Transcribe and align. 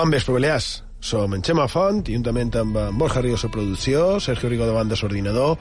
Bon 0.00 0.08
vespre, 0.08 0.32
Balears. 0.32 0.82
Som 0.98 1.34
en 1.36 1.42
Xema 1.44 1.66
Font, 1.68 1.98
juntament 2.08 2.54
amb 2.56 2.78
en 2.80 2.96
Borja 2.96 3.20
Ríos 3.20 3.42
a 3.44 3.50
producció, 3.52 4.14
Sergio 4.16 4.48
Rigo 4.48 4.64
davant 4.64 4.88
de 4.88 4.96
l'ordinador, 4.96 5.58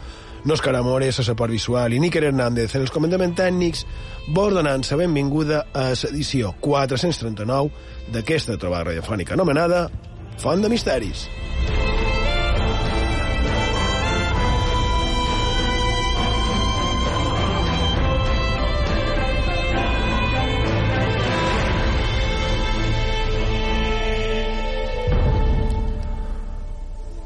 Nóscar 0.47 0.77
Amores 0.79 1.19
a 1.19 1.25
suport 1.27 1.51
visual 1.51 1.91
i 1.91 1.99
Níker 1.99 2.23
Hernández 2.29 2.77
en 2.77 2.85
els 2.85 2.95
comandaments 2.95 3.35
tècnics, 3.35 3.83
vos 4.31 4.55
donant 4.55 4.87
la 4.87 5.01
benvinguda 5.03 5.65
a 5.73 5.89
l'edició 5.91 6.53
439 6.63 8.15
d'aquesta 8.15 8.55
trobada 8.55 8.93
radiofònica 8.93 9.35
anomenada 9.35 9.89
Font 10.39 10.63
de 10.63 10.71
Misteris. 10.71 11.27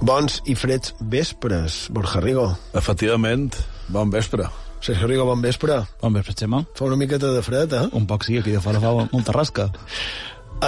Bons 0.03 0.41
i 0.51 0.53
freds 0.59 0.91
vespres, 0.99 1.85
Borja 1.95 2.19
Rigo. 2.19 2.49
Efectivament, 2.75 3.55
bon 3.87 4.09
vespre. 4.11 4.49
Sergio 4.83 5.07
Rigo, 5.07 5.23
bon 5.29 5.39
vespre. 5.39 5.77
Bon 6.01 6.11
vespre, 6.11 6.33
Xema. 6.35 6.59
Fa 6.75 6.89
una 6.89 6.97
miqueta 6.99 7.29
de 7.31 7.39
fred, 7.45 7.71
eh? 7.71 7.85
Un 7.95 8.03
poc 8.09 8.25
sí, 8.27 8.35
aquí 8.41 8.51
de 8.51 8.59
fora 8.59 8.81
fa 8.83 8.91
molta 9.13 9.31
rasca. 9.31 9.69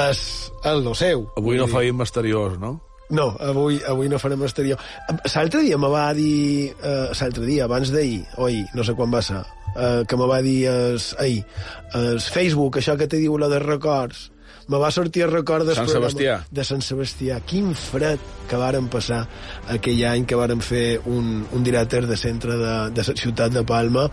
És 0.06 0.22
el 0.64 0.86
lo 0.86 0.94
seu. 0.96 1.26
Avui 1.36 1.60
no 1.60 1.68
feim 1.68 2.00
exteriors, 2.06 2.56
no? 2.62 2.78
No, 3.12 3.26
avui, 3.44 3.82
avui 3.84 4.08
no 4.08 4.22
farem 4.24 4.46
exterior. 4.48 4.80
L'altre 5.12 5.66
dia 5.66 5.82
me 5.84 5.92
va 5.92 6.06
dir... 6.16 6.72
Uh, 6.80 7.12
L'altre 7.20 7.44
dia, 7.44 7.68
abans 7.68 7.92
d'ahir, 7.92 8.22
oi, 8.40 8.62
no 8.72 8.88
sé 8.88 8.96
quan 8.96 9.12
va 9.12 9.20
ser, 9.26 9.42
uh, 9.76 10.06
que 10.08 10.16
me 10.16 10.30
va 10.32 10.40
dir 10.48 10.62
es, 10.72 11.12
ahir, 11.20 11.44
es 11.92 12.32
Facebook, 12.32 12.80
això 12.80 12.96
que 12.96 13.12
te 13.12 13.20
diu 13.20 13.36
la 13.42 13.52
de 13.52 13.60
records, 13.60 14.30
me 14.68 14.80
va 14.82 14.90
sortir 14.92 15.26
el 15.26 15.32
record 15.32 15.68
del 15.68 15.78
Sant 15.78 15.88
programa 15.88 16.10
Sebastià. 16.10 16.38
de 16.52 16.64
Sant 16.66 16.82
Sebastià. 16.82 17.40
Quin 17.46 17.74
fred 17.78 18.22
que 18.50 18.58
varen 18.58 18.90
passar 18.90 19.24
aquell 19.74 20.02
any 20.10 20.26
que 20.26 20.38
varen 20.40 20.62
fer 20.66 21.00
un, 21.06 21.46
un 21.54 21.64
directe 21.66 22.02
de 22.06 22.18
centre 22.18 22.58
de, 22.58 22.76
de 22.96 23.08
la 23.08 23.18
ciutat 23.22 23.54
de 23.54 23.64
Palma 23.64 24.08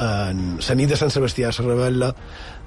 en 0.00 0.44
la 0.56 0.76
nit 0.78 0.88
de 0.88 0.96
Sant 0.96 1.12
Sebastià, 1.12 1.52
la 1.52 1.66
rebel·la 1.66 2.12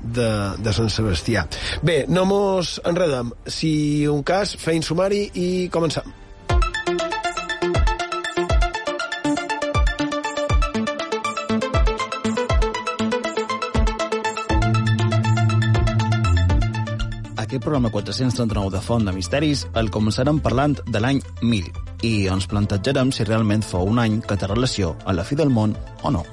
de, 0.04 0.30
de 0.62 0.74
Sant 0.76 0.92
Sebastià. 0.94 1.48
Bé, 1.82 2.04
no 2.08 2.26
mos 2.30 2.80
enredem. 2.86 3.32
Si 3.48 4.06
un 4.08 4.22
cas, 4.28 4.58
feim 4.60 4.84
sumari 4.86 5.26
i 5.34 5.48
començam. 5.74 6.23
Aquest 17.54 17.66
programa 17.66 17.92
439 17.92 18.72
de 18.74 18.80
Font 18.82 19.04
de 19.06 19.12
Misteris 19.14 19.60
el 19.78 19.92
començarem 19.94 20.40
parlant 20.42 20.72
de 20.88 20.98
l'any 21.04 21.20
1000 21.46 21.68
i 22.10 22.14
ens 22.34 22.48
plantejarem 22.50 23.12
si 23.14 23.28
realment 23.28 23.62
fou 23.62 23.92
un 23.92 24.02
any 24.02 24.16
que 24.26 24.38
té 24.42 24.50
relació 24.50 24.96
a 25.06 25.14
la 25.14 25.22
fi 25.22 25.38
del 25.38 25.54
món 25.54 25.76
o 26.02 26.10
no. 26.16 26.24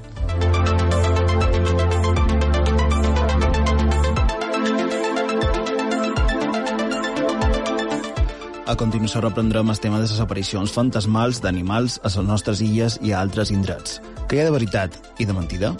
A 8.64 8.78
continuació 8.80 9.20
reprendrem 9.20 9.68
el 9.68 9.84
tema 9.84 10.00
de 10.00 10.08
les 10.08 10.24
aparicions 10.24 10.72
fantasmals 10.72 11.44
d'animals 11.44 12.00
a 12.00 12.08
les 12.08 12.32
nostres 12.32 12.64
illes 12.64 12.96
i 13.04 13.12
a 13.12 13.20
altres 13.20 13.52
indrets. 13.52 14.00
Què 14.24 14.38
hi 14.38 14.40
ha 14.40 14.48
de 14.48 14.56
veritat 14.56 14.96
i 15.20 15.28
de 15.28 15.36
mentida? 15.36 15.76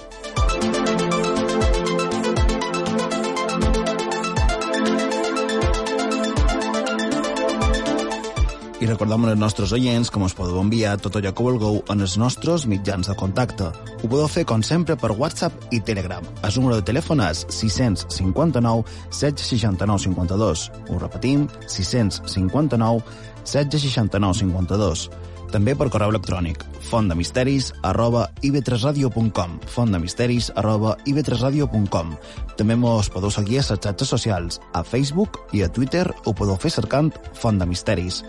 Recordem 8.90 9.24
als 9.24 9.38
nostres 9.38 9.72
oients 9.72 10.10
que 10.10 10.20
ens 10.20 10.34
podeu 10.34 10.58
enviar 10.60 10.96
tot 10.98 11.14
allò 11.16 11.30
que 11.32 11.44
vulgueu 11.46 11.78
en 11.92 12.02
els 12.04 12.16
nostres 12.18 12.66
mitjans 12.66 13.08
de 13.08 13.14
contacte. 13.16 13.70
Ho 14.02 14.06
podeu 14.08 14.26
fer, 14.28 14.44
com 14.48 14.64
sempre, 14.66 14.96
per 14.98 15.12
WhatsApp 15.14 15.70
i 15.70 15.80
Telegram. 15.80 16.26
El 16.42 16.58
número 16.58 16.80
de 16.80 16.86
telèfon 16.90 17.22
és 17.24 17.46
659 17.48 18.84
769 19.10 20.04
52. 20.10 20.68
Ho 20.90 20.98
repetim, 20.98 21.48
659 21.66 23.02
769 23.44 24.40
52. 24.42 25.08
També 25.50 25.74
per 25.74 25.88
correu 25.90 26.12
electrònic, 26.12 26.62
fontdemisteris 26.86 27.72
arroba 27.86 28.28
ib3radio.com 28.46 29.56
fontdemisteris 29.74 30.52
arroba 30.54 30.94
ib3radio.com 31.10 32.12
També 32.60 32.76
mos 32.78 33.10
podeu 33.10 33.34
seguir 33.34 33.58
a 33.58 33.64
les 33.64 33.82
xarxes 33.82 34.14
socials, 34.14 34.60
a 34.72 34.84
Facebook 34.86 35.40
i 35.52 35.64
a 35.66 35.72
Twitter 35.72 36.06
ho 36.24 36.34
podeu 36.36 36.54
fer 36.54 36.70
cercant 36.70 37.10
Font 37.34 37.58
de 37.58 37.66
Misteris. 37.66 38.22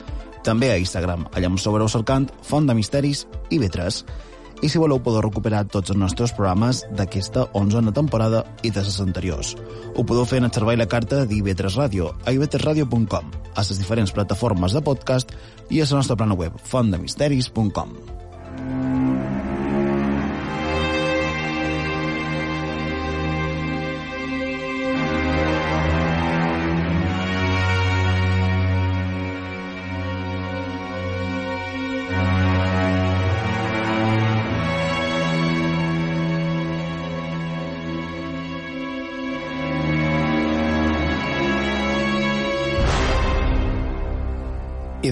També 0.45 0.71
a 0.71 0.79
Instagram, 0.81 1.27
allà 1.35 1.49
ens 1.51 1.65
trobareu 1.65 1.89
cercant 1.91 2.27
Font 2.45 2.67
de 2.67 2.75
Misteris 2.77 3.25
i 3.49 3.59
B3. 3.61 4.01
I 4.61 4.69
si 4.69 4.77
voleu 4.77 5.01
podeu 5.01 5.23
recuperar 5.25 5.63
tots 5.73 5.89
els 5.89 5.97
nostres 5.97 6.33
programes 6.37 6.83
d'aquesta 6.97 7.47
11a 7.57 7.93
temporada 7.97 8.43
i 8.61 8.69
de 8.69 8.83
les 8.85 8.99
anteriors. 9.01 9.55
Ho 9.95 10.05
podeu 10.05 10.25
fer 10.29 10.41
en 10.41 10.49
el 10.49 10.53
servei 10.53 10.77
la 10.77 10.89
carta 10.89 11.23
d'IV3 11.25 11.77
Ràdio 11.81 12.13
a 12.25 12.33
ib3radio.com, 12.33 13.35
a 13.55 13.65
les 13.65 13.77
diferents 13.81 14.13
plataformes 14.13 14.77
de 14.77 14.85
podcast 14.85 15.33
i 15.69 15.81
a 15.81 15.89
la 15.89 16.01
nostra 16.01 16.17
plana 16.17 16.37
web 16.37 16.57
fontdemisteris.com. 16.61 18.20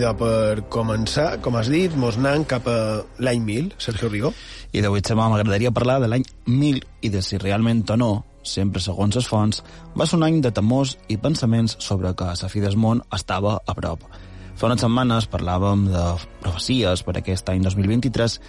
I 0.10 0.12
de 0.12 0.18
per 0.18 0.64
començar, 0.74 1.38
com 1.38 1.54
has 1.60 1.68
dit, 1.70 1.94
mos 1.94 2.16
anant 2.18 2.42
cap 2.50 2.66
a 2.66 3.04
l'any 3.22 3.44
1000, 3.46 3.68
Sergio 3.78 4.08
Rigo. 4.10 4.32
I 4.74 4.82
d'avui, 4.82 5.04
Xema, 5.06 5.28
m'agradaria 5.30 5.70
parlar 5.70 6.00
de 6.02 6.08
l'any 6.10 6.24
1000 6.48 6.80
i 7.06 7.12
de 7.14 7.22
si 7.22 7.38
realment 7.38 7.84
o 7.94 7.98
no, 8.00 8.08
sempre 8.42 8.82
segons 8.82 9.14
les 9.14 9.28
fonts, 9.30 9.62
va 9.94 10.08
ser 10.10 10.18
un 10.18 10.26
any 10.26 10.40
de 10.42 10.50
temors 10.50 10.96
i 11.14 11.20
pensaments 11.22 11.76
sobre 11.86 12.16
que 12.18 12.26
la 12.26 12.50
fi 12.50 12.64
del 12.64 12.78
món 12.78 13.04
estava 13.14 13.60
a 13.62 13.76
prop. 13.78 14.02
Fa 14.58 14.66
unes 14.66 14.82
setmanes 14.82 15.28
parlàvem 15.30 15.86
de 15.92 16.06
profecies 16.42 17.06
per 17.06 17.20
aquest 17.20 17.54
any 17.54 17.62
2023 17.68 18.40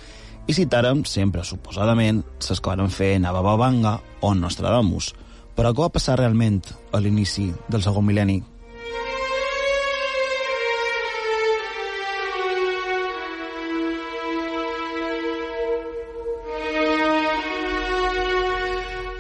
i 0.49 0.57
citàrem 0.57 1.05
sempre, 1.05 1.45
suposadament, 1.45 2.23
les 2.41 2.63
que 2.63 2.73
van 2.73 2.89
fer 2.89 3.19
Nava 3.21 3.45
Babanga 3.45 3.99
o 4.23 4.33
Nostradamus. 4.33 5.13
Però 5.53 5.75
què 5.75 5.85
va 5.85 5.93
passar 5.93 6.17
realment 6.17 6.63
a 6.97 7.05
l'inici 7.05 7.51
del 7.69 7.85
segon 7.85 8.09
mil·lenni? 8.09 8.41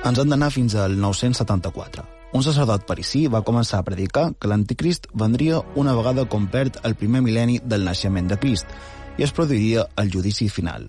Ens 0.01 0.17
han 0.17 0.31
d'anar 0.33 0.49
fins 0.49 0.75
al 0.81 0.95
974. 0.97 2.07
Un 2.33 2.45
sacerdot 2.47 2.87
parisí 2.89 3.27
va 3.29 3.43
començar 3.45 3.83
a 3.83 3.85
predicar 3.85 4.31
que 4.41 4.49
l'anticrist 4.49 5.11
vendria 5.23 5.59
una 5.77 5.93
vegada 5.99 6.25
complet 6.25 6.79
el 6.89 6.95
primer 6.97 7.21
mil·lenni 7.27 7.59
del 7.61 7.85
naixement 7.85 8.31
de 8.31 8.39
Crist 8.41 8.71
i 9.19 9.27
es 9.27 9.35
produiria 9.37 9.85
el 10.01 10.09
judici 10.15 10.49
final. 10.49 10.87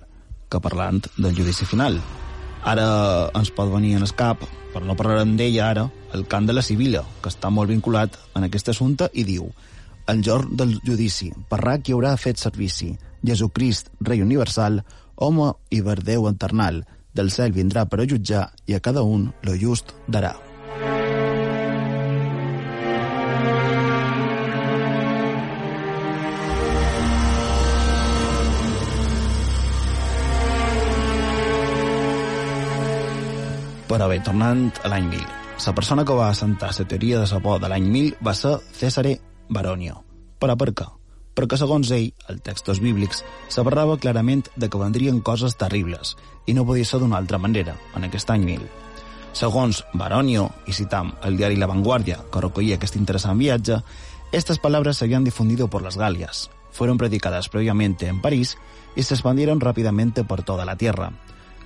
Que 0.47 0.61
parlant 0.63 1.01
del 1.17 1.35
judici 1.35 1.67
final, 1.67 1.99
ara 2.63 2.85
ens 3.35 3.51
pot 3.57 3.73
venir 3.73 3.97
en 3.97 4.07
el 4.07 4.15
cap, 4.15 4.45
però 4.71 4.85
no 4.87 4.95
parlarem 4.95 5.35
d'ella 5.35 5.67
ara, 5.67 5.85
el 6.15 6.23
cant 6.31 6.47
de 6.47 6.55
la 6.55 6.63
Sibila, 6.63 7.03
que 7.19 7.33
està 7.33 7.51
molt 7.51 7.73
vinculat 7.73 8.15
en 8.39 8.47
aquest 8.47 8.71
assumpte 8.71 9.11
i 9.11 9.27
diu 9.27 9.51
el 10.07 10.23
jorn 10.23 10.55
del 10.55 10.77
judici, 10.87 11.29
parrà 11.51 11.77
qui 11.83 11.91
haurà 11.91 12.15
fet 12.17 12.39
servici, 12.39 12.93
Jesucrist, 13.27 13.91
rei 14.01 14.23
universal, 14.23 14.81
home 15.15 15.51
i 15.69 15.83
verdeu 15.85 16.25
eternal, 16.31 16.81
del 17.13 17.31
cel 17.31 17.51
vindrà 17.51 17.85
per 17.85 17.99
a 18.01 18.05
jutjar 18.07 18.45
i 18.65 18.77
a 18.77 18.79
cada 18.79 19.03
un 19.03 19.29
lo 19.43 19.57
just 19.57 19.93
darà. 20.07 20.33
Però 33.91 34.07
bé, 34.07 34.21
tornant 34.23 34.69
a 34.85 34.87
l'any 34.87 35.09
1000. 35.11 35.27
La 35.65 35.73
persona 35.75 36.05
que 36.07 36.15
va 36.15 36.29
assentar 36.31 36.71
la 36.77 36.85
teoria 36.87 37.19
de 37.19 37.27
la 37.27 37.41
por 37.43 37.59
de 37.59 37.67
l'any 37.67 37.91
1000 37.91 38.15
va 38.23 38.33
ser 38.33 38.55
Cesare 38.79 39.17
Baronio. 39.49 39.99
Però 40.39 40.55
per 40.55 40.71
què? 40.71 41.00
Perquè, 41.41 41.57
segons 41.57 41.89
ell, 41.95 42.11
els 42.29 42.43
textos 42.45 42.77
bíblics, 42.83 43.23
s'abarrava 43.49 43.97
clarament 43.97 44.43
de 44.61 44.69
que 44.69 44.77
vendrien 44.77 45.23
coses 45.25 45.57
terribles, 45.57 46.13
i 46.45 46.53
no 46.53 46.67
podia 46.69 46.85
ser 46.85 46.99
d'una 47.01 47.17
altra 47.17 47.39
manera, 47.41 47.73
en 47.97 48.05
aquest 48.05 48.29
any 48.29 48.45
1000. 48.45 48.67
Segons 49.33 49.79
Baronio, 49.97 50.51
i 50.69 50.75
citam 50.77 51.15
el 51.25 51.39
diari 51.39 51.57
La 51.57 51.65
Vanguardia, 51.71 52.19
que 52.29 52.43
recollia 52.45 52.77
aquest 52.77 52.99
interessant 52.99 53.41
viatge, 53.41 53.79
Estas 54.31 54.59
palabras 54.59 54.97
se 54.97 55.05
habían 55.05 55.25
difundido 55.25 55.67
por 55.67 55.81
las 55.81 55.97
Galias, 55.97 56.51
fueron 56.71 56.97
predicadas 56.97 57.49
previamente 57.49 58.07
en 58.07 58.21
París 58.21 58.57
y 58.95 59.03
se 59.03 59.15
expandieron 59.15 59.59
rápidamente 59.59 60.23
por 60.23 60.44
toda 60.44 60.63
la 60.63 60.77
tierra. 60.77 61.11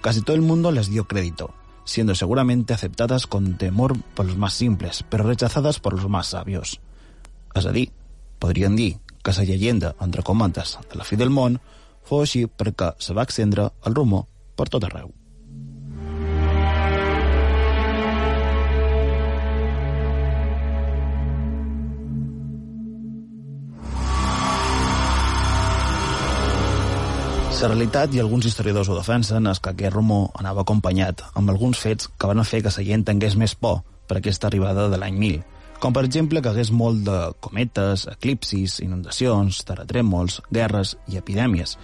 Casi 0.02 0.22
todo 0.22 0.36
el 0.36 0.42
mundo 0.42 0.72
les 0.72 0.90
dio 0.90 1.06
crédito, 1.06 1.54
siendo 1.84 2.16
seguramente 2.16 2.74
aceptadas 2.74 3.28
con 3.28 3.58
temor 3.58 4.00
por 4.16 4.26
los 4.26 4.38
más 4.38 4.54
simples, 4.54 5.04
pero 5.10 5.26
rechazadas 5.26 5.80
por 5.80 5.94
los 5.94 6.10
más 6.10 6.28
sabios. 6.28 6.80
És 7.56 7.66
a 7.66 7.72
dir, 7.72 7.94
podrien 8.40 8.76
dir 8.76 8.98
que 9.26 9.34
la 9.34 9.44
llegenda, 9.44 9.96
entre 10.00 10.22
cometes, 10.22 10.78
de 10.92 11.02
la 11.02 11.04
fi 11.04 11.18
del 11.18 11.34
món 11.34 11.58
fou 12.06 12.22
així 12.22 12.46
perquè 12.46 12.94
se 13.02 13.18
va 13.18 13.26
extendre 13.26 13.72
el 13.90 13.98
rumor 13.98 14.28
per 14.56 14.70
tot 14.70 14.86
arreu. 14.86 15.10
La 27.66 27.72
realitat 27.72 28.12
i 28.14 28.20
alguns 28.22 28.46
historiadors 28.46 28.92
ho 28.92 28.96
defensen 29.00 29.48
és 29.50 29.58
que 29.58 29.72
aquest 29.72 29.96
rumor 29.96 30.28
anava 30.38 30.62
acompanyat 30.62 31.24
amb 31.40 31.50
alguns 31.50 31.80
fets 31.82 32.12
que 32.14 32.28
van 32.30 32.44
fer 32.46 32.60
que 32.62 32.70
la 32.70 32.84
gent 32.86 33.06
tingués 33.08 33.34
més 33.42 33.56
por 33.58 33.80
per 34.06 34.20
aquesta 34.20 34.46
arribada 34.52 34.86
de 34.92 35.00
l'any 35.02 35.18
1000, 35.18 35.40
com 35.80 35.94
per 35.94 36.06
exemple 36.08 36.42
que 36.42 36.52
hagués 36.52 36.72
molt 36.72 37.04
de 37.08 37.18
cometes, 37.44 38.08
eclipsis, 38.12 38.80
inundacions, 38.84 39.62
terratrèmols, 39.68 40.42
guerres 40.54 40.96
i 41.12 41.20
epidèmies, 41.20 41.78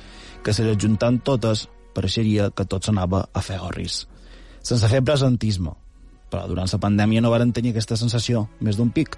que 0.43 0.53
se 0.53 0.65
les 0.65 0.79
juntant 0.81 1.19
totes 1.21 1.67
pareixeria 1.95 2.49
que 2.55 2.65
tot 2.65 2.87
s'anava 2.87 3.25
a 3.33 3.43
fer 3.45 3.59
gorris. 3.61 4.05
Sense 4.63 4.87
fer 4.87 5.01
presentisme, 5.03 5.73
però 6.31 6.45
durant 6.47 6.69
la 6.71 6.79
pandèmia 6.81 7.21
no 7.21 7.33
varen 7.33 7.51
tenir 7.53 7.73
aquesta 7.73 7.97
sensació 7.99 8.47
més 8.61 8.79
d'un 8.79 8.91
pic. 8.93 9.17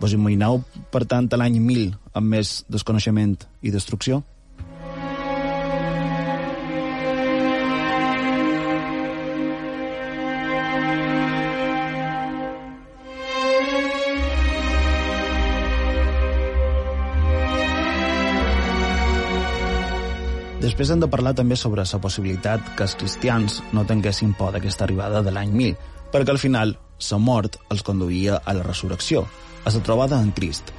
Vos 0.00 0.12
imagineu, 0.16 0.62
per 0.92 1.04
tant, 1.08 1.28
l'any 1.36 1.58
1000 1.60 1.96
amb 2.16 2.36
més 2.36 2.64
desconeixement 2.68 3.36
i 3.62 3.72
destrucció? 3.72 4.22
Després 20.70 20.92
hem 20.94 21.00
de 21.02 21.08
parlar 21.10 21.32
també 21.34 21.56
sobre 21.58 21.82
la 21.82 21.98
possibilitat 21.98 22.68
que 22.78 22.84
els 22.86 22.92
cristians 22.94 23.56
no 23.74 23.82
tinguessin 23.88 24.36
por 24.38 24.52
d'aquesta 24.54 24.84
arribada 24.86 25.18
de 25.26 25.32
l'any 25.34 25.50
1000, 25.50 25.78
perquè 26.12 26.30
al 26.30 26.38
final 26.38 26.76
la 27.10 27.18
mort 27.18 27.56
els 27.74 27.82
conduïa 27.82 28.36
a 28.38 28.54
la 28.54 28.62
resurrecció, 28.62 29.24
a 29.66 29.72
la 29.74 29.82
trobada 29.82 30.20
en 30.22 30.30
Crist, 30.30 30.70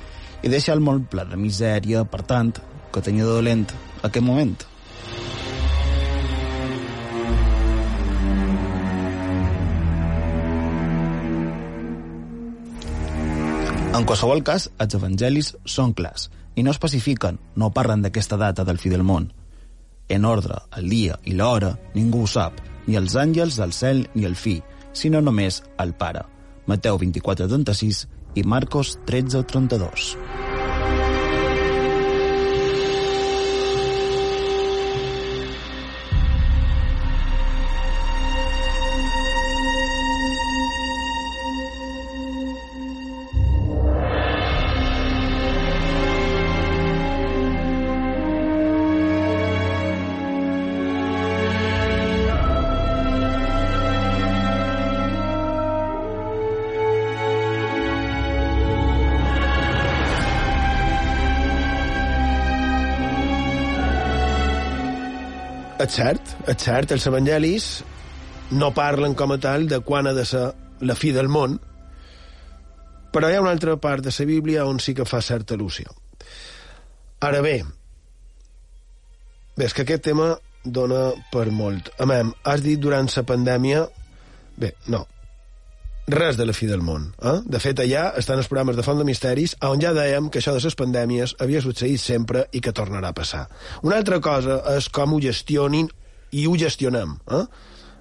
i 0.43 0.47
deixa 0.47 0.71
el 0.71 0.79
món 0.79 1.03
ple 1.11 1.25
de 1.27 1.35
misèria, 1.35 2.05
per 2.05 2.21
tant, 2.23 2.53
que 2.93 3.03
tenia 3.03 3.25
de 3.27 3.33
dolent 3.35 3.65
aquest 4.01 4.23
moment. 4.23 4.55
En 13.91 14.07
qualsevol 14.07 14.39
cas, 14.47 14.69
els 14.79 14.95
evangelis 14.95 15.51
són 15.65 15.91
clars 15.91 16.29
i 16.55 16.63
no 16.63 16.71
especifiquen, 16.71 17.44
no 17.59 17.73
parlen 17.75 18.07
d'aquesta 18.07 18.39
data 18.39 18.63
del 18.63 18.79
fi 18.79 18.87
del 18.89 19.03
món, 19.03 19.27
en 20.13 20.25
ordre, 20.25 20.59
el 20.77 20.89
dia 20.89 21.17
i 21.25 21.35
l'hora, 21.37 21.75
ningú 21.95 22.25
ho 22.25 22.29
sap, 22.29 22.59
ni 22.87 22.97
els 22.99 23.15
àngels 23.15 23.59
del 23.61 23.73
cel 23.75 24.05
ni 24.13 24.27
el 24.27 24.35
fi, 24.35 24.59
sinó 24.93 25.21
només 25.21 25.61
el 25.79 25.93
Pare. 25.93 26.25
Mateu 26.67 26.99
24:36 26.99 28.05
i 28.35 28.43
Marcos 28.43 28.97
13:32. 29.05 30.50
És 65.92 65.98
cert, 65.98 66.30
és 66.48 66.62
cert, 66.64 66.92
els 66.95 67.06
evangelis 67.10 67.66
no 68.56 68.69
parlen 68.71 69.12
com 69.12 69.33
a 69.33 69.38
tal 69.44 69.66
de 69.68 69.81
quan 69.83 70.07
ha 70.07 70.14
de 70.16 70.24
ser 70.24 70.45
la 70.88 70.95
fi 70.95 71.10
del 71.12 71.28
món, 71.28 71.57
però 73.12 73.28
hi 73.28 73.36
ha 73.36 73.42
una 73.44 73.52
altra 73.52 73.74
part 73.76 74.06
de 74.06 74.14
la 74.16 74.26
Bíblia 74.30 74.64
on 74.64 74.80
sí 74.80 74.94
que 74.95 75.04
fa 75.04 75.19
certa 75.19 75.57
al·lusió. 75.57 75.92
Ara 77.28 77.42
bé, 77.44 77.57
bé, 79.57 79.66
és 79.68 79.76
que 79.76 79.83
aquest 79.83 80.07
tema 80.07 80.30
dona 80.64 81.10
per 81.33 81.50
molt. 81.52 81.92
A 82.00 82.07
mem, 82.07 82.31
has 82.48 82.64
dit 82.64 82.80
durant 82.80 83.12
la 83.12 83.24
pandèmia... 83.28 83.83
Bé, 84.56 84.71
no, 84.88 85.04
res 86.13 86.37
de 86.37 86.45
la 86.45 86.53
fi 86.53 86.68
del 86.69 86.83
món. 86.85 87.09
Eh? 87.21 87.39
De 87.45 87.59
fet, 87.63 87.80
allà 87.83 88.11
estan 88.19 88.41
els 88.41 88.49
programes 88.51 88.77
de 88.77 88.85
Font 88.85 88.99
de 88.99 89.07
Misteris, 89.07 89.56
on 89.68 89.81
ja 89.81 89.94
dèiem 89.95 90.30
que 90.30 90.41
això 90.41 90.53
de 90.56 90.61
les 90.63 90.77
pandèmies 90.77 91.35
havia 91.44 91.63
succeït 91.63 92.01
sempre 92.01 92.45
i 92.51 92.61
que 92.63 92.73
tornarà 92.75 93.11
a 93.11 93.18
passar. 93.18 93.47
Una 93.87 93.97
altra 94.01 94.19
cosa 94.23 94.61
és 94.75 94.89
com 94.94 95.13
ho 95.13 95.21
gestionin 95.23 95.89
i 96.31 96.45
ho 96.47 96.56
gestionem. 96.59 97.15
Eh? 97.31 97.44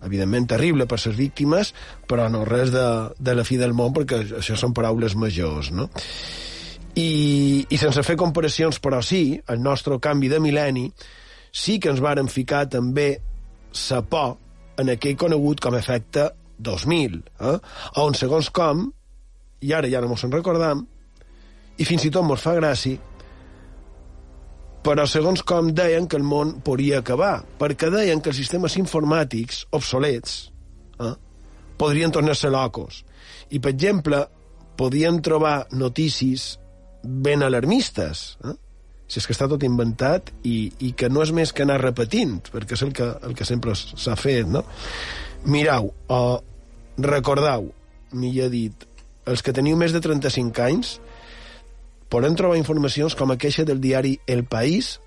Evidentment 0.07 0.49
terrible 0.49 0.87
per 0.89 1.01
les 1.05 1.17
víctimes, 1.17 1.75
però 2.09 2.29
no 2.33 2.45
res 2.49 2.73
de, 2.73 2.87
de 3.19 3.35
la 3.37 3.45
fi 3.45 3.59
del 3.61 3.75
món, 3.77 3.93
perquè 3.97 4.23
això 4.41 4.57
són 4.57 4.75
paraules 4.77 5.17
majors, 5.17 5.71
no? 5.77 5.91
I, 6.99 7.67
i 7.71 7.77
sense 7.79 8.03
fer 8.03 8.17
comparacions, 8.19 8.81
però 8.83 8.99
sí, 9.05 9.39
el 9.49 9.61
nostre 9.63 9.99
canvi 10.03 10.29
de 10.33 10.41
mil·lenni 10.43 10.89
sí 11.53 11.79
que 11.79 11.93
ens 11.93 12.03
varen 12.03 12.31
ficar 12.31 12.65
també 12.71 13.13
sa 13.71 14.01
por 14.03 14.39
en 14.81 14.91
aquell 14.91 15.19
conegut 15.19 15.61
com 15.63 15.77
a 15.77 15.83
efecte 15.83 16.31
2000, 16.61 17.21
eh? 17.51 17.59
on 18.03 18.17
segons 18.19 18.51
com, 18.55 18.89
i 19.61 19.73
ara 19.77 19.91
ja 19.91 20.01
no 20.01 20.11
mos 20.13 20.25
en 20.25 20.33
recordam, 20.35 20.85
i 21.81 21.87
fins 21.89 22.05
i 22.05 22.13
tot 22.13 22.27
mos 22.27 22.43
fa 22.45 22.55
gràcia, 22.59 22.99
però 24.85 25.05
segons 25.09 25.43
com 25.45 25.73
deien 25.77 26.07
que 26.09 26.17
el 26.17 26.25
món 26.25 26.55
podria 26.65 27.01
acabar, 27.01 27.43
perquè 27.61 27.91
deien 27.93 28.21
que 28.21 28.33
els 28.33 28.41
sistemes 28.41 28.79
informàtics 28.81 29.67
obsolets 29.77 30.39
eh, 31.01 31.13
podrien 31.81 32.13
tornar-se 32.13 32.49
locos. 32.53 33.03
I, 33.51 33.61
per 33.61 33.75
exemple, 33.75 34.23
podien 34.81 35.21
trobar 35.21 35.67
notícies 35.77 36.55
ben 37.05 37.45
alarmistes, 37.45 38.39
eh? 38.45 38.57
si 39.11 39.19
és 39.19 39.27
que 39.27 39.35
està 39.35 39.49
tot 39.51 39.65
inventat 39.67 40.31
i, 40.47 40.71
i 40.87 40.93
que 40.97 41.11
no 41.11 41.25
és 41.25 41.33
més 41.35 41.53
que 41.53 41.65
anar 41.67 41.81
repetint, 41.83 42.39
perquè 42.53 42.77
és 42.79 42.85
el 42.87 42.95
que, 42.97 43.09
el 43.27 43.35
que 43.37 43.49
sempre 43.49 43.75
s'ha 43.75 44.15
fet, 44.17 44.47
no? 44.49 44.63
Mirau, 45.45 45.95
uh, 46.09 46.39
recordeu, 47.01 47.71
millor 48.13 48.51
dit, 48.53 48.87
els 49.25 49.43
que 49.43 49.55
teniu 49.57 49.79
més 49.81 49.95
de 49.95 50.03
35 50.05 50.65
anys, 50.65 50.97
podem 52.13 52.35
trobar 52.37 52.59
informacions 52.61 53.17
com 53.17 53.33
aquesta 53.33 53.65
del 53.65 53.81
diari 53.81 54.19
El 54.27 54.45
País, 54.45 54.99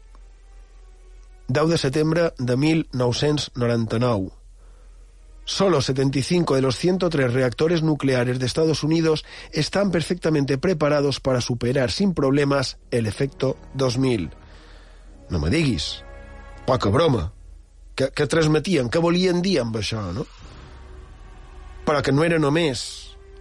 10 1.47 1.69
de 1.69 1.77
setembre 1.77 2.31
de 2.39 2.57
1999. 2.57 4.31
Solo 5.45 5.81
75 5.81 6.55
de 6.55 6.61
los 6.61 6.77
103 6.77 7.33
reactores 7.33 7.83
nucleares 7.83 8.39
de 8.39 8.45
Estados 8.45 8.81
Unidos 8.81 9.25
están 9.51 9.91
perfectamente 9.91 10.57
preparados 10.57 11.19
para 11.19 11.41
superar 11.41 11.91
sin 11.91 12.13
problemas 12.13 12.77
el 12.91 13.07
efecto 13.07 13.57
2000. 13.73 14.31
No 15.29 15.39
me 15.39 15.49
diguis. 15.49 16.03
Poca 16.65 16.89
broma. 16.89 17.33
Que, 17.93 18.09
que 18.09 18.25
transmetien, 18.25 18.89
que 18.89 19.01
volien 19.01 19.41
dir 19.45 19.59
amb 19.61 19.75
això, 19.77 20.01
no? 20.15 20.25
Però 21.85 22.01
que 22.01 22.13
no 22.15 22.23
era 22.25 22.39
només 22.41 22.81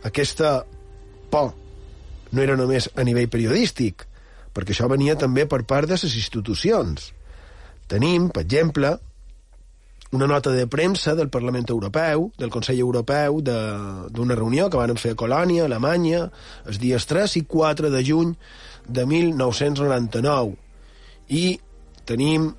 aquesta 0.04 0.62
por, 1.32 1.54
no 2.32 2.42
era 2.42 2.56
només 2.58 2.90
a 2.96 3.04
nivell 3.06 3.30
periodístic, 3.32 4.04
perquè 4.52 4.74
això 4.74 4.88
venia 4.92 5.16
també 5.16 5.46
per 5.48 5.62
part 5.68 5.88
de 5.88 5.96
les 5.96 6.18
institucions. 6.18 7.12
Tenim, 7.88 8.28
per 8.32 8.44
exemple, 8.44 8.92
una 10.12 10.28
nota 10.28 10.52
de 10.52 10.66
premsa 10.68 11.14
del 11.16 11.30
Parlament 11.32 11.70
Europeu, 11.72 12.30
del 12.38 12.50
Consell 12.52 12.80
Europeu, 12.84 13.40
d'una 13.42 14.36
reunió 14.36 14.68
que 14.68 14.80
van 14.80 15.00
fer 15.00 15.14
a 15.14 15.18
Colònia, 15.22 15.64
Alemanya, 15.64 16.26
els 16.68 16.80
dies 16.82 17.06
3 17.08 17.38
i 17.40 17.44
4 17.48 17.90
de 17.92 18.02
juny 18.04 18.34
de 18.88 19.06
1999. 19.08 20.56
I 21.32 21.46
tenim 22.04 22.50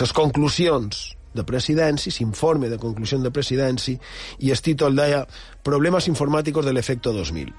les 0.00 0.12
conclusions 0.16 1.02
de 1.32 1.44
presidència, 1.48 2.12
s'informe 2.12 2.68
de 2.68 2.78
conclusió 2.80 3.18
de 3.20 3.32
presidència, 3.32 4.00
i 4.40 4.52
el 4.52 4.60
títol 4.60 4.96
deia 4.96 5.24
Problemes 5.64 6.08
informàticos 6.08 6.66
del 6.66 6.80
efecto 6.80 7.12
2000. 7.12 7.52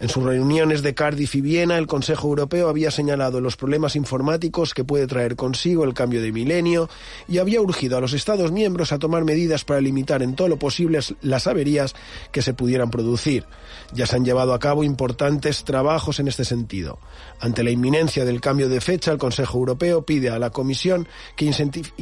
En 0.00 0.08
sus 0.08 0.24
reuniones 0.24 0.80
de 0.80 0.94
Cardiff 0.94 1.34
y 1.34 1.42
Viena, 1.42 1.76
el 1.76 1.86
Consejo 1.86 2.28
Europeo 2.28 2.70
había 2.70 2.90
señalado 2.90 3.42
los 3.42 3.58
problemas 3.58 3.96
informáticos 3.96 4.72
que 4.72 4.82
puede 4.82 5.06
traer 5.06 5.36
consigo 5.36 5.84
el 5.84 5.92
cambio 5.92 6.22
de 6.22 6.32
milenio 6.32 6.88
y 7.28 7.36
había 7.36 7.60
urgido 7.60 7.98
a 7.98 8.00
los 8.00 8.14
Estados 8.14 8.50
miembros 8.50 8.92
a 8.92 8.98
tomar 8.98 9.26
medidas 9.26 9.66
para 9.66 9.82
limitar 9.82 10.22
en 10.22 10.36
todo 10.36 10.48
lo 10.48 10.58
posible 10.58 11.00
las 11.20 11.46
averías 11.46 11.94
que 12.32 12.40
se 12.40 12.54
pudieran 12.54 12.90
producir. 12.90 13.44
Ya 13.92 14.06
se 14.06 14.16
han 14.16 14.24
llevado 14.24 14.54
a 14.54 14.58
cabo 14.58 14.84
importantes 14.84 15.64
trabajos 15.64 16.18
en 16.18 16.28
este 16.28 16.46
sentido. 16.46 16.98
Ante 17.38 17.62
la 17.62 17.70
inminencia 17.70 18.24
del 18.24 18.40
cambio 18.40 18.70
de 18.70 18.80
fecha, 18.80 19.12
el 19.12 19.18
Consejo 19.18 19.58
Europeo 19.58 20.06
pide 20.06 20.30
a 20.30 20.38
la 20.38 20.48
Comisión 20.48 21.08
que, 21.36 21.50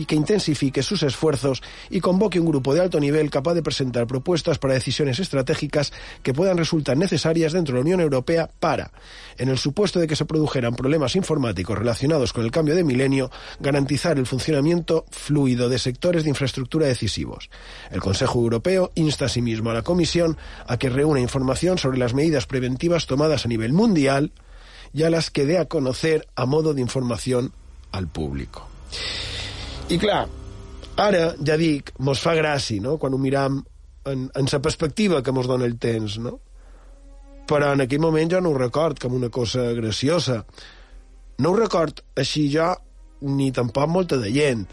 que 0.07 0.15
intensifique 0.15 0.85
sus 0.85 1.03
esfuerzos 1.03 1.65
y 1.91 1.99
convoque 1.99 2.39
un 2.39 2.47
grupo 2.47 2.75
de 2.75 2.81
alto 2.81 3.01
nivel 3.01 3.29
capaz 3.29 3.55
de 3.55 3.63
presentar 3.65 4.07
propuestas 4.07 4.61
para 4.61 4.75
decisiones 4.75 5.19
estratégicas 5.19 5.93
que 6.23 6.33
puedan 6.33 6.59
resultar 6.59 6.97
necesarias 6.97 7.53
dentro 7.53 7.75
de 7.75 7.81
la 7.81 7.88
Unión 7.89 8.01
Europea 8.01 8.51
para, 8.61 8.93
en 9.39 9.49
el 9.49 9.57
supuesto 9.57 9.99
de 9.99 10.07
que 10.07 10.17
se 10.17 10.27
produjeran 10.27 10.75
problemas 10.75 11.17
informáticos 11.17 11.79
relacionados 11.79 12.33
con 12.33 12.45
el 12.45 12.51
cambio 12.51 12.77
de 12.77 12.85
milenio, 12.85 13.31
garantizar 13.61 14.19
el 14.19 14.27
funcionamiento 14.27 15.07
fluido 15.11 15.71
de 15.71 15.79
sectores 15.79 16.25
de 16.25 16.31
infraestructura 16.31 16.87
decisivos. 16.87 17.49
El 17.91 18.01
Consejo 18.01 18.39
Europeo 18.41 18.93
insta 18.95 19.25
asimismo 19.25 19.71
a 19.71 19.75
la 19.75 19.83
Comisión 19.83 20.37
a 20.67 20.77
que 20.77 20.91
reúna 20.91 21.21
información 21.21 21.79
sobre 21.79 21.99
las 21.99 22.13
medidas 22.13 22.47
preventivas 22.47 23.07
tomadas 23.07 23.47
a 23.47 23.49
nivel 23.49 23.73
mundial 23.73 24.33
y 24.93 25.05
a 25.05 25.11
las 25.11 25.31
que 25.31 25.47
dé 25.47 25.59
a 25.59 25.65
conocer 25.65 26.29
a 26.37 26.45
modo 26.45 26.75
de 26.75 26.81
información 26.81 27.53
al 27.93 28.09
público. 28.09 28.69
I 29.89 29.97
clar, 29.97 30.29
ara, 31.01 31.33
ja 31.41 31.57
dic, 31.57 31.95
mos 32.05 32.21
fa 32.21 32.35
gràcia, 32.37 32.81
no?, 32.85 32.99
quan 33.01 33.15
ho 33.17 33.21
miram 33.21 33.63
en, 34.05 34.29
en 34.29 34.49
la 34.53 34.61
perspectiva 34.61 35.23
que 35.23 35.33
mos 35.33 35.49
dona 35.49 35.65
el 35.65 35.79
temps, 35.81 36.19
no? 36.21 36.41
Però 37.49 37.73
en 37.73 37.85
aquell 37.85 38.03
moment 38.05 38.31
jo 38.35 38.43
no 38.45 38.53
ho 38.53 38.59
record 38.59 39.01
com 39.01 39.17
una 39.17 39.31
cosa 39.33 39.71
graciosa. 39.77 40.43
No 41.39 41.55
ho 41.55 41.57
record 41.57 42.03
així 42.21 42.49
jo 42.53 42.69
ni 43.23 43.51
tampoc 43.53 43.89
molta 43.91 44.19
de 44.21 44.31
gent. 44.35 44.67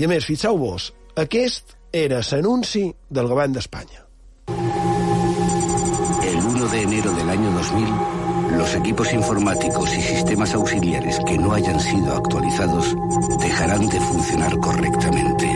I 0.00 0.06
a 0.06 0.10
més, 0.10 0.26
fixeu-vos, 0.26 0.90
aquest 1.20 1.76
era 1.92 2.22
l'anunci 2.24 2.88
del 3.10 3.28
govern 3.28 3.52
d'Espanya. 3.52 4.06
El 6.32 6.38
1 6.38 6.68
de 6.72 6.82
enero 6.82 7.12
del 7.12 7.30
año 7.30 7.52
2000, 7.52 8.56
los 8.56 8.74
equipos 8.74 9.12
informáticos 9.12 9.94
y 9.94 10.00
sistemas 10.00 10.54
auxiliares 10.54 11.20
que 11.26 11.38
no 11.38 11.52
hayan 11.52 11.80
sido 11.80 12.16
actualizados 12.16 12.96
dejarán 13.40 13.88
de 13.88 14.00
funcionar 14.00 14.58
correctamente. 14.58 15.50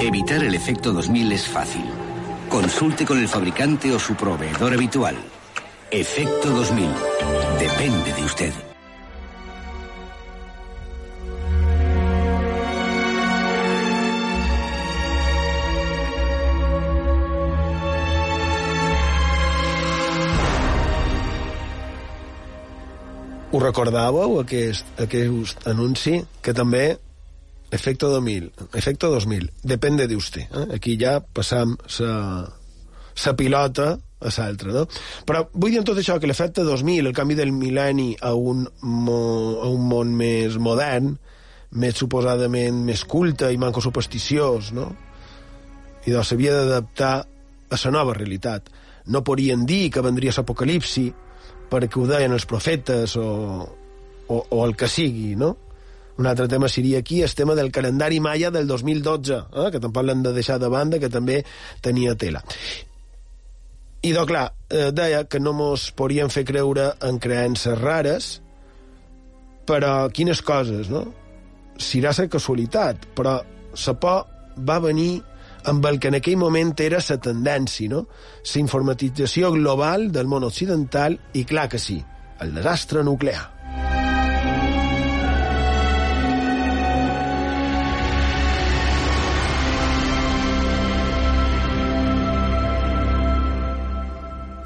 Evitar 0.00 0.44
el 0.44 0.54
efecto 0.54 0.92
2000 0.92 1.32
es 1.32 1.48
fácil. 1.48 1.95
Consulte 2.56 3.04
con 3.04 3.18
el 3.18 3.28
fabricante 3.28 3.92
o 3.92 3.98
su 3.98 4.14
proveedor 4.14 4.72
habitual. 4.72 5.14
Efecto 5.90 6.48
2000. 6.48 6.88
Depende 7.58 8.14
de 8.14 8.24
usted. 8.24 8.52
Ho 23.52 23.60
recordàveu, 23.60 24.40
aquest, 24.40 24.88
aquest 24.96 25.68
anunci? 25.68 26.22
Que 26.40 26.56
també 26.56 26.86
Efecto 27.70 28.08
2000, 28.08 28.52
efecto 28.74 29.10
2000, 29.10 29.50
depende 29.62 30.06
de 30.06 30.16
usted. 30.16 30.46
Eh? 30.46 30.66
Aquí 30.76 30.96
ja 31.00 31.18
passam 31.20 31.76
sa, 31.90 32.46
sa 33.14 33.34
pilota 33.34 33.96
a 34.20 34.30
l'altra, 34.30 34.72
no? 34.72 34.84
Però 35.26 35.42
vull 35.52 35.74
dir 35.74 35.82
tot 35.84 35.98
això 35.98 36.16
que 36.20 36.30
l'efecte 36.30 36.64
2000, 36.64 37.08
el 37.10 37.16
canvi 37.16 37.36
del 37.36 37.52
mil·lenni 37.52 38.14
a 38.22 38.32
un, 38.34 38.64
mo, 38.82 39.18
a 39.62 39.68
un 39.68 39.82
món 39.90 40.14
més 40.16 40.56
modern, 40.62 41.16
més 41.76 41.98
suposadament 41.98 42.78
més 42.86 43.02
culte 43.04 43.50
i 43.52 43.58
manco 43.60 43.82
supersticiós, 43.84 44.72
no? 44.76 44.88
I 46.06 46.14
doncs 46.14 46.30
s'havia 46.30 46.54
d'adaptar 46.54 47.14
a 47.66 47.78
la 47.82 47.92
nova 47.92 48.14
realitat. 48.14 48.70
No 49.10 49.24
podien 49.26 49.66
dir 49.66 49.90
que 49.90 50.04
vendria 50.06 50.34
l'apocalipsi 50.36 51.10
perquè 51.70 51.98
ho 51.98 52.06
deien 52.06 52.32
els 52.32 52.46
profetes 52.46 53.16
o, 53.18 53.28
o, 54.28 54.36
o 54.38 54.64
el 54.64 54.76
que 54.78 54.88
sigui, 54.88 55.34
no? 55.34 55.56
Un 56.16 56.26
altre 56.26 56.48
tema 56.48 56.68
seria 56.68 56.98
aquí 56.98 57.22
el 57.22 57.34
tema 57.34 57.54
del 57.54 57.70
calendari 57.70 58.20
maia 58.20 58.50
del 58.50 58.66
2012, 58.66 59.36
eh? 59.36 59.70
que 59.72 59.80
tampoc 59.80 60.06
l'hem 60.06 60.22
de 60.24 60.32
deixar 60.32 60.58
de 60.58 60.70
banda, 60.72 60.98
que 60.98 61.12
també 61.12 61.42
tenia 61.84 62.16
tela. 62.16 62.40
I, 64.00 64.12
doncs, 64.14 64.28
clar, 64.30 64.46
eh, 64.70 64.90
deia 64.96 65.24
que 65.28 65.40
no 65.40 65.52
mos 65.56 65.90
podien 65.96 66.32
fer 66.32 66.46
creure 66.48 66.92
en 67.04 67.20
creences 67.20 67.76
rares, 67.80 68.30
però 69.66 70.08
quines 70.14 70.40
coses, 70.46 70.88
no? 70.92 71.04
Serà 71.76 72.14
la 72.16 72.28
casualitat, 72.32 73.08
però 73.16 73.40
la 73.42 73.94
por 74.00 74.26
va 74.56 74.78
venir 74.80 75.20
amb 75.66 75.84
el 75.90 75.98
que 75.98 76.08
en 76.08 76.16
aquell 76.16 76.38
moment 76.38 76.72
era 76.80 77.02
la 77.02 77.18
tendència, 77.18 77.90
no? 77.90 78.06
La 78.54 78.60
informatització 78.62 79.50
global 79.52 80.08
del 80.14 80.30
món 80.30 80.46
occidental 80.46 81.18
i, 81.34 81.44
clar 81.44 81.68
que 81.68 81.82
sí, 81.82 81.98
el 82.40 82.54
desastre 82.54 83.04
nuclear. 83.04 84.05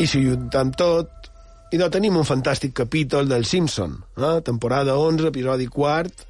I 0.00 0.06
si 0.08 0.22
juntam 0.24 0.70
tot, 0.72 1.28
i 1.70 1.78
no 1.78 1.90
tenim 1.92 2.16
un 2.16 2.24
fantàstic 2.24 2.72
capítol 2.72 3.28
del 3.28 3.44
Simpson, 3.44 3.98
eh? 4.16 4.38
temporada 4.46 4.96
11, 4.96 5.28
episodi 5.28 5.66
4, 5.68 6.28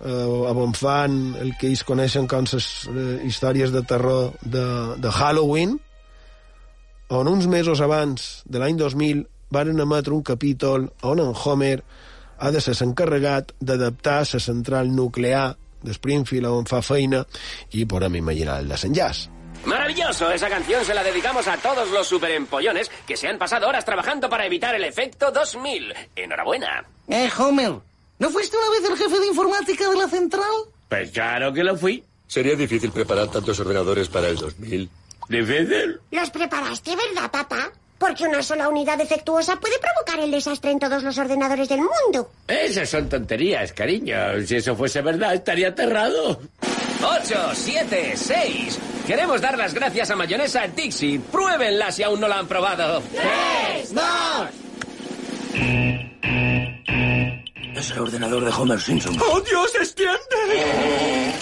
eh, 0.00 0.54
on 0.64 0.72
fan 0.74 1.18
el 1.38 1.52
que 1.60 1.68
ells 1.68 1.84
coneixen 1.84 2.26
com 2.30 2.48
les 2.48 2.68
eh, 2.88 3.20
històries 3.28 3.74
de 3.74 3.82
terror 3.84 4.32
de, 4.40 4.64
de 4.96 5.12
Halloween, 5.12 5.76
on 7.10 7.28
uns 7.28 7.46
mesos 7.50 7.82
abans 7.84 8.30
de 8.46 8.62
l'any 8.62 8.78
2000 8.80 9.26
van 9.50 9.74
emetre 9.82 10.14
un 10.14 10.22
capítol 10.22 10.86
on 11.02 11.20
en 11.20 11.34
Homer 11.34 11.82
ha 12.38 12.50
de 12.54 12.62
ser 12.62 12.76
encarregat 12.86 13.52
d'adaptar 13.60 14.22
la 14.32 14.40
central 14.40 14.94
nuclear 14.94 15.50
de 15.82 15.92
Springfield 15.92 16.48
on 16.48 16.70
fa 16.70 16.80
feina 16.80 17.24
i 17.76 17.84
podem 17.84 18.16
imaginar 18.22 18.60
el 18.62 18.72
desenllaç. 18.72 19.39
Maravilloso, 19.64 20.30
esa 20.30 20.48
canción 20.48 20.84
se 20.84 20.94
la 20.94 21.02
dedicamos 21.02 21.46
a 21.46 21.56
todos 21.58 21.90
los 21.90 22.06
superempollones 22.08 22.90
que 23.06 23.16
se 23.16 23.28
han 23.28 23.38
pasado 23.38 23.68
horas 23.68 23.84
trabajando 23.84 24.28
para 24.28 24.46
evitar 24.46 24.74
el 24.74 24.84
efecto 24.84 25.30
2000. 25.30 25.94
Enhorabuena. 26.16 26.84
Eh, 27.08 27.28
Homer, 27.38 27.72
¿no 28.18 28.30
fuiste 28.30 28.56
una 28.56 28.70
vez 28.70 28.90
el 28.90 28.96
jefe 28.96 29.20
de 29.20 29.26
informática 29.26 29.88
de 29.90 29.96
la 29.96 30.08
central? 30.08 30.50
Pues 30.88 31.10
claro 31.10 31.52
que 31.52 31.62
lo 31.62 31.76
fui. 31.76 32.02
Sería 32.26 32.54
difícil 32.54 32.90
preparar 32.90 33.28
tantos 33.28 33.58
ordenadores 33.60 34.08
para 34.08 34.28
el 34.28 34.36
2000. 34.36 34.88
¿Difícil? 35.28 36.00
Los 36.10 36.30
preparaste, 36.30 36.96
¿verdad, 36.96 37.30
papá? 37.30 37.70
Porque 37.98 38.24
una 38.24 38.42
sola 38.42 38.68
unidad 38.68 38.96
defectuosa 38.96 39.56
puede 39.56 39.78
provocar 39.78 40.18
el 40.24 40.30
desastre 40.30 40.70
en 40.70 40.78
todos 40.78 41.02
los 41.02 41.18
ordenadores 41.18 41.68
del 41.68 41.80
mundo. 41.80 42.30
Esas 42.48 42.88
son 42.88 43.08
tonterías, 43.08 43.72
cariño. 43.72 44.16
Si 44.46 44.56
eso 44.56 44.74
fuese 44.74 45.02
verdad, 45.02 45.34
estaría 45.34 45.68
aterrado. 45.68 46.40
Ocho, 47.02 47.50
siete, 47.52 48.16
seis. 48.16 48.78
Queremos 49.10 49.40
dar 49.40 49.58
las 49.58 49.74
gracias 49.74 50.08
a 50.12 50.14
Mayonesa 50.14 50.68
Dixie. 50.68 51.18
Pruébenla 51.18 51.90
si 51.90 52.04
aún 52.04 52.20
no 52.20 52.28
la 52.28 52.38
han 52.38 52.46
probado. 52.46 53.02
¡Tres, 53.10 53.92
dos! 53.92 54.48
Es 57.74 57.90
el 57.90 57.98
ordenador 57.98 58.44
de 58.44 58.52
Homer 58.52 58.80
Simpson. 58.80 59.16
¡Oh, 59.20 59.40
Dios, 59.40 59.74
extiende! 59.74 61.34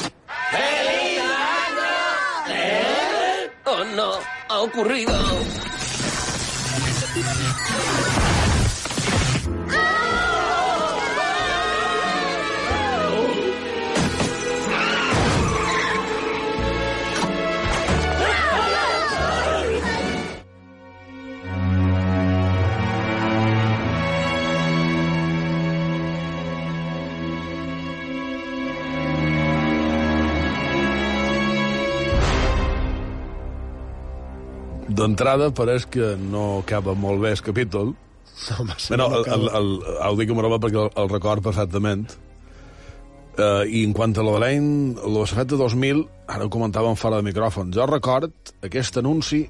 ¡Oh, 3.66 3.84
no! 3.84 4.12
Ha 4.48 4.58
ocurrido. 4.60 5.12
D'entrada, 34.98 35.52
pareix 35.54 35.84
que 35.86 36.14
no 36.18 36.60
acaba 36.64 36.94
molt 36.98 37.22
bé 37.22 37.30
el 37.36 37.42
capítol. 37.42 37.92
No, 38.50 38.64
massa, 38.66 38.94
Bueno, 38.94 39.08
no 39.08 39.18
el, 39.18 39.28
el, 39.34 39.44
el, 39.58 39.68
el, 40.08 40.16
dic 40.18 40.32
en 40.32 40.40
broma 40.40 40.58
perquè 40.62 40.80
el, 40.84 40.90
el 41.02 41.10
record 41.10 41.44
perfectament. 41.44 42.06
Uh, 43.38 43.62
I 43.62 43.84
en 43.86 43.92
quant 43.94 44.16
a 44.18 44.24
l'any, 44.26 44.64
lo 44.98 45.22
de 45.22 45.44
de 45.52 45.58
2000, 45.60 46.02
ara 46.26 46.46
ho 46.46 46.50
comentàvem 46.50 46.98
fora 46.98 47.20
de 47.20 47.26
micròfon, 47.28 47.70
jo 47.74 47.86
record 47.86 48.52
aquest 48.66 48.98
anunci 48.98 49.44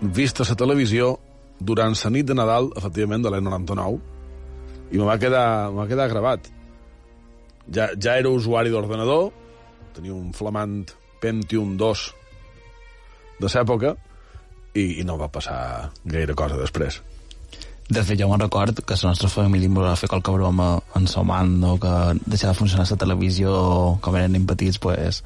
vist 0.00 0.38
a 0.40 0.46
la 0.46 0.54
televisió 0.54 1.16
durant 1.58 1.98
la 1.98 2.10
nit 2.14 2.26
de 2.26 2.34
Nadal, 2.38 2.70
efectivament, 2.78 3.24
de 3.24 3.32
l'any 3.34 3.42
99, 3.42 3.98
i 4.92 4.98
me 4.98 5.10
va 5.10 5.18
quedar, 5.18 5.72
me 5.72 5.82
va 5.82 5.88
quedar 5.90 6.08
gravat. 6.08 6.46
Ja, 7.74 7.90
ja 7.98 8.14
era 8.14 8.30
usuari 8.30 8.70
d'ordenador, 8.70 9.32
tenia 9.98 10.14
un 10.14 10.30
flamant 10.32 10.84
Pentium 11.18 11.74
2 11.76 12.06
de 13.38 13.50
l'època, 13.52 13.94
i, 14.74 15.00
i 15.00 15.06
no 15.06 15.18
va 15.20 15.30
passar 15.32 15.90
gaire 16.04 16.36
cosa 16.38 16.58
després. 16.60 17.00
De 17.88 18.02
fet, 18.04 18.18
jo 18.20 18.28
me'n 18.28 18.42
record 18.42 18.82
que 18.84 18.96
la 19.00 19.14
nostra 19.14 19.30
família 19.32 19.68
em 19.70 19.76
va 19.78 19.96
fer 19.96 20.10
qualque 20.12 20.32
broma 20.34 20.74
en 20.98 21.06
el 21.08 21.24
mando, 21.24 21.78
que 21.80 21.92
deixava 22.26 22.52
de 22.52 22.58
funcionar 22.58 22.84
la 22.90 23.00
televisió 23.00 23.52
com 24.04 24.18
eren 24.18 24.36
nen 24.36 24.44
petits, 24.46 24.76
pues, 24.78 25.22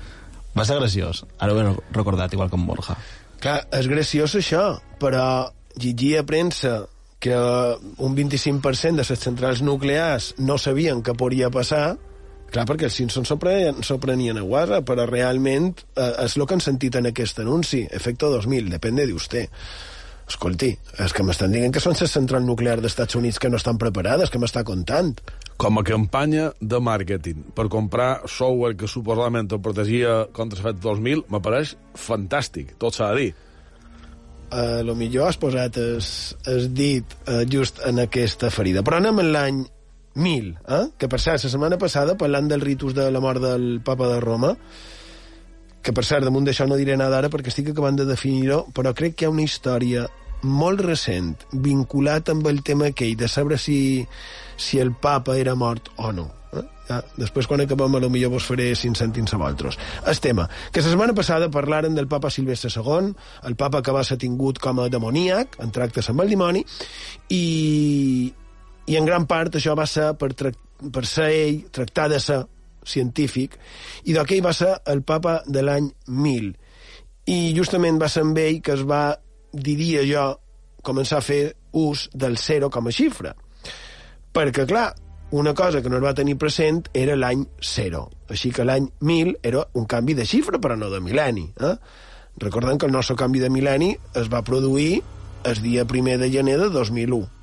va 0.55 0.65
ser 0.65 0.79
graciós. 0.79 1.25
Ara 1.41 1.55
ho 1.55 1.59
he 1.59 1.75
recordat, 1.97 2.33
igual 2.33 2.51
que 2.51 2.57
en 2.61 2.67
Borja. 2.69 2.97
Clar, 3.43 3.59
és 3.75 3.89
graciós 3.91 4.37
això, 4.39 4.63
però 5.03 5.51
llegia 5.75 6.21
a 6.23 6.27
premsa 6.29 6.85
que 7.23 7.35
un 7.35 8.15
25% 8.15 8.99
de 8.99 9.07
les 9.09 9.27
centrals 9.27 9.63
nuclears 9.63 10.33
no 10.39 10.59
sabien 10.59 11.03
què 11.03 11.17
podria 11.19 11.51
passar, 11.51 11.97
clar, 12.53 12.67
perquè 12.69 12.89
els 12.89 12.99
Simpsons 13.01 13.33
s'ho 13.33 13.39
prenien, 14.03 14.39
a 14.39 14.45
guarda, 14.47 14.83
però 14.87 15.07
realment 15.09 15.73
eh, 15.97 16.13
és 16.27 16.37
el 16.37 16.47
que 16.47 16.59
han 16.59 16.65
sentit 16.65 16.99
en 17.01 17.09
aquest 17.11 17.41
anunci, 17.43 17.87
efecte 17.91 18.31
2000, 18.31 18.71
depende 18.73 19.07
de 19.09 19.17
usted. 19.17 19.65
Escolti, 20.33 20.71
és 21.03 21.13
que 21.13 21.25
m'estan 21.27 21.53
dient 21.53 21.73
que 21.75 21.81
són 21.83 21.97
les 21.99 22.13
centrals 22.15 22.47
nuclears 22.47 22.81
dels 22.81 22.95
Estats 22.95 23.19
Units 23.19 23.41
que 23.43 23.51
no 23.51 23.59
estan 23.59 23.79
preparades, 23.81 24.31
que 24.31 24.41
m'està 24.41 24.63
contant. 24.65 25.13
Com 25.61 25.79
a 25.79 25.85
campanya 25.87 26.51
de 26.61 26.81
màrqueting 26.81 27.43
per 27.57 27.69
comprar 27.73 28.23
software 28.31 28.79
que 28.79 28.89
suposadament 28.89 29.51
el 29.53 29.61
protegia 29.65 30.23
contra 30.33 30.61
l'efecte 30.61 30.85
2000, 30.87 31.27
m'apareix 31.33 31.75
fantàstic, 31.99 32.77
tot 32.81 32.97
s'ha 32.97 33.11
de 33.13 33.21
dir. 33.21 33.35
A 34.53 34.65
lo 34.85 34.95
millor 34.97 35.31
has 35.31 35.39
posat 35.41 35.79
es, 35.81 36.09
es 36.49 36.67
dit 36.77 37.15
uh, 37.27 37.43
just 37.49 37.81
en 37.89 38.03
aquesta 38.05 38.51
ferida. 38.53 38.85
Però 38.85 39.01
anem 39.01 39.23
en 39.23 39.31
l'any 39.33 39.63
1000, 40.15 40.49
eh? 40.69 40.83
que 40.99 41.09
per 41.09 41.21
cert, 41.21 41.45
la 41.45 41.53
setmana 41.53 41.79
passada, 41.81 42.17
parlant 42.21 42.51
del 42.51 42.65
ritus 42.65 42.95
de 42.95 43.11
la 43.11 43.21
mort 43.21 43.43
del 43.43 43.81
papa 43.85 44.09
de 44.11 44.19
Roma, 44.21 44.57
que 45.83 45.93
per 45.93 46.05
cert, 46.07 46.25
damunt 46.25 46.47
d'això 46.47 46.69
no 46.69 46.79
diré 46.79 46.97
nada 46.97 47.19
ara 47.19 47.31
perquè 47.33 47.51
estic 47.51 47.73
acabant 47.73 47.99
de 47.99 48.07
definir-ho, 48.07 48.67
però 48.75 48.93
crec 48.95 49.17
que 49.17 49.27
hi 49.27 49.31
ha 49.31 49.35
una 49.35 49.47
història 49.47 50.07
molt 50.43 50.83
recent 50.83 51.35
vinculat 51.53 52.31
amb 52.33 52.47
el 52.51 52.63
tema 52.67 52.91
aquell 52.91 53.17
de 53.19 53.29
saber 53.31 53.59
si, 53.63 54.07
si 54.59 54.79
el 54.83 54.93
papa 54.95 55.37
era 55.39 55.55
mort 55.55 55.91
o 55.97 56.13
no. 56.13 56.29
Eh? 56.53 56.63
Ja, 56.89 56.99
després, 57.17 57.47
quan 57.49 57.63
acabem, 57.65 57.95
millor 58.11 58.33
vos 58.35 58.47
faré 58.47 58.73
5 58.77 58.99
cèntims 58.99 59.35
a 59.35 59.41
vosaltres. 59.41 59.79
El 60.07 60.21
tema, 60.21 60.49
que 60.73 60.83
la 60.83 60.91
setmana 60.91 61.15
passada 61.15 61.51
parlaren 61.51 61.95
del 61.95 62.11
papa 62.11 62.31
Silvestre 62.31 62.71
II, 62.75 63.15
el 63.49 63.57
papa 63.57 63.83
que 63.83 63.95
va 63.95 64.05
ser 64.05 64.19
tingut 64.23 64.59
com 64.63 64.83
a 64.83 64.91
demoníac, 64.93 65.59
en 65.63 65.75
tractes 65.75 66.11
amb 66.11 66.23
el 66.27 66.35
dimoni, 66.35 66.65
i, 67.31 68.33
i 68.87 68.97
en 68.99 69.07
gran 69.07 69.27
part 69.31 69.55
això 69.57 69.77
va 69.79 69.87
ser 69.87 70.13
per, 70.19 70.33
per 70.35 71.05
ser 71.07 71.29
ell, 71.31 71.63
tractar 71.71 72.09
de 72.13 72.21
ser 72.21 72.43
científic, 72.85 73.55
i 74.11 74.17
d'aquell 74.17 74.43
va 74.45 74.55
ser 74.57 74.73
el 74.91 75.05
papa 75.07 75.41
de 75.47 75.63
l'any 75.63 75.91
1000. 76.09 76.51
I 77.31 77.39
justament 77.55 78.01
va 78.03 78.11
ser 78.11 78.25
amb 78.27 78.39
ell 78.43 78.59
que 78.65 78.75
es 78.75 78.83
va, 78.89 79.05
diria 79.53 80.03
jo, 80.09 80.27
començar 80.83 81.21
a 81.21 81.27
fer 81.27 81.43
ús 81.79 82.09
del 82.13 82.37
zero 82.43 82.71
com 82.71 82.91
a 82.91 82.95
xifra. 82.95 83.37
Perquè, 84.33 84.67
clar, 84.67 84.89
una 85.33 85.55
cosa 85.55 85.81
que 85.81 85.89
no 85.89 85.97
es 86.01 86.05
va 86.05 86.15
tenir 86.15 86.37
present 86.37 86.83
era 86.93 87.17
l'any 87.17 87.47
0. 87.63 88.03
Així 88.35 88.51
que 88.53 88.67
l'any 88.67 88.89
1000 89.01 89.37
era 89.43 89.63
un 89.79 89.87
canvi 89.89 90.17
de 90.19 90.27
xifra, 90.29 90.61
però 90.61 90.77
no 90.77 90.91
de 90.93 91.01
mil·lenni. 91.01 91.47
Eh? 91.57 91.77
Recordem 92.43 92.79
que 92.79 92.89
el 92.89 92.93
nostre 92.93 93.17
canvi 93.17 93.41
de 93.41 93.49
mil·lenni 93.53 93.95
es 94.19 94.29
va 94.33 94.43
produir 94.45 95.03
el 95.49 95.63
dia 95.63 95.87
primer 95.89 96.19
de 96.19 96.31
gener 96.33 96.59
de 96.61 96.69
2001. 96.75 97.42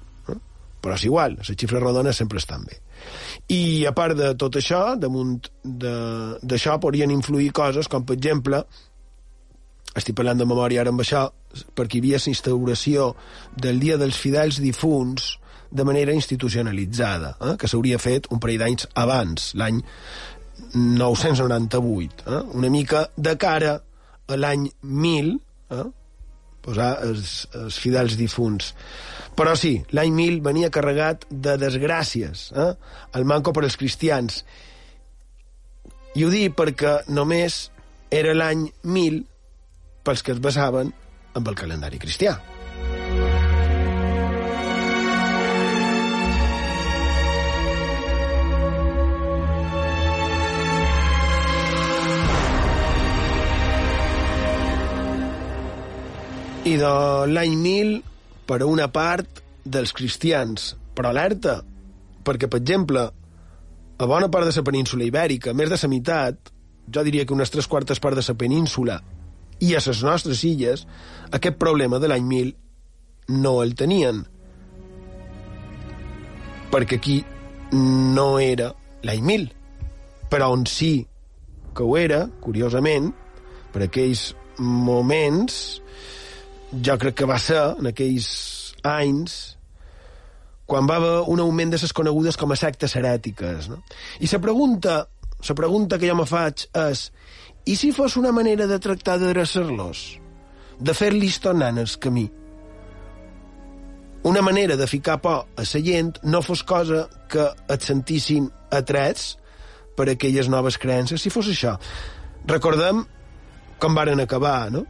Però 0.79 0.95
és 0.95 1.05
igual, 1.07 1.35
les 1.39 1.49
xifres 1.59 1.81
rodones 1.83 2.17
sempre 2.17 2.39
estan 2.39 2.63
bé. 2.67 2.77
I 3.51 3.85
a 3.87 3.91
part 3.95 4.15
de 4.17 4.33
tot 4.39 4.55
això, 4.59 4.95
damunt 4.99 5.39
d'això 5.63 6.77
podrien 6.79 7.11
influir 7.11 7.51
coses 7.55 7.89
com, 7.91 8.05
per 8.07 8.15
exemple, 8.15 8.63
estic 9.95 10.15
parlant 10.15 10.39
de 10.39 10.47
memòria 10.47 10.83
ara 10.83 10.93
amb 10.93 11.03
això, 11.03 11.27
perquè 11.75 11.97
hi 11.97 12.03
havia 12.03 12.21
la 12.21 12.31
instauració 12.31 13.11
del 13.57 13.79
Dia 13.81 13.97
dels 13.97 14.17
Fidels 14.19 14.59
Difunts 14.63 15.37
de 15.69 15.85
manera 15.85 16.13
institucionalitzada, 16.13 17.35
eh, 17.41 17.55
que 17.57 17.67
s'hauria 17.67 17.99
fet 18.01 18.29
un 18.33 18.39
parell 18.41 18.63
d'anys 18.63 18.87
abans, 18.97 19.51
l'any 19.59 19.83
998, 20.73 22.25
eh, 22.25 22.41
una 22.57 22.69
mica 22.69 23.07
de 23.15 23.35
cara 23.37 23.75
a 24.27 24.37
l'any 24.37 24.69
1000, 24.81 25.35
eh, 25.69 25.83
posar 26.69 26.91
els, 27.05 27.47
els 27.57 27.79
fidels 27.81 28.17
difunts. 28.19 28.73
Però 29.39 29.55
sí, 29.57 29.77
l'any 29.95 30.13
1000 30.15 30.39
venia 30.45 30.71
carregat 30.73 31.25
de 31.29 31.55
desgràcies, 31.61 32.49
eh? 32.53 32.71
el 33.15 33.27
manco 33.29 33.53
per 33.55 33.65
als 33.65 33.77
cristians. 33.79 34.43
I 36.17 36.25
ho 36.25 36.31
dic 36.33 36.55
perquè 36.57 36.99
només 37.13 37.67
era 38.11 38.33
l'any 38.35 38.67
1000 38.83 39.21
pels 40.03 40.25
que 40.25 40.33
es 40.33 40.41
basaven 40.43 40.91
amb 41.37 41.51
el 41.51 41.57
calendari 41.59 42.01
cristià. 42.01 42.37
I 56.67 56.75
de 56.75 56.91
l'any 57.31 57.55
1000, 57.55 57.93
per 58.47 58.61
a 58.61 58.67
una 58.67 58.89
part 58.91 59.43
dels 59.63 59.93
cristians. 59.95 60.73
Però 60.95 61.11
alerta, 61.13 61.61
perquè, 62.25 62.49
per 62.51 62.59
exemple, 62.59 63.05
a 63.99 64.07
bona 64.07 64.27
part 64.31 64.49
de 64.49 64.55
la 64.55 64.65
península 64.67 65.07
ibèrica, 65.07 65.53
més 65.53 65.69
de 65.71 65.77
la 65.79 65.91
meitat, 65.91 66.51
jo 66.89 67.03
diria 67.05 67.25
que 67.25 67.35
unes 67.35 67.51
tres 67.53 67.67
quartes 67.67 67.99
parts 67.99 68.19
de 68.19 68.25
la 68.27 68.37
península 68.37 68.99
i 69.59 69.73
a 69.75 69.81
les 69.85 70.03
nostres 70.03 70.43
illes, 70.47 70.85
aquest 71.31 71.57
problema 71.59 71.99
de 71.99 72.07
l'any 72.07 72.27
1000 72.27 72.53
no 73.43 73.59
el 73.63 73.75
tenien. 73.75 74.23
Perquè 76.71 76.99
aquí 76.99 77.17
no 77.73 78.39
era 78.39 78.73
l'any 79.03 79.23
1000. 79.25 79.49
Però 80.29 80.51
on 80.53 80.65
sí 80.69 81.07
que 81.75 81.83
ho 81.83 81.97
era, 81.97 82.25
curiosament, 82.41 83.11
per 83.73 83.85
aquells 83.85 84.33
moments, 84.59 85.79
jo 86.71 86.97
crec 87.01 87.15
que 87.21 87.29
va 87.29 87.39
ser, 87.41 87.61
en 87.79 87.89
aquells 87.89 88.27
anys, 88.85 89.37
quan 90.69 90.87
va 90.89 90.99
haver 90.99 91.15
un 91.33 91.41
augment 91.41 91.73
de 91.73 91.79
les 91.81 91.93
conegudes 91.97 92.37
com 92.37 92.51
a 92.53 92.57
sectes 92.59 92.95
herètiques. 92.95 93.69
No? 93.71 93.81
I 94.21 94.29
la 94.29 94.39
pregunta, 94.43 94.97
la 95.47 95.55
pregunta 95.55 95.97
que 95.97 96.09
jo 96.09 96.17
me 96.19 96.27
faig 96.29 96.67
és 96.77 97.09
i 97.65 97.75
si 97.75 97.91
fos 97.91 98.17
una 98.17 98.31
manera 98.31 98.67
de 98.69 98.77
tractar 98.79 99.17
d'adreçar-los? 99.19 100.03
De 100.79 100.93
fer-los 100.93 101.39
tornar 101.43 101.73
el 101.77 101.89
camí? 101.99 102.29
Una 104.29 104.41
manera 104.41 104.75
de 104.75 104.87
ficar 104.87 105.19
por 105.21 105.47
a 105.55 105.63
la 105.63 105.81
gent 105.83 106.19
no 106.23 106.41
fos 106.41 106.63
cosa 106.63 107.07
que 107.29 107.49
et 107.67 107.81
sentissin 107.81 108.49
atrets 108.69 109.37
per 109.95 110.09
aquelles 110.09 110.49
noves 110.49 110.77
creences, 110.77 111.21
si 111.21 111.29
fos 111.29 111.47
això. 111.47 111.77
Recordem 112.45 113.03
com 113.79 113.95
varen 113.95 114.19
acabar, 114.19 114.71
no? 114.71 114.85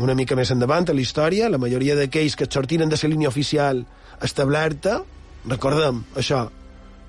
Una 0.00 0.16
mica 0.16 0.36
més 0.38 0.50
endavant 0.54 0.88
a 0.88 0.94
la 0.96 1.02
història, 1.02 1.50
la 1.52 1.60
majoria 1.60 1.96
d'aquells 1.98 2.36
que 2.38 2.48
sortiren 2.48 2.88
de 2.88 2.96
la 2.96 3.10
línia 3.12 3.28
oficial 3.28 3.84
establerta, 4.24 5.02
recordem 5.46 6.00
això, 6.16 6.46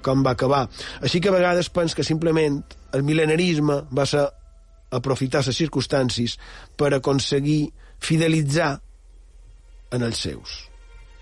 com 0.04 0.24
va 0.26 0.36
acabar. 0.36 0.66
Així 1.00 1.22
que 1.22 1.32
a 1.32 1.38
vegades 1.38 1.70
pens 1.70 1.96
que 1.96 2.04
simplement 2.04 2.60
el 2.92 3.06
mil·lenarisme 3.08 3.86
va 3.96 4.06
ser 4.06 4.28
aprofitar 4.92 5.46
les 5.46 5.56
circumstàncies 5.56 6.38
per 6.76 6.92
aconseguir 6.94 7.72
fidelitzar 8.04 8.74
en 9.96 10.04
els 10.04 10.20
seus. 10.28 10.62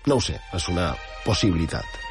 No 0.06 0.18
ho 0.18 0.24
sé, 0.24 0.40
és 0.56 0.70
una 0.72 0.94
possibilitat. 1.26 2.09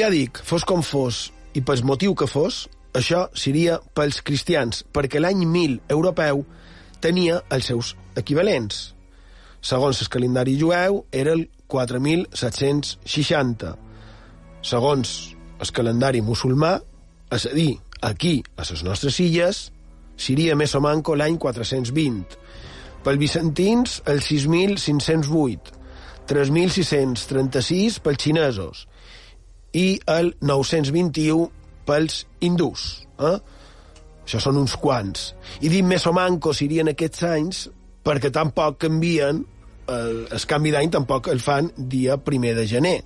Ja 0.00 0.08
dic, 0.08 0.38
fos 0.48 0.64
com 0.64 0.80
fos, 0.86 1.28
i 1.52 1.60
pel 1.60 1.82
motiu 1.84 2.14
que 2.16 2.24
fos, 2.30 2.68
això 2.96 3.26
seria 3.36 3.76
pels 3.96 4.22
cristians, 4.24 4.84
perquè 4.94 5.20
l'any 5.20 5.44
1000 5.44 5.80
europeu 5.92 6.44
tenia 7.04 7.42
els 7.52 7.66
seus 7.68 7.92
equivalents. 8.16 8.94
Segons 9.60 10.00
el 10.00 10.08
calendari 10.08 10.56
jueu, 10.60 11.04
era 11.12 11.34
el 11.36 11.50
4760. 11.68 13.74
Segons 14.64 15.36
el 15.60 15.72
calendari 15.76 16.24
musulmà, 16.24 16.78
és 17.36 17.46
a 17.50 17.52
dir, 17.52 17.76
aquí, 18.00 18.38
a 18.56 18.64
les 18.70 18.84
nostres 18.86 19.20
illes, 19.20 19.68
seria 20.16 20.56
més 20.56 20.74
o 20.74 20.80
manco 20.80 21.16
l'any 21.16 21.36
420. 21.36 22.38
Pel 23.04 23.20
bizantins, 23.20 24.00
el 24.08 24.24
6.508. 24.24 25.76
3.636 26.30 27.98
pels 28.00 28.22
xinesos 28.22 28.86
i 29.76 30.00
el 30.10 30.34
921 30.40 31.48
pels 31.86 32.24
hindús. 32.40 33.06
Eh? 33.18 33.36
Això 34.24 34.40
són 34.42 34.60
uns 34.60 34.76
quants. 34.80 35.30
I 35.60 35.70
dit 35.72 35.86
més 35.86 36.06
o 36.06 36.14
manco 36.16 36.54
serien 36.56 36.92
aquests 36.92 37.24
anys 37.28 37.62
perquè 38.06 38.30
tampoc 38.34 38.78
canvien, 38.86 39.42
el, 39.90 40.20
el 40.30 40.44
canvi 40.48 40.74
d'any 40.74 40.92
tampoc 40.94 41.30
el 41.32 41.42
fan 41.42 41.70
dia 41.76 42.18
primer 42.22 42.54
de 42.58 42.66
gener. 42.70 43.00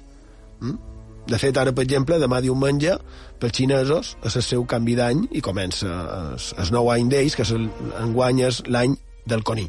Mm? 0.61 0.93
De 1.25 1.39
fet, 1.41 1.57
ara, 1.57 1.73
per 1.73 1.87
exemple, 1.87 2.19
demà 2.21 2.43
diumenge, 2.45 2.99
pels 3.41 3.57
xinesos, 3.57 4.11
és 4.29 4.35
el 4.37 4.45
seu 4.45 4.67
canvi 4.69 4.97
d'any 4.99 5.23
i 5.33 5.41
comença 5.45 5.89
el, 5.89 6.35
el 6.61 6.75
nou 6.75 6.91
any 6.93 7.09
d'ells, 7.09 7.37
que 7.39 7.47
és 7.47 7.55
el, 7.57 7.71
enguany 8.03 8.45
és 8.45 8.61
l'any 8.69 8.99
del 9.25 9.45
coní. 9.49 9.65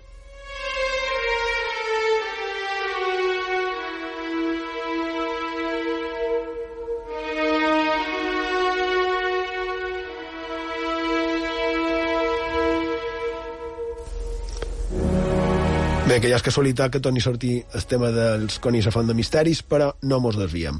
Que 16.25 16.31
ja 16.31 16.39
és 16.39 16.45
casualitat 16.45 16.89
que 16.89 16.99
torni 17.05 17.21
a 17.21 17.23
sortir 17.27 17.55
el 17.77 17.83
tema 17.85 18.09
dels 18.09 18.57
conis 18.57 18.87
a 18.89 18.91
font 18.93 19.05
de 19.05 19.13
misteris, 19.13 19.59
però 19.61 19.91
no 20.09 20.17
mos 20.23 20.39
desviem. 20.39 20.79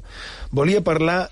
Volia 0.50 0.82
parlar 0.82 1.28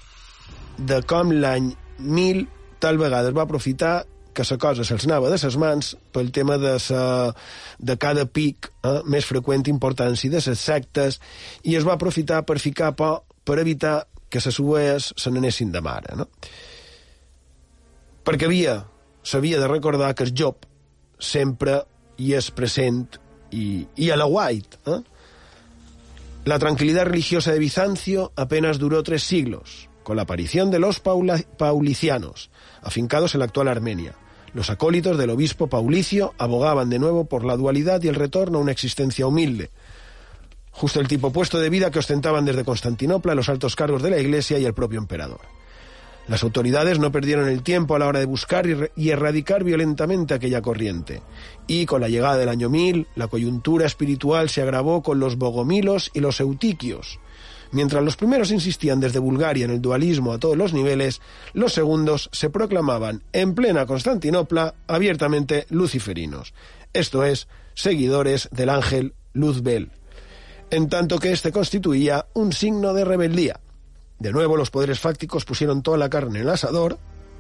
de 0.78 1.00
com 1.10 1.32
l'any 1.34 1.72
1000 1.98 2.44
tal 2.84 3.00
vegada 3.02 3.32
es 3.32 3.34
va 3.34 3.48
aprofitar 3.48 4.04
que 4.38 4.46
la 4.46 4.58
cosa 4.62 4.86
se'ls 4.86 5.08
anava 5.08 5.32
de 5.32 5.40
ses 5.42 5.58
mans 5.58 5.96
pel 6.14 6.30
tema 6.34 6.60
de, 6.62 6.76
sa, 6.82 7.34
de 7.80 7.96
cada 7.98 8.28
pic 8.30 8.70
eh, 8.70 9.02
més 9.10 9.26
freqüent 9.26 9.66
importància 9.74 10.30
de 10.30 10.44
les 10.46 10.62
sectes 10.62 11.18
i 11.64 11.74
es 11.78 11.86
va 11.86 11.98
aprofitar 11.98 12.44
per 12.46 12.60
ficar 12.62 12.92
por 12.94 13.24
per 13.44 13.58
evitar 13.60 14.06
que 14.30 14.42
les 14.46 14.56
suees 14.56 15.10
se 15.18 15.34
n'anessin 15.34 15.74
de 15.74 15.82
mare. 15.82 16.14
No? 16.22 16.30
Perquè 18.24 18.46
havia, 18.46 18.78
s'havia 19.26 19.58
de 19.60 19.74
recordar 19.74 20.14
que 20.14 20.30
el 20.30 20.38
Job 20.38 20.70
sempre 21.18 21.82
hi 22.18 22.34
és 22.38 22.54
present 22.54 23.23
y, 23.54 24.10
a 24.10 24.18
la 24.18 24.26
White. 24.26 24.78
¿eh? 24.86 25.02
La 26.46 26.60
tranquilidad 26.60 27.06
religiosa 27.06 27.52
de 27.52 27.60
Bizancio 27.60 28.32
apenas 28.36 28.80
duró 28.80 29.04
tres 29.04 29.24
siglos, 29.24 29.90
con 30.04 30.18
la 30.18 30.24
aparición 30.24 30.72
de 30.72 30.80
los 30.80 31.00
paulicianos, 31.00 32.50
afincados 32.82 33.34
en 33.36 33.40
la 33.40 33.46
actual 33.46 33.68
Armenia. 33.68 34.16
Los 34.54 34.70
acólitos 34.70 35.18
del 35.18 35.32
obispo 35.32 35.68
Paulicio 35.68 36.34
abogaban 36.38 36.90
de 36.90 37.00
nuevo 37.00 37.26
por 37.26 37.44
la 37.44 37.58
dualidad 37.58 38.04
y 38.04 38.08
el 38.08 38.16
retorno 38.16 38.58
a 38.58 38.62
una 38.62 38.72
existencia 38.72 39.26
humilde, 39.26 39.72
justo 40.72 41.00
el 41.00 41.08
tipo 41.08 41.28
opuesto 41.28 41.60
de 41.60 41.70
vida 41.70 41.92
que 41.92 42.00
ostentaban 42.00 42.46
desde 42.46 42.66
Constantinopla 42.66 43.36
los 43.36 43.50
altos 43.50 43.76
cargos 43.76 44.04
de 44.04 44.12
la 44.12 44.20
Iglesia 44.20 44.60
y 44.60 44.66
el 44.66 44.74
propio 44.74 45.00
emperador. 45.00 45.42
Las 46.28 46.44
autoridades 46.44 47.00
no 47.00 47.12
perdieron 47.12 47.50
el 47.50 47.64
tiempo 47.64 47.96
a 47.96 48.00
la 48.00 48.08
hora 48.08 48.20
de 48.20 48.26
buscar 48.26 48.66
y, 48.96 49.10
erradicar 49.10 49.64
violentamente 49.64 50.34
aquella 50.34 50.62
corriente. 50.62 51.22
Y 51.68 51.86
con 51.86 52.00
la 52.00 52.08
llegada 52.08 52.38
del 52.38 52.50
año 52.50 52.70
1000, 52.70 53.08
la 53.16 53.28
coyuntura 53.28 53.86
espiritual 53.86 54.50
se 54.50 54.62
agravó 54.62 55.04
con 55.04 55.20
los 55.20 55.38
bogomilos 55.38 56.12
y 56.14 56.22
los 56.22 56.40
eutiquios. 56.40 57.20
Mientras 57.74 58.04
los 58.04 58.16
primeros 58.16 58.52
insistían 58.52 59.00
desde 59.00 59.20
Bulgaria 59.20 59.66
en 59.66 59.72
el 59.72 59.82
dualismo 59.82 60.32
a 60.32 60.38
todos 60.38 60.56
los 60.56 60.74
niveles, 60.74 61.22
los 61.54 61.74
segundos 61.74 62.30
se 62.32 62.50
proclamaban 62.50 63.24
en 63.34 63.56
plena 63.56 63.86
Constantinopla 63.86 64.76
abiertamente 64.88 65.66
luciferinos, 65.70 66.54
esto 66.94 67.24
es, 67.24 67.48
seguidores 67.74 68.48
del 68.52 68.70
ángel 68.70 69.16
Luzbel, 69.34 69.92
en 70.70 70.88
tanto 70.88 71.18
que 71.18 71.32
este 71.32 71.52
constituía 71.52 72.28
un 72.34 72.54
signo 72.54 72.94
de 72.94 73.06
rebeldía. 73.06 73.60
De 74.20 74.32
nuevo, 74.32 74.58
los 74.58 74.72
poderes 74.72 75.00
fácticos 75.00 75.46
pusieron 75.46 75.82
toda 75.82 75.98
la 75.98 76.10
carne 76.10 76.40
en 76.40 76.46
el 76.46 76.50
asador, 76.50 76.98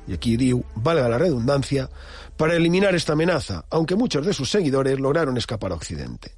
y 0.07 0.13
aquí 0.13 0.35
diu, 0.35 0.65
valga 0.75 1.07
la 1.07 1.17
redundancia, 1.17 1.89
para 2.35 2.55
eliminar 2.55 2.95
esta 2.95 3.13
amenaza, 3.13 3.65
aunque 3.69 3.95
muchos 3.95 4.25
de 4.25 4.33
sus 4.33 4.49
seguidores 4.49 4.99
lograron 4.99 5.37
escapar 5.37 5.71
a 5.71 5.75
Occidente. 5.75 6.35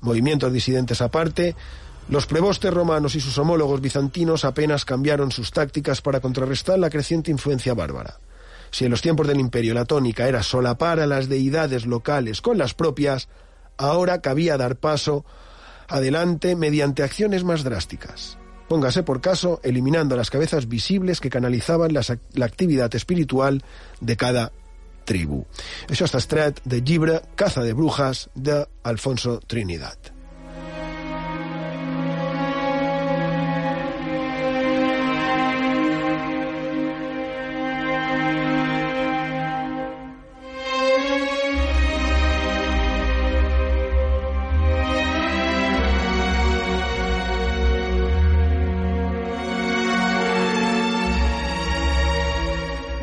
Movimientos 0.00 0.52
disidentes 0.52 1.00
aparte, 1.00 1.54
los 2.08 2.26
prebostes 2.26 2.74
romanos 2.74 3.14
y 3.14 3.20
sus 3.20 3.38
homólogos 3.38 3.80
bizantinos 3.80 4.44
apenas 4.44 4.84
cambiaron 4.84 5.30
sus 5.30 5.52
tácticas 5.52 6.02
para 6.02 6.20
contrarrestar 6.20 6.78
la 6.78 6.90
creciente 6.90 7.30
influencia 7.30 7.74
bárbara. 7.74 8.18
Si 8.70 8.84
en 8.84 8.90
los 8.90 9.02
tiempos 9.02 9.26
del 9.26 9.40
imperio 9.40 9.74
la 9.74 9.84
tónica 9.84 10.28
era 10.28 10.42
solapar 10.42 11.00
a 11.00 11.06
las 11.06 11.28
deidades 11.28 11.86
locales 11.86 12.40
con 12.40 12.58
las 12.58 12.74
propias, 12.74 13.28
ahora 13.76 14.20
cabía 14.20 14.56
dar 14.56 14.76
paso 14.76 15.24
adelante 15.88 16.56
mediante 16.56 17.02
acciones 17.02 17.44
más 17.44 17.64
drásticas. 17.64 18.39
Póngase 18.70 19.02
por 19.02 19.20
caso 19.20 19.58
eliminando 19.64 20.14
las 20.14 20.30
cabezas 20.30 20.68
visibles 20.68 21.18
que 21.18 21.28
canalizaban 21.28 21.92
las, 21.92 22.16
la 22.34 22.46
actividad 22.46 22.94
espiritual 22.94 23.64
de 24.00 24.16
cada 24.16 24.52
tribu. 25.04 25.40
Això 25.90 26.06
està 26.06 26.20
estret 26.22 26.60
del 26.62 26.84
llibre 26.86 27.16
Caza 27.34 27.66
de 27.66 27.74
Brujas 27.74 28.28
de 28.36 28.62
Alfonso 28.86 29.40
Trinidad. 29.42 30.19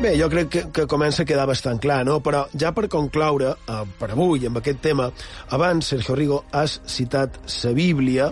Bé, 0.08 0.14
jo 0.16 0.30
crec 0.32 0.46
que, 0.48 0.60
que 0.72 0.86
comença 0.88 1.20
a 1.20 1.28
quedar 1.28 1.42
bastant 1.44 1.76
clar, 1.84 1.98
no? 2.08 2.14
Però 2.24 2.46
ja 2.56 2.70
per 2.72 2.86
concloure, 2.88 3.50
eh, 3.68 3.80
per 4.00 4.06
avui, 4.14 4.46
amb 4.48 4.56
aquest 4.56 4.78
tema, 4.80 5.10
abans, 5.52 5.90
Sergio 5.92 6.14
Rigo, 6.16 6.38
has 6.56 6.78
citat 6.88 7.36
la 7.52 7.72
Bíblia 7.76 8.30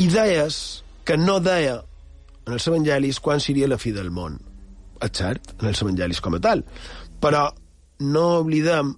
i 0.00 0.06
deies 0.08 0.56
que 1.04 1.18
no 1.20 1.34
deia 1.44 1.74
en 2.46 2.56
els 2.56 2.68
evangelis 2.70 3.20
quan 3.20 3.44
seria 3.44 3.68
la 3.68 3.76
fi 3.76 3.92
del 3.92 4.08
món. 4.08 4.38
És 5.04 5.12
cert, 5.20 5.52
en 5.60 5.68
els 5.68 5.84
evangelis 5.84 6.22
com 6.24 6.38
a 6.38 6.40
tal. 6.40 6.64
Però 7.20 7.44
no 8.08 8.24
oblidem 8.38 8.94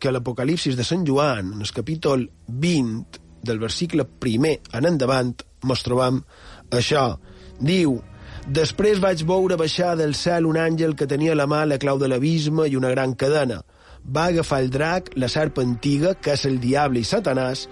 que 0.00 0.16
l'Apocalipsis 0.16 0.80
de 0.80 0.88
Sant 0.88 1.04
Joan, 1.04 1.58
en 1.58 1.60
el 1.60 1.74
capítol 1.76 2.24
20, 2.48 3.20
del 3.44 3.60
versicle 3.60 4.08
primer 4.08 4.62
en 4.72 4.88
endavant, 4.88 5.36
mos 5.60 5.84
trobam 5.84 6.24
això. 6.72 7.10
Diu, 7.60 7.98
Després 8.48 9.00
vaig 9.00 9.20
veure 9.28 9.58
baixar 9.60 9.92
del 9.98 10.14
cel 10.16 10.46
un 10.48 10.56
àngel 10.56 10.94
que 10.96 11.06
tenia 11.06 11.34
a 11.34 11.38
la 11.38 11.46
mà 11.46 11.66
la 11.68 11.76
clau 11.78 11.98
de 12.00 12.08
l'abisme 12.08 12.66
i 12.66 12.76
una 12.76 12.90
gran 12.90 13.12
cadena. 13.14 13.60
Va 14.00 14.30
agafar 14.30 14.62
el 14.62 14.70
drac, 14.72 15.10
la 15.20 15.28
serp 15.28 15.58
antiga, 15.60 16.14
que 16.16 16.32
és 16.32 16.46
el 16.48 16.56
diable 16.58 17.02
i 17.02 17.04
Satanàs, 17.04 17.66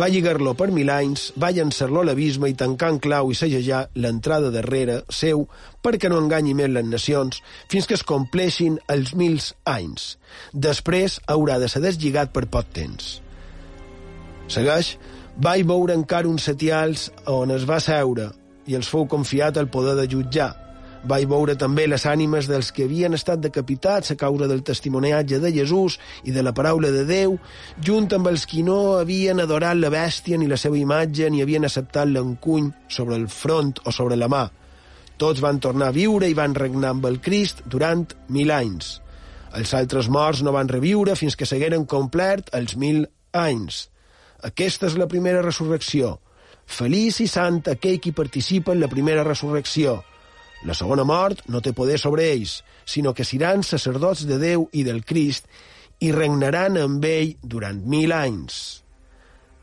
va 0.00 0.08
lligar-lo 0.08 0.54
per 0.56 0.70
mil 0.72 0.88
anys, 0.88 1.26
va 1.36 1.50
llançar-lo 1.52 2.00
a 2.00 2.08
l'abisme 2.08 2.48
i 2.48 2.56
tancar 2.56 2.94
en 2.94 3.00
clau 3.04 3.30
i 3.30 3.36
segellar 3.36 3.82
l'entrada 4.00 4.48
darrere 4.50 5.02
seu 5.12 5.44
perquè 5.84 6.08
no 6.08 6.22
enganyi 6.22 6.54
més 6.56 6.72
les 6.72 6.88
nacions 6.88 7.42
fins 7.68 7.86
que 7.86 7.98
es 7.98 8.02
compleixin 8.02 8.78
els 8.88 9.12
mil 9.14 9.36
anys. 9.68 10.14
Després 10.54 11.18
haurà 11.28 11.58
de 11.60 11.68
ser 11.68 11.84
deslligat 11.84 12.32
per 12.32 12.46
poc 12.48 12.72
temps. 12.72 13.18
Segueix, 14.48 14.96
vaig 15.36 15.68
veure 15.68 15.92
encara 15.92 16.32
uns 16.32 16.48
setials 16.48 17.10
on 17.28 17.52
es 17.52 17.68
va 17.68 17.76
seure 17.80 18.32
i 18.66 18.76
els 18.78 18.88
fou 18.88 19.08
confiat 19.10 19.56
el 19.60 19.68
poder 19.68 19.96
de 19.98 20.06
jutjar. 20.10 20.52
Vaig 21.04 21.26
veure 21.28 21.52
també 21.60 21.84
les 21.84 22.06
ànimes 22.08 22.46
dels 22.48 22.70
que 22.72 22.86
havien 22.88 23.12
estat 23.12 23.42
decapitats 23.44 24.14
a 24.14 24.16
causa 24.16 24.48
del 24.48 24.62
testimoniatge 24.64 25.36
de 25.42 25.50
Jesús 25.52 25.98
i 26.24 26.32
de 26.32 26.42
la 26.42 26.54
paraula 26.56 26.88
de 26.94 27.04
Déu, 27.04 27.36
junt 27.84 28.08
amb 28.16 28.30
els 28.32 28.46
qui 28.48 28.64
no 28.64 28.96
havien 28.96 29.42
adorat 29.44 29.76
la 29.76 29.92
bèstia 29.92 30.40
ni 30.40 30.48
la 30.48 30.56
seva 30.56 30.80
imatge 30.80 31.28
ni 31.28 31.44
havien 31.44 31.68
acceptat 31.68 32.08
l'encuny 32.08 32.72
sobre 32.88 33.20
el 33.20 33.28
front 33.28 33.84
o 33.84 33.92
sobre 33.92 34.16
la 34.16 34.30
mà. 34.32 34.46
Tots 35.20 35.44
van 35.44 35.60
tornar 35.60 35.92
a 35.92 35.94
viure 35.94 36.26
i 36.26 36.34
van 36.34 36.56
regnar 36.56 36.96
amb 36.96 37.04
el 37.06 37.20
Crist 37.20 37.60
durant 37.68 38.08
mil 38.32 38.50
anys. 38.50 38.98
Els 39.54 39.76
altres 39.76 40.08
morts 40.08 40.40
no 40.42 40.56
van 40.56 40.72
reviure 40.72 41.14
fins 41.20 41.36
que 41.36 41.46
s'hagueren 41.46 41.84
complert 41.84 42.48
els 42.56 42.74
mil 42.80 43.04
anys. 43.36 43.90
Aquesta 44.42 44.88
és 44.88 44.96
la 44.98 45.06
primera 45.06 45.44
resurrecció. 45.44 46.16
Feliç 46.66 47.20
i 47.24 47.28
sant 47.28 47.62
aquell 47.70 48.00
qui 48.00 48.12
participa 48.12 48.72
en 48.72 48.80
la 48.80 48.90
primera 48.90 49.24
resurrecció. 49.26 50.00
La 50.64 50.74
segona 50.74 51.04
mort 51.04 51.42
no 51.52 51.60
té 51.60 51.74
poder 51.76 51.98
sobre 52.00 52.30
ells, 52.32 52.62
sinó 52.84 53.12
que 53.14 53.24
seran 53.24 53.62
sacerdots 53.62 54.24
de 54.28 54.38
Déu 54.40 54.68
i 54.72 54.84
del 54.84 55.04
Crist 55.04 55.48
i 56.00 56.12
regnaran 56.12 56.78
amb 56.80 57.04
ell 57.04 57.34
durant 57.42 57.82
mil 57.84 58.12
anys. 58.16 58.80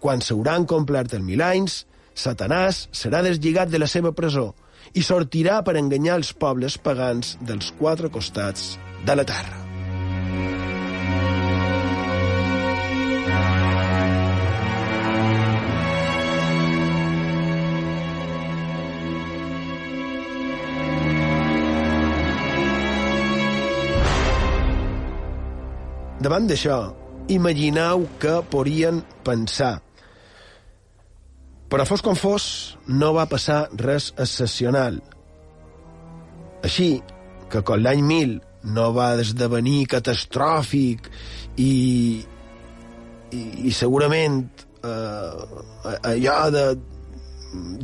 Quan 0.01 0.21
s'hauran 0.21 0.67
complert 0.69 1.13
els 1.17 1.25
mil 1.25 1.41
anys, 1.45 1.85
Satanàs 2.17 2.87
serà 2.91 3.21
deslligat 3.25 3.71
de 3.71 3.79
la 3.81 3.89
seva 3.89 4.11
presó 4.13 4.51
i 4.93 5.05
sortirà 5.05 5.61
per 5.65 5.77
enganyar 5.79 6.19
els 6.19 6.33
pobles 6.33 6.77
pagans 6.77 7.37
dels 7.41 7.73
quatre 7.79 8.11
costats 8.13 8.75
de 9.05 9.15
la 9.15 9.25
terra. 9.25 9.70
Davant 26.21 26.45
d'això, 26.49 26.79
imagineu 27.33 28.05
que 28.21 28.39
podrien 28.51 29.01
pensar. 29.25 29.79
Però 31.71 31.85
fos 31.87 32.03
com 32.03 32.17
fos, 32.19 32.45
no 32.87 33.13
va 33.15 33.29
passar 33.31 33.63
res 33.79 34.11
excepcional. 34.19 34.99
Així 36.67 36.93
que 37.51 37.63
quan 37.65 37.81
l'any 37.83 38.03
1000 38.05 38.35
no 38.75 38.91
va 38.93 39.13
esdevenir 39.21 39.87
catastròfic 39.89 41.09
i, 41.57 41.71
i, 43.31 43.41
i 43.67 43.73
segurament 43.73 44.43
eh, 44.85 45.95
allò 46.11 46.37
de, 46.53 46.65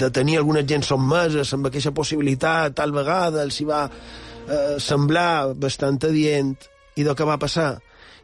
de 0.04 0.12
tenir 0.14 0.38
algunes 0.38 0.68
gent 0.70 0.86
sotmeses 0.86 1.56
amb 1.56 1.72
aquesta 1.72 1.96
possibilitat 1.96 2.78
tal 2.78 2.94
vegada 2.96 3.42
els 3.48 3.58
hi 3.60 3.68
va 3.68 3.82
eh, 3.90 4.78
semblar 4.84 5.56
bastant 5.58 5.98
adient 6.06 6.54
i 6.98 7.06
del 7.08 7.18
que 7.18 7.28
va 7.28 7.40
passar 7.42 7.72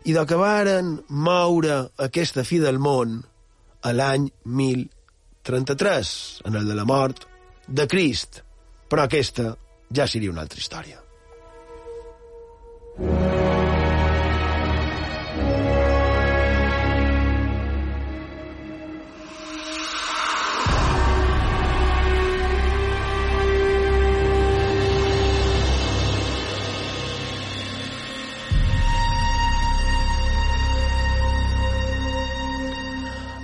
i 0.05 0.15
del 0.15 0.27
que 0.27 0.39
varen 0.39 0.97
moure 1.09 1.77
aquesta 2.05 2.43
fi 2.47 2.59
del 2.63 2.79
món 2.79 3.21
a 3.83 3.93
l'any 3.95 4.29
1033 4.45 6.15
en 6.49 6.59
el 6.59 6.67
de 6.67 6.75
la 6.79 6.87
mort 6.87 7.27
de 7.67 7.87
Crist. 7.87 8.43
Però 8.89 9.07
aquesta 9.07 9.53
ja 9.93 10.07
seria 10.07 10.31
una 10.31 10.43
altra 10.45 10.59
història 10.59 11.03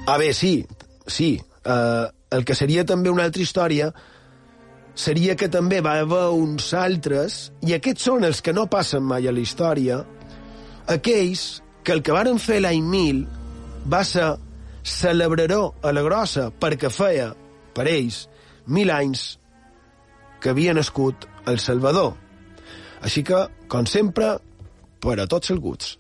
Ah, 0.10 0.18
bé, 0.18 0.34
sí, 0.34 0.66
sí. 1.06 1.40
Uh, 1.62 2.10
el 2.34 2.42
que 2.42 2.56
seria 2.58 2.82
també 2.82 3.12
una 3.14 3.28
altra 3.30 3.44
història 3.44 3.92
seria 4.98 5.36
que 5.38 5.52
també 5.54 5.84
va 5.86 6.00
haver 6.02 6.24
uns 6.34 6.72
altres, 6.74 7.36
i 7.62 7.76
aquests 7.78 8.08
són 8.10 8.26
els 8.26 8.42
que 8.42 8.56
no 8.58 8.66
passen 8.74 9.06
mai 9.06 9.30
a 9.30 9.34
la 9.36 9.44
història, 9.44 10.00
aquells 10.90 11.44
que 11.86 11.94
el 11.94 12.02
que 12.02 12.16
varen 12.18 12.42
fer 12.42 12.58
l'any 12.64 12.82
1000 12.90 13.22
va 13.94 14.02
ser 14.02 14.32
celebraró 14.82 15.76
a 15.86 15.94
la 15.94 16.02
grossa 16.02 16.50
perquè 16.50 16.90
feia, 16.90 17.30
per 17.78 17.86
ells, 17.94 18.24
mil 18.66 18.90
anys 18.90 19.38
que 20.42 20.56
havia 20.56 20.74
nascut 20.74 21.30
el 21.46 21.62
Salvador. 21.62 22.16
Així 23.06 23.22
que, 23.22 23.46
com 23.70 23.86
sempre, 23.86 24.40
per 25.06 25.20
a 25.22 25.30
tots 25.30 25.54
els 25.54 25.62
guts. 25.62 25.99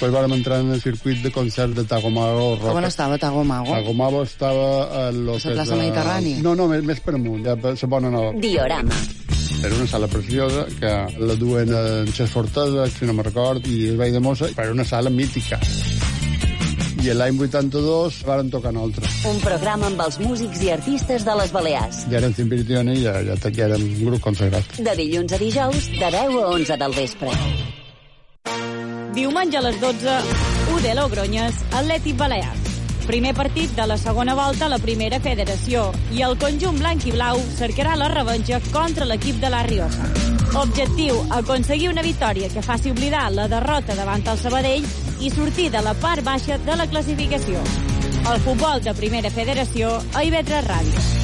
Després 0.00 0.16
vam 0.16 0.32
entrar 0.32 0.62
en 0.62 0.70
el 0.72 0.80
circuit 0.80 1.18
de 1.20 1.30
concert 1.30 1.74
de 1.76 1.82
Tagomago 1.84 2.56
Rock. 2.56 2.72
On 2.72 2.84
estava 2.88 3.18
Tagomago? 3.20 3.68
Tagomago 3.68 4.22
estava 4.24 4.68
a 4.96 5.10
lo 5.12 5.34
A 5.36 5.40
la 5.44 5.56
plaça 5.58 5.74
eh, 5.74 5.80
Mediterrània? 5.82 6.40
No, 6.40 6.54
no, 6.56 6.68
més, 6.70 6.80
més 6.88 7.00
per 7.04 7.18
amunt, 7.18 7.42
ja 7.44 7.52
per 7.60 7.74
la 7.76 7.88
bona 7.92 8.08
nova. 8.08 8.32
Diorama. 8.40 8.96
Era 9.60 9.74
una 9.76 9.86
sala 9.86 10.08
preciosa 10.08 10.64
que 10.78 10.92
la 11.20 11.34
duen 11.36 11.68
en 11.68 12.08
Xes 12.16 12.32
Fortesa, 12.32 12.86
si 12.88 13.04
no 13.04 13.12
me 13.12 13.26
record, 13.26 13.66
i 13.68 13.90
el 13.90 13.98
Vall 14.00 14.16
de 14.16 14.22
Mossa, 14.24 14.48
però 14.54 14.70
era 14.70 14.76
una 14.78 14.86
sala 14.88 15.12
mítica. 15.12 15.60
I 17.04 17.12
l'any 17.12 17.36
82 17.36 18.22
varen 18.24 18.48
tocar 18.52 18.72
nosaltres. 18.72 19.18
Un 19.28 19.40
programa 19.44 19.90
amb 19.90 20.00
els 20.06 20.16
músics 20.20 20.62
i 20.64 20.72
artistes 20.72 21.28
de 21.28 21.34
les 21.42 21.52
Balears. 21.52 22.06
Ja 22.08 22.22
eren 22.22 22.32
Cimpiritione 22.36 22.96
i 22.96 23.04
ja, 23.04 23.18
ja, 23.20 23.36
ja 23.36 23.68
érem 23.68 23.84
un 23.84 24.00
grup 24.06 24.24
consagrat. 24.30 24.80
De 24.80 24.96
dilluns 24.96 25.36
a 25.36 25.42
dijous, 25.44 25.92
de 25.92 26.10
10 26.16 26.40
a 26.40 26.48
11 26.56 26.80
del 26.84 26.96
vespre. 26.96 27.36
Diumenge 29.14 29.58
a 29.58 29.60
les 29.60 29.80
12, 29.80 30.12
UD 30.70 30.84
Logronyes, 30.94 31.56
Atlètic 31.74 32.16
Balears. 32.16 32.68
Primer 33.08 33.32
partit 33.34 33.72
de 33.74 33.86
la 33.90 33.96
segona 33.98 34.36
volta 34.38 34.68
a 34.68 34.70
la 34.70 34.78
primera 34.78 35.18
federació 35.18 35.88
i 36.14 36.22
el 36.22 36.36
conjunt 36.38 36.78
blanc 36.78 37.08
i 37.10 37.14
blau 37.16 37.40
cercarà 37.56 37.96
la 37.98 38.06
revenja 38.12 38.60
contra 38.70 39.08
l'equip 39.10 39.40
de 39.42 39.50
la 39.50 39.64
Rioja. 39.66 40.06
Objectiu, 40.62 41.18
aconseguir 41.40 41.90
una 41.90 42.06
victòria 42.06 42.50
que 42.54 42.62
faci 42.62 42.94
oblidar 42.94 43.24
la 43.34 43.48
derrota 43.50 43.98
davant 43.98 44.22
el 44.30 44.38
Sabadell 44.38 44.86
i 45.18 45.32
sortir 45.34 45.72
de 45.74 45.82
la 45.82 45.96
part 45.98 46.22
baixa 46.22 46.58
de 46.62 46.76
la 46.78 46.86
classificació. 46.86 47.64
El 48.30 48.38
futbol 48.46 48.78
de 48.84 48.94
primera 48.94 49.34
federació 49.34 49.96
a 50.14 50.22
IB3 50.22 50.70
Ràdio. 50.70 51.19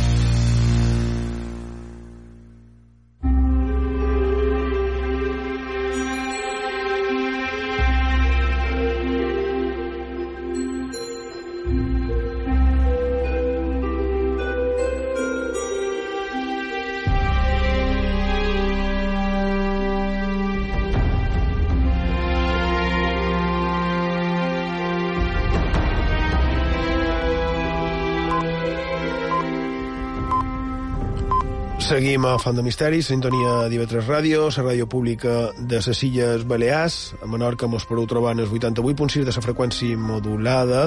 Seguim 31.97 32.27
a 32.29 32.35
Font 32.37 32.59
de 32.59 32.61
Misteri, 32.61 32.99
sintonia 33.01 33.71
d'IV3 33.73 34.03
Ràdio, 34.05 34.41
la 34.53 34.65
ràdio 34.67 34.85
pública 34.85 35.37
de 35.57 35.79
les 35.81 36.01
Illes 36.05 36.43
Balears. 36.45 37.15
A 37.25 37.29
Menorca 37.33 37.71
mos 37.73 37.87
podeu 37.89 38.05
trobar 38.05 38.35
en 38.35 38.43
el 38.45 38.51
88.6 38.53 39.25
de 39.25 39.33
la 39.33 39.45
freqüència 39.47 39.97
modulada. 39.97 40.83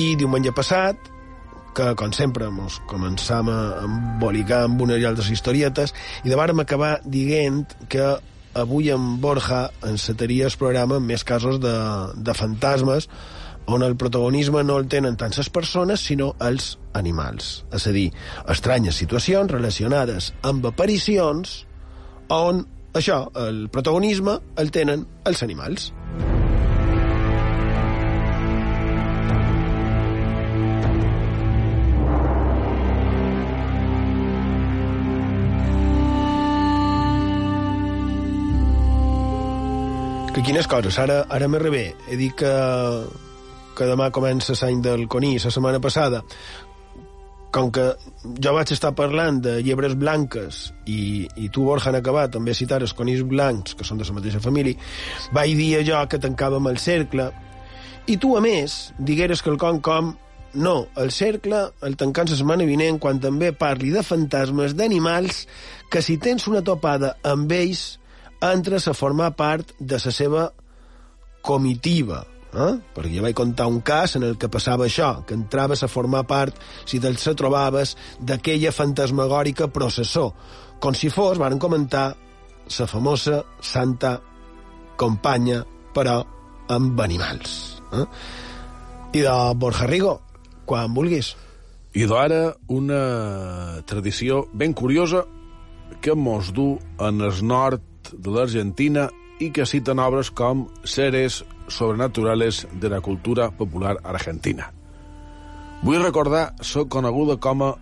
I 0.00 0.14
diumenge 0.16 0.54
passat, 0.56 0.96
que, 1.76 1.90
com 2.00 2.16
sempre, 2.16 2.48
mos 2.48 2.80
començam 2.88 3.52
a 3.52 3.58
embolicar 3.84 4.62
amb 4.70 4.80
unes 4.80 5.02
i 5.02 5.08
altres 5.10 5.28
historietes, 5.28 5.92
i 6.24 6.32
de 6.32 6.40
vàrem 6.40 6.64
acabar 6.64 6.94
dient 7.04 7.66
que 7.92 8.14
avui 8.56 8.88
en 8.88 9.18
Borja 9.20 9.66
encetaria 9.84 10.48
el 10.48 10.56
programa 10.56 10.96
amb 10.96 11.12
més 11.12 11.28
casos 11.28 11.60
de, 11.60 11.76
de 12.16 12.40
fantasmes, 12.40 13.10
on 13.66 13.82
el 13.82 13.96
protagonisme 13.96 14.62
no 14.64 14.78
el 14.80 14.88
tenen 14.90 15.16
tant 15.16 15.34
les 15.36 15.50
persones, 15.50 16.00
sinó 16.00 16.32
els 16.40 16.76
animals. 16.98 17.64
És 17.72 17.86
a 17.86 17.94
dir, 17.94 18.08
estranyes 18.50 18.98
situacions 18.98 19.50
relacionades 19.52 20.32
amb 20.42 20.66
aparicions 20.72 21.62
on 22.32 22.64
això, 22.92 23.24
el 23.40 23.68
protagonisme, 23.72 24.38
el 24.56 24.70
tenen 24.70 25.06
els 25.24 25.42
animals. 25.42 25.92
Que 40.32 40.40
quines 40.40 40.64
coses, 40.64 40.96
ara, 40.96 41.22
ara 41.28 41.48
m'he 41.48 41.58
rebé. 41.60 41.84
He 42.08 42.16
dit 42.16 42.32
que, 42.36 42.52
que 43.76 43.88
demà 43.88 44.10
comença 44.14 44.56
l'any 44.60 44.82
del 44.84 45.08
Coní, 45.08 45.36
la 45.38 45.50
setmana 45.50 45.80
passada, 45.80 46.22
com 47.52 47.68
que 47.70 47.84
jo 48.40 48.54
vaig 48.56 48.72
estar 48.72 48.94
parlant 48.96 49.42
de 49.44 49.58
llebres 49.60 49.94
blanques 50.00 50.62
i, 50.88 51.28
i 51.36 51.50
tu, 51.52 51.66
Borja, 51.68 51.90
han 51.90 51.98
acabat 52.00 52.32
també 52.32 52.54
citar 52.56 52.80
els 52.80 52.94
conills 52.96 53.26
blancs, 53.28 53.76
que 53.76 53.84
són 53.84 54.00
de 54.00 54.08
la 54.08 54.16
mateixa 54.16 54.40
família, 54.40 54.78
vaig 55.36 55.52
dir 55.58 55.84
jo 55.86 56.00
que 56.08 56.20
tancàvem 56.22 56.70
el 56.72 56.80
cercle, 56.80 57.28
i 58.08 58.16
tu, 58.16 58.32
a 58.38 58.40
més, 58.42 58.94
digueres 58.98 59.44
que 59.44 59.52
el 59.52 59.60
com 59.60 59.78
com 59.84 60.14
no, 60.54 60.86
el 61.00 61.12
cercle 61.12 61.62
el 61.86 61.94
tancant 61.96 62.28
la 62.28 62.36
setmana 62.36 62.66
vinent 62.68 62.98
quan 63.00 63.20
també 63.20 63.52
parli 63.56 63.92
de 63.92 64.02
fantasmes, 64.04 64.74
d'animals, 64.76 65.46
que 65.92 66.02
si 66.04 66.18
tens 66.20 66.48
una 66.48 66.64
topada 66.64 67.14
amb 67.28 67.52
ells, 67.52 67.98
entres 68.42 68.88
a 68.88 68.96
formar 68.96 69.32
part 69.38 69.76
de 69.78 70.00
la 70.02 70.12
seva 70.12 70.48
comitiva, 71.42 72.24
eh? 72.52 72.72
perquè 72.94 73.16
jo 73.16 73.24
vaig 73.24 73.36
contar 73.36 73.68
un 73.70 73.80
cas 73.84 74.16
en 74.16 74.26
el 74.28 74.36
que 74.38 74.50
passava 74.52 74.86
això, 74.86 75.22
que 75.26 75.36
entraves 75.36 75.82
a 75.82 75.90
formar 75.90 76.24
part, 76.28 76.58
si 76.86 77.00
te'l 77.00 77.18
se 77.20 77.34
trobaves, 77.38 77.96
d'aquella 78.20 78.72
fantasmagòrica 78.74 79.70
processó, 79.72 80.30
com 80.82 80.94
si 80.94 81.10
fos, 81.12 81.40
varen 81.40 81.60
comentar, 81.62 82.12
la 82.72 82.86
famosa 82.86 83.42
santa 83.60 84.16
companya, 84.96 85.62
però 85.92 86.22
amb 86.72 87.00
animals. 87.00 87.82
Eh? 87.92 88.06
I 89.18 89.24
de 89.26 89.32
Borja 89.60 89.86
Rigo, 89.90 90.14
quan 90.64 90.94
vulguis. 90.94 91.34
I 91.92 92.06
d'ara 92.08 92.54
una 92.72 93.82
tradició 93.84 94.46
ben 94.56 94.72
curiosa 94.72 95.26
que 96.00 96.14
mos 96.16 96.52
du 96.56 96.78
en 96.98 97.20
el 97.20 97.42
nord 97.44 97.82
de 98.12 98.32
l'Argentina 98.32 99.10
i 99.42 99.50
que 99.52 99.66
citen 99.68 100.00
obres 100.00 100.30
com 100.32 100.64
Seres 100.88 101.42
sobrenaturales 101.74 102.66
de 102.72 102.88
la 102.88 103.00
cultura 103.00 103.50
popular 103.50 103.98
argentina. 104.04 104.70
Vull 105.82 106.02
recordar 106.02 106.52
la 106.62 106.84
coneguda 106.88 107.36
com 107.42 107.62
a 107.66 107.72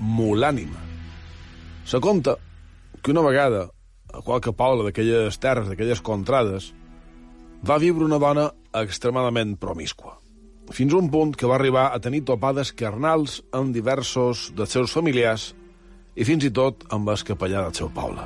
Mulànima. 0.00 0.80
Se 1.84 2.00
conta 2.00 2.36
que 3.02 3.10
una 3.10 3.22
vegada, 3.22 3.68
a 4.12 4.22
qualque 4.22 4.52
poble 4.52 4.86
d'aquelles 4.86 5.38
terres, 5.38 5.68
d'aquelles 5.68 6.00
contrades, 6.00 6.72
va 7.62 7.78
viure 7.78 8.06
una 8.06 8.18
dona 8.18 8.48
extremadament 8.74 9.56
promiscua, 9.60 10.16
fins 10.70 10.94
a 10.94 10.98
un 10.98 11.10
punt 11.10 11.34
que 11.36 11.46
va 11.46 11.58
arribar 11.58 11.90
a 11.92 12.00
tenir 12.00 12.24
topades 12.26 12.72
carnals 12.72 13.42
amb 13.52 13.74
diversos 13.74 14.50
dels 14.56 14.72
seus 14.72 14.94
familiars 14.94 15.52
i 16.16 16.24
fins 16.24 16.44
i 16.44 16.50
tot 16.50 16.86
amb 16.90 17.10
el 17.12 17.26
capellà 17.26 17.66
del 17.66 17.76
seu 17.76 17.92
poble. 17.92 18.24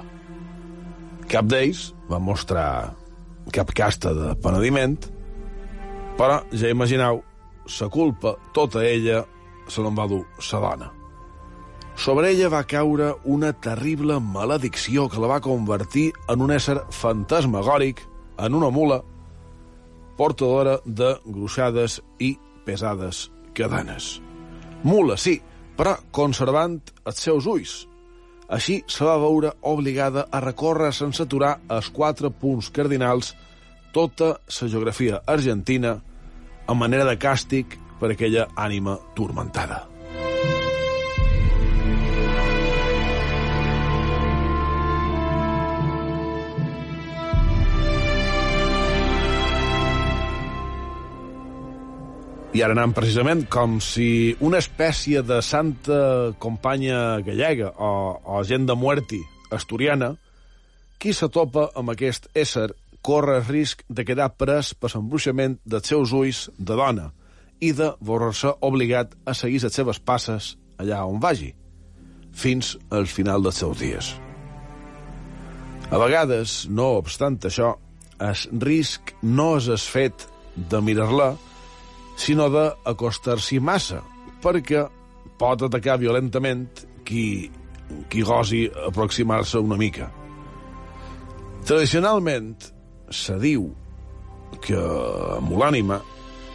Cap 1.27 1.51
d'ells 1.51 1.91
va 2.11 2.23
mostrar 2.23 2.95
cap 3.53 3.73
casta 3.77 4.13
de 4.15 4.35
penediment, 4.43 4.97
però 6.19 6.41
ja 6.53 6.71
imagineu, 6.73 7.23
la 7.81 7.89
culpa, 7.93 8.37
tota 8.55 8.85
ella, 8.87 9.25
se 9.69 9.83
l'en 9.83 9.97
va 9.97 10.07
dur 10.07 10.25
la 10.53 10.61
dona. 10.63 10.93
Sobre 11.97 12.31
ella 12.31 12.51
va 12.53 12.67
caure 12.69 13.15
una 13.25 13.53
terrible 13.53 14.19
maledicció 14.21 15.09
que 15.09 15.21
la 15.21 15.31
va 15.31 15.41
convertir 15.41 16.11
en 16.29 16.43
un 16.45 16.53
ésser 16.53 16.77
fantasmagòric, 16.93 18.03
en 18.39 18.55
una 18.55 18.69
mula, 18.71 19.01
portadora 20.17 20.79
de 20.85 21.15
gruixades 21.25 22.01
i 22.21 22.35
pesades 22.67 23.31
cadenes. 23.57 24.21
Mula, 24.85 25.17
sí, 25.17 25.39
però 25.77 25.97
conservant 26.13 26.79
els 27.09 27.23
seus 27.25 27.49
ulls. 27.49 27.87
Així 28.49 28.83
se 28.87 29.05
va 29.05 29.17
veure 29.19 29.53
obligada 29.67 30.27
a 30.31 30.41
recórrer 30.45 30.93
sense 30.95 31.25
aturar 31.25 31.57
els 31.69 31.91
quatre 31.91 32.31
punts 32.31 32.71
cardinals 32.71 33.35
tota 33.97 34.37
la 34.37 34.69
geografia 34.69 35.23
argentina 35.27 35.97
a 36.67 36.75
manera 36.75 37.09
de 37.09 37.19
càstig 37.19 37.79
per 38.01 38.13
aquella 38.13 38.49
ànima 38.55 38.99
turmentada. 39.17 39.96
I 52.57 52.63
ara 52.65 52.73
anem 52.73 52.95
precisament 52.97 53.43
com 53.53 53.75
si 53.85 54.33
una 54.41 54.57
espècie 54.63 55.21
de 55.21 55.43
santa 55.45 55.97
companya 56.41 57.19
gallega 57.21 57.69
o, 57.69 57.89
o 58.17 58.39
gent 58.49 58.65
de 58.65 58.73
muerti 58.73 59.19
asturiana, 59.53 60.15
qui 60.97 61.13
s'atopa 61.13 61.67
amb 61.77 61.93
aquest 61.93 62.31
ésser 62.33 62.71
corre 63.05 63.35
el 63.43 63.45
risc 63.45 63.83
de 63.93 64.07
quedar 64.09 64.31
pres 64.41 64.71
per 64.73 64.89
l'embruixament 64.95 65.59
dels 65.69 65.91
seus 65.93 66.15
ulls 66.17 66.47
de 66.57 66.79
dona 66.81 67.11
i 67.61 67.75
de 67.77 67.91
veure-se 68.01 68.55
obligat 68.65 69.13
a 69.29 69.35
seguir 69.37 69.61
les 69.67 69.77
seves 69.77 70.01
passes 70.01 70.55
allà 70.81 71.03
on 71.05 71.21
vagi, 71.21 71.51
fins 72.33 72.73
al 72.89 73.05
final 73.05 73.45
dels 73.45 73.61
seus 73.61 73.83
dies. 73.83 74.15
A 75.93 76.01
vegades, 76.01 76.63
no 76.73 76.95
obstant 77.03 77.37
això, 77.45 77.75
el 78.17 78.65
risc 78.65 79.13
no 79.21 79.59
és 79.61 79.69
el 79.69 79.85
fet 79.85 80.25
de 80.57 80.81
mirar-la, 80.81 81.35
sinó 82.17 82.49
d'acostar-s'hi 82.53 83.61
massa, 83.61 84.01
perquè 84.43 84.87
pot 85.39 85.67
atacar 85.67 85.99
violentament 86.01 86.69
qui, 87.07 87.51
qui 88.11 88.25
gosi 88.25 88.67
aproximar-se 88.89 89.61
una 89.61 89.79
mica. 89.81 90.09
Tradicionalment, 91.67 92.55
se 93.11 93.37
diu 93.43 93.69
que 94.63 94.81
Mulànima 95.43 96.01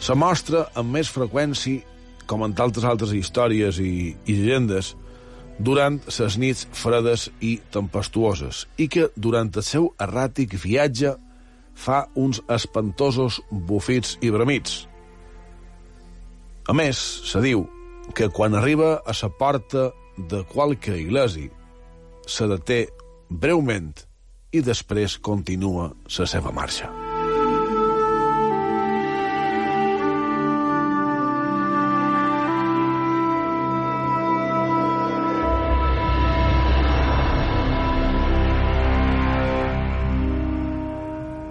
se 0.02 0.15
mostra 0.17 0.65
amb 0.76 0.97
més 0.97 1.12
freqüència, 1.12 1.86
com 2.26 2.45
en 2.45 2.54
tantes 2.56 2.86
altres 2.88 3.12
històries 3.13 3.80
i, 3.84 4.15
i 4.26 4.36
llegendes, 4.38 4.95
durant 5.60 6.00
les 6.08 6.38
nits 6.41 6.63
fredes 6.74 7.28
i 7.43 7.58
tempestuoses, 7.74 8.65
i 8.82 8.88
que 8.88 9.10
durant 9.15 9.52
el 9.54 9.65
seu 9.67 9.91
erràtic 10.02 10.56
viatge 10.63 11.13
fa 11.76 12.06
uns 12.15 12.41
espantosos 12.50 13.41
bufits 13.52 14.17
i 14.21 14.32
bramits, 14.34 14.86
a 16.67 16.74
més, 16.78 16.97
se 17.26 17.41
diu 17.41 17.65
que 18.17 18.30
quan 18.30 18.56
arriba 18.56 19.00
a 19.06 19.15
la 19.21 19.30
porta 19.39 19.89
de 20.17 20.43
qualque 20.54 20.97
iglesia 21.00 21.50
se 22.28 22.47
deté 22.47 22.82
breument 23.30 23.93
i 24.52 24.62
després 24.62 25.17
continua 25.17 25.91
la 26.17 26.28
seva 26.28 26.52
marxa. 26.52 27.01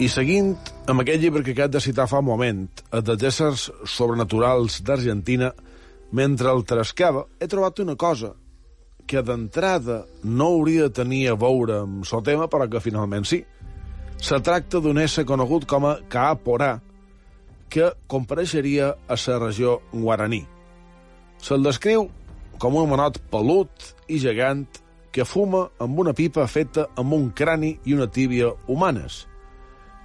I 0.01 0.07
seguint 0.09 0.55
amb 0.89 1.03
aquest 1.03 1.21
llibre 1.21 1.43
que 1.45 1.53
acabo 1.53 1.75
de 1.75 1.81
citar 1.85 2.07
fa 2.09 2.23
un 2.23 2.25
moment, 2.25 2.61
el 2.97 3.25
éssers 3.29 3.67
sobrenaturals 3.85 4.79
d'Argentina, 4.81 5.51
mentre 6.17 6.49
el 6.49 6.65
trascava, 6.65 7.27
he 7.37 7.47
trobat 7.47 7.83
una 7.85 7.99
cosa 8.01 8.31
que 9.07 9.21
d'entrada 9.21 10.07
no 10.25 10.47
hauria 10.55 10.89
de 10.89 10.97
tenir 11.03 11.29
a 11.29 11.37
veure 11.37 11.83
amb 11.83 12.09
el 12.17 12.25
tema, 12.25 12.49
però 12.49 12.65
que 12.71 12.81
finalment 12.81 13.29
sí. 13.29 13.45
Se 14.17 14.41
tracta 14.41 14.81
d'un 14.81 14.97
ésser 15.05 15.27
conegut 15.29 15.69
com 15.69 15.85
a 15.85 15.99
Kaaporà, 16.09 16.81
que 17.69 17.93
compareixeria 18.09 18.95
a 19.07 19.21
la 19.21 19.39
regió 19.39 19.83
guaraní. 19.93 20.47
Se'l 21.45 21.63
descriu 21.63 22.09
com 22.59 22.75
un 22.75 22.89
manot 22.89 23.21
pelut 23.29 23.93
i 24.09 24.17
gegant 24.19 24.65
que 25.13 25.29
fuma 25.29 25.69
amb 25.79 25.99
una 25.99 26.17
pipa 26.17 26.47
feta 26.47 26.89
amb 26.97 27.13
un 27.13 27.31
crani 27.37 27.77
i 27.85 27.93
una 27.93 28.09
tíbia 28.09 28.55
humanes– 28.67 29.27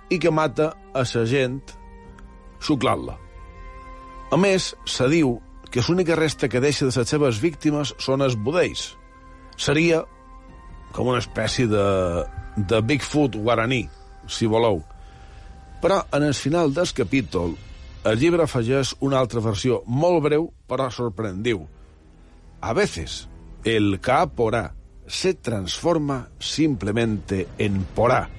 i 0.10 0.20
que 0.22 0.32
mata 0.32 0.74
a 0.94 1.04
la 1.04 1.26
gent 1.26 1.62
xuclant-la. 2.62 3.18
A 4.32 4.38
més, 4.38 4.74
se 4.86 5.08
diu 5.10 5.38
que 5.72 5.84
l'única 5.88 6.16
resta 6.16 6.50
que 6.50 6.62
deixa 6.64 6.88
de 6.88 6.94
les 6.96 7.10
seves 7.10 7.40
víctimes 7.42 7.94
són 8.00 8.22
els 8.26 8.36
budells. 8.36 8.96
Seria 9.58 10.04
com 10.96 11.12
una 11.12 11.20
espècie 11.20 11.68
de, 11.68 11.86
de 12.56 12.82
Bigfoot 12.82 13.36
guaraní, 13.36 13.84
si 14.28 14.48
voleu. 14.48 14.82
Però 15.84 16.02
en 16.16 16.24
el 16.24 16.34
final 16.34 16.74
del 16.74 16.92
capítol, 16.96 17.56
el 18.06 18.20
llibre 18.22 18.46
afegeix 18.46 18.96
una 19.04 19.20
altra 19.20 19.44
versió 19.44 19.82
molt 19.86 20.24
breu, 20.24 20.50
però 20.70 20.88
sorprendiu. 20.94 21.66
A 22.62 22.74
veces, 22.74 23.26
el 23.66 24.00
caporá 24.00 24.70
se 25.08 25.34
transforma 25.34 26.30
simplemente 26.40 27.48
en 27.58 27.84
porá, 27.96 28.30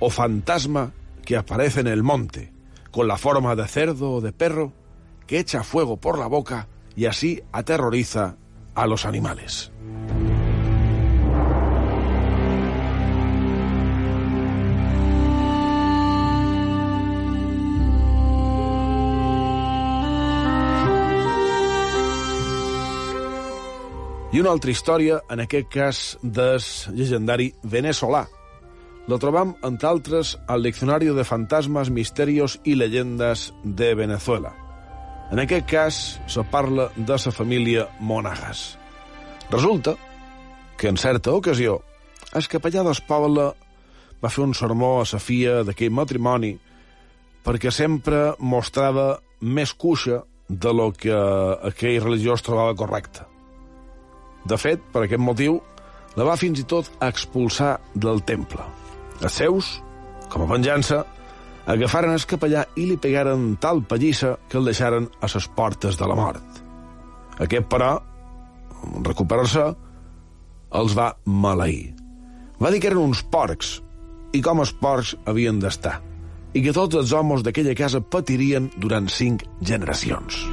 o 0.00 0.10
fantasma 0.10 0.88
que 1.28 1.36
aparece 1.36 1.80
en 1.80 1.88
el 1.88 2.02
monte, 2.02 2.54
con 2.90 3.06
la 3.06 3.18
forma 3.18 3.54
de 3.54 3.68
cerdo 3.68 4.12
o 4.12 4.20
de 4.22 4.32
perro, 4.32 4.72
que 5.26 5.38
echa 5.38 5.62
fuego 5.62 5.98
por 5.98 6.18
la 6.18 6.26
boca 6.26 6.68
y 6.96 7.04
así 7.04 7.42
aterroriza 7.52 8.36
a 8.74 8.86
los 8.86 9.04
animales. 9.04 9.70
I 24.32 24.40
una 24.40 24.50
altra 24.52 24.70
història, 24.70 25.22
en 25.28 25.40
aquest 25.40 25.68
cas, 25.68 26.18
del 26.22 26.60
llegendari 26.96 27.52
lo 29.08 29.18
trobam, 29.18 29.54
entre 29.64 29.88
altres, 29.88 30.36
al 30.46 30.62
Diccionari 30.62 31.08
de 31.16 31.24
Fantasmes, 31.24 31.88
Misterios 31.88 32.58
i 32.64 32.74
Leyendas 32.76 33.54
de 33.64 33.94
Venezuela. 33.96 34.52
En 35.32 35.40
aquest 35.40 35.66
cas, 35.66 36.20
se 36.28 36.44
parla 36.44 36.90
de 36.94 37.16
la 37.16 37.32
família 37.32 37.88
Monagas. 38.00 38.78
Resulta 39.50 39.96
que, 40.76 40.88
en 40.88 40.96
certa 40.96 41.32
ocasió, 41.32 41.80
el 42.34 42.48
capellà 42.52 42.84
del 42.84 43.00
poble 43.08 43.46
va 44.20 44.30
fer 44.30 44.44
un 44.44 44.52
sermó 44.54 44.98
a 45.00 45.06
la 45.08 45.20
fia 45.20 45.62
d'aquell 45.64 45.94
matrimoni 45.94 46.58
perquè 47.44 47.72
sempre 47.72 48.34
mostrava 48.38 49.22
més 49.40 49.72
cuixa 49.72 50.20
de 50.48 50.72
lo 50.72 50.90
que 50.92 51.16
aquell 51.70 52.02
religiós 52.02 52.44
trobava 52.44 52.76
correcte. 52.76 53.24
De 54.44 54.56
fet, 54.60 54.84
per 54.92 55.06
aquest 55.06 55.20
motiu, 55.20 55.62
la 56.16 56.28
va 56.28 56.36
fins 56.36 56.60
i 56.60 56.66
tot 56.68 56.90
expulsar 57.04 57.78
del 57.94 58.20
temple. 58.28 58.68
Els 59.18 59.34
seus, 59.34 59.70
com 60.30 60.44
a 60.44 60.50
venjança, 60.50 61.02
agafaren 61.68 62.14
el 62.14 62.24
capellà 62.28 62.64
i 62.78 62.86
li 62.88 62.96
pegaren 63.00 63.56
tal 63.60 63.82
pallissa 63.82 64.36
que 64.48 64.58
el 64.60 64.70
deixaren 64.70 65.08
a 65.20 65.30
les 65.34 65.48
portes 65.56 65.98
de 65.98 66.08
la 66.08 66.16
mort. 66.18 66.62
Aquest, 67.42 67.66
però, 67.70 67.96
en 68.86 69.04
recuperar-se, 69.06 69.66
els 70.78 70.96
va 70.96 71.12
maleir. 71.24 71.94
Va 72.62 72.70
dir 72.70 72.80
que 72.82 72.90
eren 72.90 73.02
uns 73.02 73.22
porcs, 73.32 73.78
i 74.34 74.42
com 74.44 74.62
els 74.62 74.74
porcs 74.80 75.14
havien 75.26 75.60
d'estar, 75.62 75.98
i 76.54 76.64
que 76.64 76.74
tots 76.76 76.98
els 76.98 77.14
homes 77.14 77.44
d'aquella 77.46 77.76
casa 77.78 78.02
patirien 78.02 78.70
durant 78.78 79.08
cinc 79.12 79.46
generacions. 79.62 80.44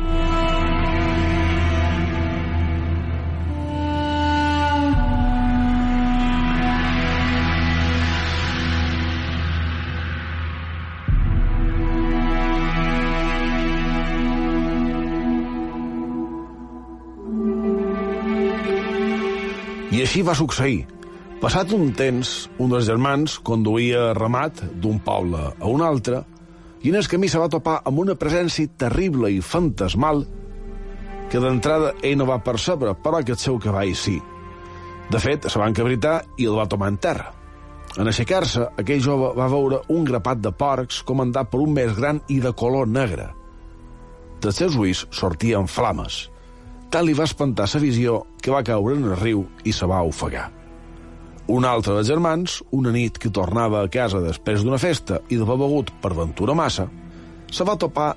Així 20.06 20.22
va 20.26 20.38
succeir. 20.38 20.86
Passat 21.42 21.74
un 21.76 21.90
temps, 21.98 22.32
un 22.62 22.72
dels 22.72 22.86
germans 22.88 23.40
conduïa 23.46 24.14
ramat 24.16 24.62
d'un 24.82 25.00
poble 25.04 25.42
a 25.52 25.70
un 25.70 25.82
altre 25.84 26.22
i 26.86 26.92
en 26.92 26.98
el 27.00 27.08
camí 27.10 27.28
se 27.32 27.42
va 27.42 27.50
topar 27.50 27.80
amb 27.90 28.00
una 28.04 28.16
presència 28.16 28.70
terrible 28.78 29.32
i 29.34 29.42
fantasmal 29.42 30.22
que 31.32 31.42
d'entrada 31.42 31.96
ell 32.06 32.20
no 32.20 32.28
va 32.30 32.38
percebre, 32.46 32.94
però 32.94 33.24
que 33.26 33.34
el 33.34 33.42
seu 33.42 33.58
cavall 33.60 33.96
sí. 33.98 34.20
De 35.10 35.22
fet, 35.22 35.50
se 35.50 35.60
va 35.60 35.72
encabritar 35.72 36.20
i 36.38 36.46
el 36.46 36.58
va 36.58 36.68
tomar 36.70 36.92
en 36.94 37.02
terra. 37.02 37.32
En 37.98 38.06
aixecar-se, 38.12 38.68
aquell 38.78 39.02
jove 39.02 39.32
va 39.38 39.50
veure 39.50 39.82
un 39.96 40.06
grapat 40.06 40.42
de 40.44 40.54
porcs 40.54 41.02
comandat 41.08 41.50
per 41.50 41.64
un 41.64 41.74
més 41.74 41.98
gran 41.98 42.22
i 42.30 42.38
de 42.44 42.54
color 42.54 42.88
negre. 42.88 43.32
Dels 44.44 44.62
seus 44.62 44.78
ulls 44.78 45.06
sortien 45.10 45.66
flames. 45.66 46.28
Tant 46.96 47.04
li 47.04 47.12
va 47.12 47.26
espantar 47.28 47.66
sa 47.68 47.80
visió 47.84 48.22
que 48.40 48.54
va 48.54 48.62
caure 48.64 48.94
en 48.96 49.10
el 49.10 49.18
riu 49.20 49.42
i 49.68 49.74
se 49.76 49.84
va 49.84 49.98
ofegar. 50.08 50.46
Un 51.52 51.66
altre 51.68 51.98
dels 51.98 52.08
germans, 52.08 52.62
una 52.72 52.94
nit 52.96 53.18
que 53.20 53.34
tornava 53.36 53.82
a 53.84 53.90
casa 53.92 54.22
després 54.24 54.64
d'una 54.64 54.80
festa 54.80 55.18
i 55.28 55.36
d'haver 55.36 55.58
begut 55.60 55.92
per 56.00 56.14
ventura 56.16 56.56
massa, 56.56 56.86
se 57.52 57.66
va 57.68 57.76
topar 57.76 58.14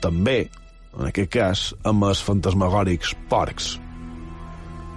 també, 0.00 0.46
en 0.96 1.10
aquest 1.10 1.30
cas, 1.34 1.66
amb 1.84 2.06
els 2.08 2.22
fantasmagòrics 2.24 3.12
porcs. 3.28 3.68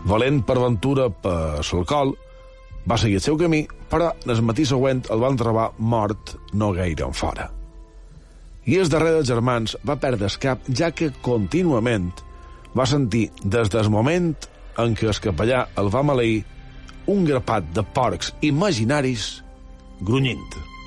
Valent 0.07 0.39
per 0.47 0.55
ventura 0.61 1.09
per 1.11 1.59
l'alcohol, 1.59 2.15
va 2.88 3.01
seguir 3.03 3.20
el 3.20 3.28
seu 3.28 3.36
camí, 3.43 3.65
però 3.91 4.13
el 4.32 4.41
matí 4.47 4.63
següent 4.63 5.03
el 5.11 5.20
van 5.28 5.36
trobar 5.43 5.74
mort 5.76 6.38
no 6.53 6.72
gaire 6.72 7.03
en 7.11 7.20
fora. 7.26 7.51
I 8.63 8.80
el 8.80 8.88
darrer 8.88 9.17
dels 9.17 9.28
germans 9.28 9.76
va 9.84 9.99
perdre 9.99 10.32
el 10.32 10.39
cap, 10.39 10.63
ja 10.72 10.93
que 10.95 11.11
contínuament 11.20 12.13
va 12.78 12.88
sentir 12.89 13.30
des 13.43 13.70
del 13.74 13.89
moment 13.89 14.34
en 14.80 14.95
què 14.95 15.09
el 15.09 15.22
capellà 15.24 15.65
el 15.82 15.91
va 15.93 16.05
maleir 16.05 16.41
un 17.09 17.26
grapat 17.26 17.70
de 17.74 17.84
porcs 17.95 18.34
imaginaris 18.45 19.30
grunyint. 20.01 20.78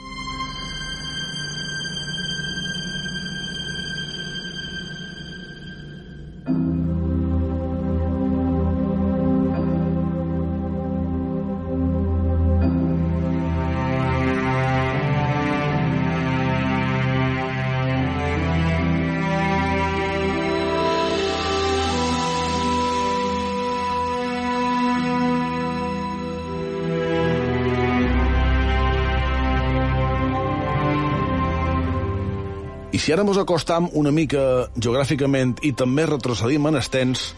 Si 33.02 33.10
ara 33.10 33.24
ens 33.26 33.38
acostam 33.40 33.88
una 33.98 34.12
mica 34.14 34.68
geogràficament 34.78 35.56
i 35.66 35.72
també 35.74 36.04
retrocedim 36.06 36.68
en 36.70 36.78
estens, 36.78 37.32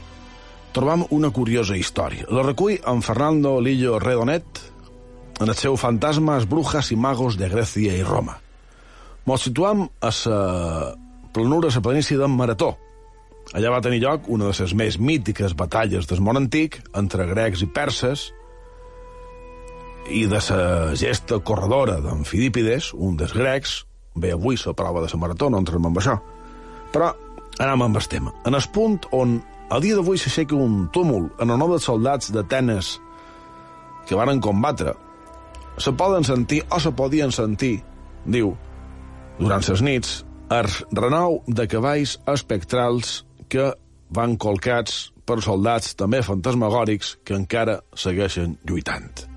trobam 0.76 1.06
una 1.16 1.30
curiosa 1.32 1.78
història. 1.78 2.26
La 2.28 2.42
recull 2.44 2.76
en 2.76 3.00
Fernando 3.06 3.54
Lillo 3.64 3.96
Redonet 4.02 4.60
en 5.40 5.48
el 5.48 5.56
seu 5.56 5.78
Fantasmas, 5.80 6.44
Brujas 6.50 6.90
i 6.92 6.98
Magos 7.00 7.38
de 7.40 7.48
Grècia 7.48 7.94
i 7.96 8.04
Roma. 8.04 8.36
Mos 9.24 9.46
situam 9.48 9.86
a 10.04 10.10
la 10.12 10.42
planura, 11.32 11.72
a 11.72 11.78
la 11.78 11.84
planícia 11.88 12.20
de 12.20 12.28
Marató. 12.28 12.74
Allà 13.56 13.72
va 13.72 13.80
tenir 13.80 14.02
lloc 14.04 14.28
una 14.28 14.50
de 14.50 14.58
les 14.60 14.76
més 14.76 15.00
mítiques 15.00 15.56
batalles 15.56 16.04
del 16.10 16.20
món 16.20 16.42
antic 16.42 16.82
entre 16.92 17.24
grecs 17.32 17.64
i 17.64 17.70
perses 17.72 18.28
i 20.12 20.26
de 20.28 20.44
la 20.44 20.92
gesta 20.92 21.40
corredora 21.40 22.02
d'en 22.04 22.28
Fidípides, 22.28 22.92
un 22.92 23.16
dels 23.16 23.32
grecs, 23.32 23.84
Bé, 24.14 24.32
avui 24.32 24.56
la 24.64 24.74
prova 24.74 25.02
de 25.02 25.08
la 25.10 25.20
marató, 25.20 25.50
no 25.50 25.58
entrem 25.58 25.86
amb 25.86 25.98
això. 25.98 26.18
Però 26.92 27.10
anem 27.58 27.82
amb 27.82 27.96
el 27.98 28.08
tema. 28.08 28.32
En 28.46 28.54
el 28.54 28.66
punt 28.72 29.08
on 29.12 29.40
el 29.74 29.82
dia 29.82 29.96
d'avui 29.96 30.18
s'aixeca 30.20 30.54
un 30.54 30.88
túmul 30.92 31.30
en 31.40 31.50
honor 31.50 31.74
dels 31.74 31.88
soldats 31.88 32.30
d'Atenes 32.34 32.98
que 34.06 34.18
varen 34.18 34.40
combatre, 34.44 34.92
se 35.78 35.92
poden 35.92 36.24
sentir, 36.24 36.62
o 36.70 36.78
se 36.78 36.92
podien 36.92 37.32
sentir, 37.32 37.78
diu, 38.24 38.52
durant 39.40 39.64
les 39.66 39.82
nits, 39.82 40.20
els 40.54 40.82
renou 40.92 41.40
de 41.48 41.66
cavalls 41.66 42.18
espectrals 42.30 43.24
que 43.50 43.72
van 44.14 44.36
colcats 44.38 45.08
per 45.26 45.40
soldats 45.42 45.96
també 45.98 46.22
fantasmagòrics 46.22 47.16
que 47.24 47.34
encara 47.34 47.80
segueixen 47.98 48.58
lluitant. 48.68 49.34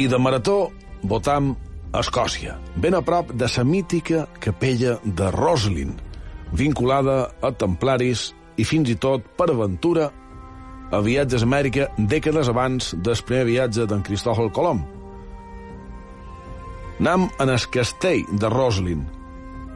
I 0.00 0.06
de 0.08 0.16
Marató 0.16 0.70
votam 1.04 1.50
a 1.92 2.00
Escòcia, 2.00 2.54
ben 2.80 2.94
a 2.96 3.02
prop 3.04 3.34
de 3.36 3.44
la 3.52 3.64
mítica 3.68 4.22
capella 4.40 4.94
de 5.04 5.26
Roslin, 5.34 5.90
vinculada 6.56 7.34
a 7.42 7.50
templaris 7.52 8.30
i 8.56 8.64
fins 8.64 8.88
i 8.88 8.96
tot, 8.96 9.26
per 9.36 9.50
aventura, 9.52 10.06
a 10.90 11.00
viatges 11.04 11.44
a 11.44 11.48
Amèrica 11.50 11.90
dècades 11.98 12.48
abans 12.48 12.94
del 12.96 13.20
primer 13.26 13.44
viatge 13.50 13.84
d'en 13.84 14.00
Cristòfol 14.00 14.48
Colom. 14.56 14.80
Nam 17.00 17.28
en 17.36 17.52
el 17.52 17.68
castell 17.68 18.24
de 18.32 18.48
Roslin, 18.48 19.04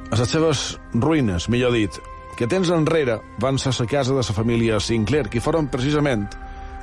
a 0.08 0.22
les 0.22 0.32
seves 0.32 0.64
ruïnes, 0.94 1.50
millor 1.52 1.76
dit, 1.76 2.00
que 2.40 2.48
temps 2.48 2.72
enrere 2.72 3.20
van 3.44 3.60
ser 3.60 3.76
la 3.76 3.90
casa 3.92 4.16
de 4.16 4.24
la 4.24 4.40
família 4.40 4.80
Sinclair, 4.80 5.28
que 5.28 5.44
foren 5.44 5.68
precisament 5.68 6.30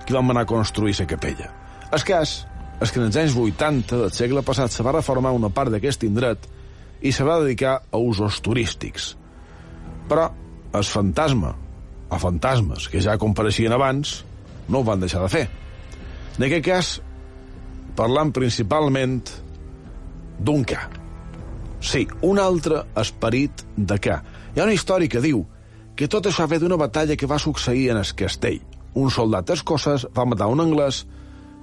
qui 0.06 0.14
van 0.14 0.30
anar 0.30 0.46
a 0.46 0.54
construir 0.54 0.94
la 1.00 1.10
capella. 1.10 1.50
El 1.92 2.06
cas 2.06 2.44
és 2.82 2.90
que 2.90 2.98
en 2.98 3.08
els 3.08 3.18
anys 3.22 3.38
80 3.38 4.00
del 4.02 4.14
segle 4.16 4.42
passat 4.46 4.74
se 4.74 4.84
va 4.84 4.96
reformar 4.96 5.36
una 5.38 5.52
part 5.54 5.70
d'aquest 5.74 6.08
indret 6.08 6.48
i 7.02 7.12
se 7.14 7.26
va 7.26 7.40
dedicar 7.44 7.76
a 7.92 8.02
usos 8.02 8.42
turístics. 8.42 9.12
Però 10.10 10.28
el 10.74 10.88
fantasma, 10.88 11.54
o 12.10 12.20
fantasmes 12.20 12.88
que 12.90 13.02
ja 13.04 13.20
compareixien 13.22 13.74
abans, 13.74 14.22
no 14.68 14.82
ho 14.82 14.88
van 14.88 15.02
deixar 15.04 15.22
de 15.22 15.30
fer. 15.30 15.46
En 16.38 16.48
aquest 16.48 16.66
cas, 16.66 16.92
parlant 17.96 18.34
principalment 18.34 19.22
d'un 20.40 20.66
ca. 20.66 20.88
Sí, 21.82 22.08
un 22.26 22.40
altre 22.42 22.84
esperit 22.98 23.66
de 23.78 23.98
ca. 24.02 24.22
Hi 24.54 24.62
ha 24.62 24.68
una 24.68 24.76
història 24.78 25.10
que 25.10 25.22
diu 25.22 25.46
que 25.98 26.10
tot 26.10 26.26
això 26.26 26.48
ve 26.50 26.58
d'una 26.62 26.80
batalla 26.82 27.18
que 27.18 27.30
va 27.30 27.42
succeir 27.42 27.92
en 27.94 28.02
el 28.02 28.14
castell. 28.18 28.62
Un 28.98 29.12
soldat 29.14 29.54
escocès 29.54 30.08
va 30.18 30.26
matar 30.26 30.50
un 30.52 30.64
anglès 30.64 31.06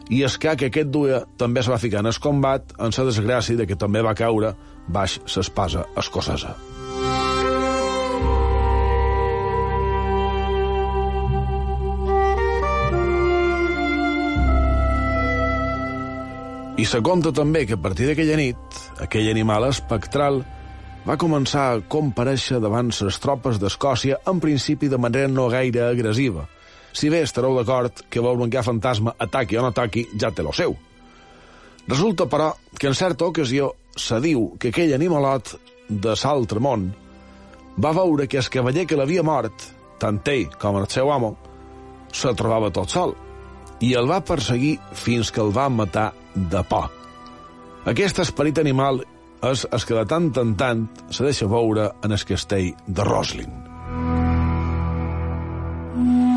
i 0.08 0.22
es 0.24 0.38
que 0.40 0.50
aquest 0.54 0.90
duia 0.92 1.22
també 1.36 1.60
es 1.60 1.68
va 1.68 1.78
ficar 1.78 2.00
en 2.00 2.10
el 2.10 2.20
combat 2.22 2.74
en 2.78 2.94
la 2.96 3.06
desgràcia 3.10 3.56
de 3.56 3.66
que 3.68 3.76
també 3.76 4.02
va 4.02 4.16
caure 4.16 4.54
baix 4.88 5.18
l'espasa 5.36 5.84
escocesa. 5.96 6.56
I 16.78 16.84
se 16.86 17.00
conta 17.02 17.32
també 17.34 17.64
que 17.66 17.74
a 17.74 17.82
partir 17.82 18.06
d'aquella 18.06 18.36
nit, 18.38 18.76
aquell 19.02 19.26
animal 19.32 19.66
espectral 19.66 20.44
va 21.08 21.16
començar 21.18 21.64
a 21.72 21.80
compareixer 21.90 22.60
davant 22.62 22.92
les 22.94 23.18
tropes 23.18 23.58
d'Escòcia 23.58 24.20
en 24.30 24.38
principi 24.38 24.86
de 24.88 25.00
manera 25.00 25.28
no 25.28 25.48
gaire 25.50 25.88
agressiva. 25.88 26.46
Si 26.92 27.10
bé 27.12 27.22
estareu 27.22 27.56
d'acord 27.56 28.04
que 28.10 28.20
veure 28.20 28.42
un 28.42 28.62
fantasma 28.62 29.14
ataqui 29.18 29.56
o 29.56 29.62
no 29.62 29.68
ataqui 29.68 30.08
ja 30.18 30.30
té 30.30 30.42
lo 30.42 30.52
seu. 30.52 30.76
Resulta, 31.88 32.26
però, 32.26 32.52
que 32.78 32.88
en 32.88 32.94
certa 32.94 33.24
ocasió 33.24 33.72
se 33.96 34.20
diu 34.20 34.56
que 34.58 34.68
aquell 34.68 34.94
animalot 34.94 35.54
de 35.88 36.14
l'altre 36.14 36.60
món 36.60 36.90
va 37.80 37.92
veure 37.92 38.26
que 38.28 38.38
el 38.38 38.50
cavaller 38.50 38.86
que 38.86 38.96
l'havia 38.96 39.22
mort, 39.22 39.54
tant 39.98 40.20
ell 40.26 40.50
com 40.60 40.76
el 40.76 40.88
seu 40.88 41.10
amo, 41.12 41.36
se 42.12 42.34
trobava 42.34 42.70
tot 42.70 42.90
sol 42.90 43.14
i 43.80 43.94
el 43.94 44.08
va 44.10 44.20
perseguir 44.20 44.78
fins 44.92 45.30
que 45.30 45.40
el 45.40 45.52
va 45.54 45.68
matar 45.68 46.12
de 46.34 46.62
por. 46.68 46.90
Aquest 47.86 48.18
esperit 48.24 48.58
animal 48.58 49.00
és 49.48 49.64
el 49.70 49.84
que 49.86 49.94
de 49.94 50.04
tant 50.10 50.32
en 50.42 50.54
tant 50.58 50.86
se 51.14 51.24
deixa 51.24 51.46
veure 51.46 51.92
en 52.04 52.12
el 52.12 52.24
castell 52.26 52.72
de 52.86 53.06
Roslin. 53.06 53.54
I 55.98 56.27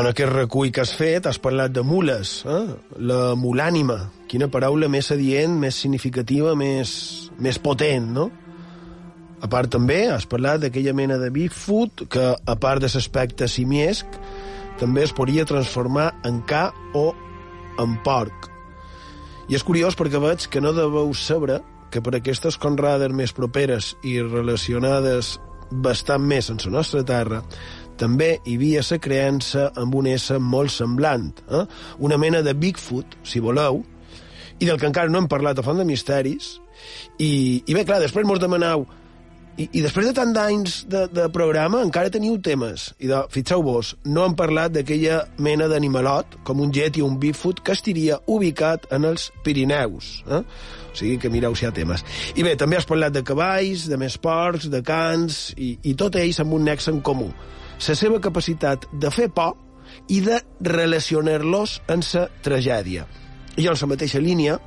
en 0.00 0.08
aquest 0.08 0.32
recull 0.32 0.70
que 0.74 0.82
has 0.82 0.94
fet 0.96 1.26
has 1.28 1.38
parlat 1.42 1.72
de 1.74 1.82
mules, 1.86 2.38
eh? 2.48 2.62
la 2.98 3.34
mulànima. 3.38 3.98
Quina 4.30 4.48
paraula 4.50 4.88
més 4.90 5.10
adient, 5.14 5.58
més 5.60 5.76
significativa, 5.82 6.54
més, 6.58 6.94
més 7.38 7.60
potent, 7.62 8.08
no? 8.16 8.30
A 9.44 9.50
part 9.50 9.68
també 9.74 10.06
has 10.08 10.24
parlat 10.30 10.62
d'aquella 10.62 10.94
mena 10.96 11.18
de 11.20 11.28
Bigfoot 11.34 12.06
que, 12.10 12.30
a 12.34 12.56
part 12.56 12.80
de 12.80 12.88
l'aspecte 12.88 13.48
simiesc, 13.50 14.18
també 14.80 15.04
es 15.04 15.12
podria 15.12 15.44
transformar 15.44 16.14
en 16.24 16.40
ca 16.48 16.70
o 16.96 17.10
en 17.82 17.98
porc. 18.06 18.48
I 19.52 19.58
és 19.58 19.64
curiós 19.66 19.98
perquè 20.00 20.22
veig 20.22 20.48
que 20.48 20.62
no 20.64 20.72
deveu 20.72 21.12
saber 21.12 21.60
que 21.92 22.00
per 22.02 22.16
aquestes 22.16 22.56
conrades 22.58 23.12
més 23.12 23.34
properes 23.36 23.92
i 24.02 24.16
relacionades 24.22 25.36
bastant 25.70 26.24
més 26.24 26.50
en 26.50 26.58
la 26.64 26.78
nostra 26.78 27.04
terra, 27.06 27.42
també 28.00 28.38
hi 28.44 28.56
havia 28.58 28.82
la 28.90 28.98
creença 29.02 29.68
amb 29.80 29.94
un 29.94 30.08
ésser 30.10 30.40
molt 30.40 30.74
semblant, 30.74 31.30
eh? 31.50 31.64
una 31.98 32.18
mena 32.18 32.42
de 32.42 32.54
Bigfoot, 32.54 33.18
si 33.22 33.40
voleu, 33.40 33.82
i 34.58 34.66
del 34.66 34.78
que 34.78 34.86
encara 34.86 35.10
no 35.10 35.18
hem 35.22 35.30
parlat 35.30 35.58
a 35.58 35.64
Font 35.66 35.80
de 35.80 35.86
Misteris, 35.88 36.58
i, 37.18 37.62
i 37.66 37.74
bé, 37.74 37.84
clar, 37.86 38.02
després 38.02 38.26
mos 38.26 38.42
demanau 38.42 38.86
i, 39.54 39.68
i 39.78 39.82
després 39.84 40.08
de 40.08 40.12
tant 40.16 40.32
d'anys 40.34 40.80
de, 40.90 41.04
de 41.14 41.28
programa 41.34 41.82
encara 41.84 42.10
teniu 42.12 42.36
temes. 42.42 42.88
I 42.98 43.10
de, 43.10 43.20
fixeu-vos, 43.30 43.92
no 44.10 44.24
hem 44.26 44.34
parlat 44.38 44.74
d'aquella 44.74 45.20
mena 45.38 45.68
d'animalot, 45.70 46.40
com 46.46 46.62
un 46.64 46.72
jet 46.74 46.98
i 46.98 47.04
un 47.06 47.20
Bigfoot, 47.22 47.62
que 47.62 47.76
estiria 47.76 48.18
ubicat 48.30 48.88
en 48.94 49.06
els 49.06 49.28
Pirineus. 49.46 50.16
Eh? 50.26 50.42
O 50.90 50.98
sigui 50.98 51.20
que 51.22 51.30
mireu 51.30 51.54
si 51.54 51.66
hi 51.66 51.70
ha 51.70 51.74
temes. 51.76 52.02
I 52.34 52.46
bé, 52.46 52.56
també 52.58 52.80
has 52.80 52.88
parlat 52.88 53.14
de 53.14 53.22
cavalls, 53.26 53.86
de 53.90 53.98
més 54.00 54.18
porcs, 54.18 54.66
de 54.72 54.82
cans, 54.86 55.46
i, 55.54 55.76
i 55.86 55.94
tot 55.98 56.18
ells 56.18 56.42
amb 56.42 56.58
un 56.58 56.66
nexe 56.66 56.90
en 56.90 56.98
comú. 57.06 57.30
La 57.82 57.94
seva 57.98 58.20
capacitat 58.22 58.86
de 58.92 59.10
fer 59.12 59.28
por 59.34 59.56
i 60.08 60.20
de 60.24 60.40
relacionar-los 60.60 61.80
amb 61.90 62.06
la 62.14 62.26
tragèdia. 62.42 63.06
Jo, 63.56 63.70
en 63.72 63.80
la 63.80 63.90
mateixa 63.90 64.22
línia, 64.22 64.58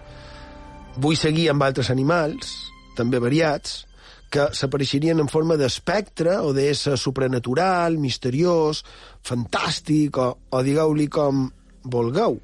vull 0.98 1.18
seguir 1.20 1.50
amb 1.52 1.64
altres 1.64 1.92
animals, 1.94 2.54
també 2.98 3.20
variats, 3.20 3.86
que 4.30 4.50
s'apareixerien 4.52 5.22
en 5.24 5.30
forma 5.32 5.56
d'espectre 5.60 6.38
o 6.44 6.52
d'ésser 6.56 6.98
supranatural, 7.00 7.98
misteriós, 8.02 8.84
fantàstic 9.24 10.20
o, 10.20 10.28
o 10.52 10.64
digueu-li 10.64 11.08
com 11.08 11.48
vulgueu. 11.88 12.40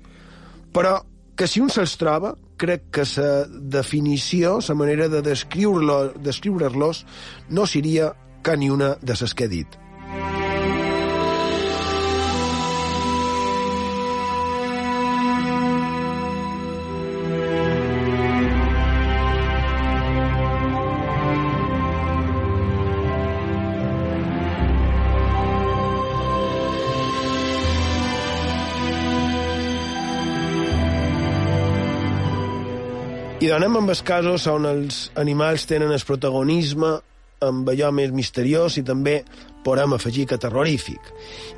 Però 0.74 0.96
que 1.36 1.48
si 1.50 1.62
un 1.62 1.72
se'ls 1.74 1.98
troba, 2.00 2.34
crec 2.58 2.88
que 2.94 3.06
la 3.18 3.46
definició, 3.50 4.60
la 4.68 4.76
manera 4.80 5.10
de 5.10 5.22
descriure-los, 5.26 6.16
descriure 6.24 6.72
no 7.50 7.68
seria 7.68 8.14
que 8.44 8.58
ni 8.58 8.70
una 8.70 8.96
de 9.02 9.16
les 9.20 9.34
que 9.34 9.46
he 9.46 9.48
dit. 9.48 9.80
I 33.54 33.56
donem 33.60 33.76
amb 33.78 33.92
els 33.94 34.00
casos 34.02 34.48
on 34.50 34.64
els 34.66 34.96
animals 35.22 35.68
tenen 35.70 35.92
el 35.94 36.02
protagonisme 36.02 36.88
amb 37.46 37.68
allò 37.70 37.92
més 37.94 38.10
misteriós 38.10 38.80
i 38.80 38.84
també 38.88 39.20
podem 39.62 39.94
afegir 39.94 40.26
que 40.32 40.40
terrorífic. 40.42 41.12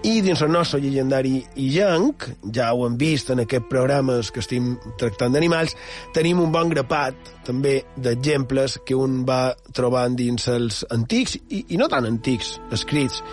I 0.04 0.18
dins 0.26 0.44
el 0.44 0.52
nostre 0.52 0.82
llegendari 0.84 1.38
Ijanc, 1.56 2.28
ja 2.52 2.74
ho 2.76 2.84
hem 2.84 3.00
vist 3.00 3.32
en 3.32 3.46
aquests 3.46 3.72
programes 3.72 4.34
que 4.36 4.44
estem 4.44 4.74
tractant 5.00 5.40
d'animals, 5.40 5.78
tenim 6.12 6.44
un 6.44 6.52
bon 6.52 6.68
grapat 6.74 7.32
també 7.48 7.78
d'exemples 7.96 8.82
que 8.84 9.00
un 9.00 9.22
va 9.24 9.56
trobant 9.72 10.20
dins 10.20 10.52
els 10.52 10.84
antics 10.92 11.40
i, 11.48 11.64
i 11.70 11.80
no 11.80 11.88
tan 11.88 12.12
antics 12.12 12.58
escrits, 12.76 13.24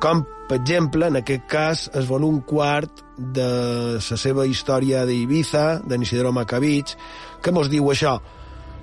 com, 0.00 0.22
per 0.48 0.56
exemple, 0.60 1.08
en 1.08 1.18
aquest 1.20 1.48
cas, 1.48 1.88
el 1.96 2.04
volum 2.08 2.38
quart 2.48 3.02
de 3.20 3.48
la 3.96 4.20
seva 4.20 4.46
història 4.48 5.02
d'Ibiza, 5.08 5.82
de 5.84 5.98
Macavich, 6.32 6.96
que 7.42 7.52
mos 7.52 7.70
diu 7.70 7.90
això. 7.90 8.20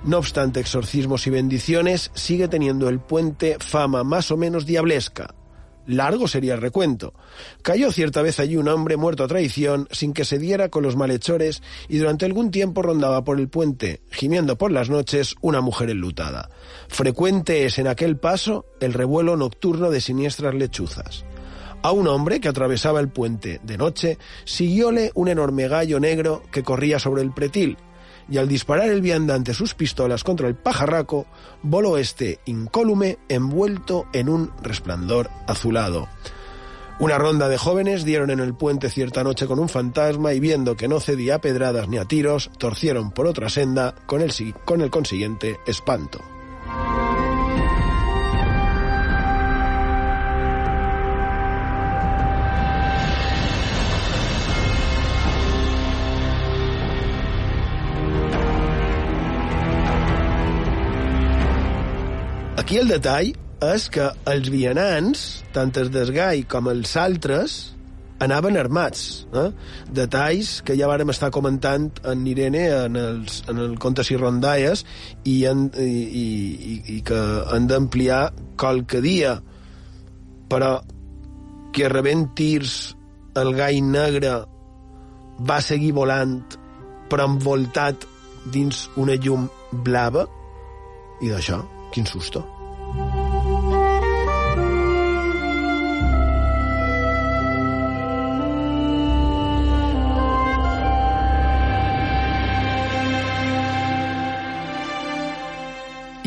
No 0.04 0.18
obstante 0.18 0.60
exorcismos 0.60 1.26
y 1.26 1.30
bendiciones, 1.30 2.10
sigue 2.14 2.48
teniendo 2.48 2.88
el 2.88 3.00
puente 3.00 3.56
fama 3.58 4.04
más 4.04 4.30
o 4.30 4.36
menos 4.36 4.66
diablesca. 4.66 5.34
Largo 5.88 6.28
sería 6.28 6.54
el 6.54 6.60
recuento. 6.60 7.14
Cayó 7.62 7.90
cierta 7.90 8.20
vez 8.20 8.38
allí 8.38 8.58
un 8.58 8.68
hombre 8.68 8.98
muerto 8.98 9.24
a 9.24 9.26
traición 9.26 9.88
sin 9.90 10.12
que 10.12 10.26
se 10.26 10.38
diera 10.38 10.68
con 10.68 10.82
los 10.82 10.96
malhechores 10.96 11.62
y 11.88 11.96
durante 11.96 12.26
algún 12.26 12.50
tiempo 12.50 12.82
rondaba 12.82 13.24
por 13.24 13.40
el 13.40 13.48
puente, 13.48 14.02
gimiendo 14.10 14.58
por 14.58 14.70
las 14.70 14.90
noches 14.90 15.34
una 15.40 15.62
mujer 15.62 15.88
enlutada. 15.88 16.50
Frecuente 16.88 17.64
es 17.64 17.78
en 17.78 17.86
aquel 17.86 18.18
paso 18.18 18.66
el 18.80 18.92
revuelo 18.92 19.36
nocturno 19.38 19.90
de 19.90 20.02
siniestras 20.02 20.54
lechuzas. 20.54 21.24
A 21.80 21.92
un 21.92 22.06
hombre 22.06 22.40
que 22.40 22.48
atravesaba 22.48 23.00
el 23.00 23.08
puente 23.08 23.60
de 23.62 23.78
noche 23.78 24.18
siguióle 24.44 25.10
un 25.14 25.28
enorme 25.28 25.68
gallo 25.68 26.00
negro 26.00 26.42
que 26.52 26.64
corría 26.64 26.98
sobre 26.98 27.22
el 27.22 27.32
pretil, 27.32 27.78
y 28.30 28.38
al 28.38 28.48
disparar 28.48 28.88
el 28.88 29.00
viandante 29.00 29.54
sus 29.54 29.74
pistolas 29.74 30.24
contra 30.24 30.48
el 30.48 30.54
pajarraco, 30.54 31.26
voló 31.62 31.96
este 31.96 32.40
incólume 32.44 33.18
envuelto 33.28 34.06
en 34.12 34.28
un 34.28 34.52
resplandor 34.62 35.30
azulado. 35.46 36.08
Una 37.00 37.16
ronda 37.16 37.48
de 37.48 37.58
jóvenes 37.58 38.04
dieron 38.04 38.30
en 38.30 38.40
el 38.40 38.54
puente 38.54 38.90
cierta 38.90 39.22
noche 39.22 39.46
con 39.46 39.60
un 39.60 39.68
fantasma 39.68 40.32
y 40.32 40.40
viendo 40.40 40.76
que 40.76 40.88
no 40.88 40.98
cedía 40.98 41.36
a 41.36 41.40
pedradas 41.40 41.88
ni 41.88 41.96
a 41.96 42.04
tiros, 42.04 42.50
torcieron 42.58 43.12
por 43.12 43.28
otra 43.28 43.48
senda 43.48 43.94
con 44.06 44.20
el, 44.20 44.32
con 44.64 44.80
el 44.80 44.90
consiguiente 44.90 45.60
espanto. 45.64 46.20
Aquí 62.68 62.76
el 62.76 62.90
detall 62.92 63.30
és 63.64 63.84
que 63.88 64.06
els 64.28 64.48
vianants, 64.52 65.20
tant 65.54 65.70
els 65.80 65.88
d'Esgai 65.88 66.42
com 66.52 66.66
els 66.68 66.90
altres, 67.00 67.52
anaven 68.20 68.58
armats. 68.60 69.04
Eh? 69.32 69.46
Detalls 69.96 70.50
que 70.68 70.76
ja 70.76 70.90
vàrem 70.90 71.08
estar 71.08 71.30
comentant 71.32 71.86
en 72.12 72.26
Irene 72.28 72.66
en, 72.76 72.98
els, 73.00 73.38
en 73.48 73.62
el 73.64 73.78
Contes 73.80 74.10
i 74.12 74.18
Rondalles 74.20 74.82
i, 75.22 75.38
en, 75.48 75.62
i, 75.80 75.86
i, 75.88 76.74
i 76.92 76.98
que 77.08 77.22
han 77.48 77.70
d'ampliar 77.70 78.20
qualque 78.60 79.00
dia. 79.00 79.32
Però 80.52 80.70
que 81.72 81.88
rebent 81.88 82.26
tirs 82.36 82.76
el 83.40 83.54
gai 83.56 83.80
negre 83.80 84.34
va 85.40 85.58
seguir 85.64 85.94
volant 85.96 86.36
però 87.08 87.32
envoltat 87.32 88.04
dins 88.52 88.90
una 89.00 89.16
llum 89.16 89.48
blava 89.72 90.28
i 91.24 91.32
d'això, 91.32 91.62
quin 91.96 92.04
susto. 92.04 92.44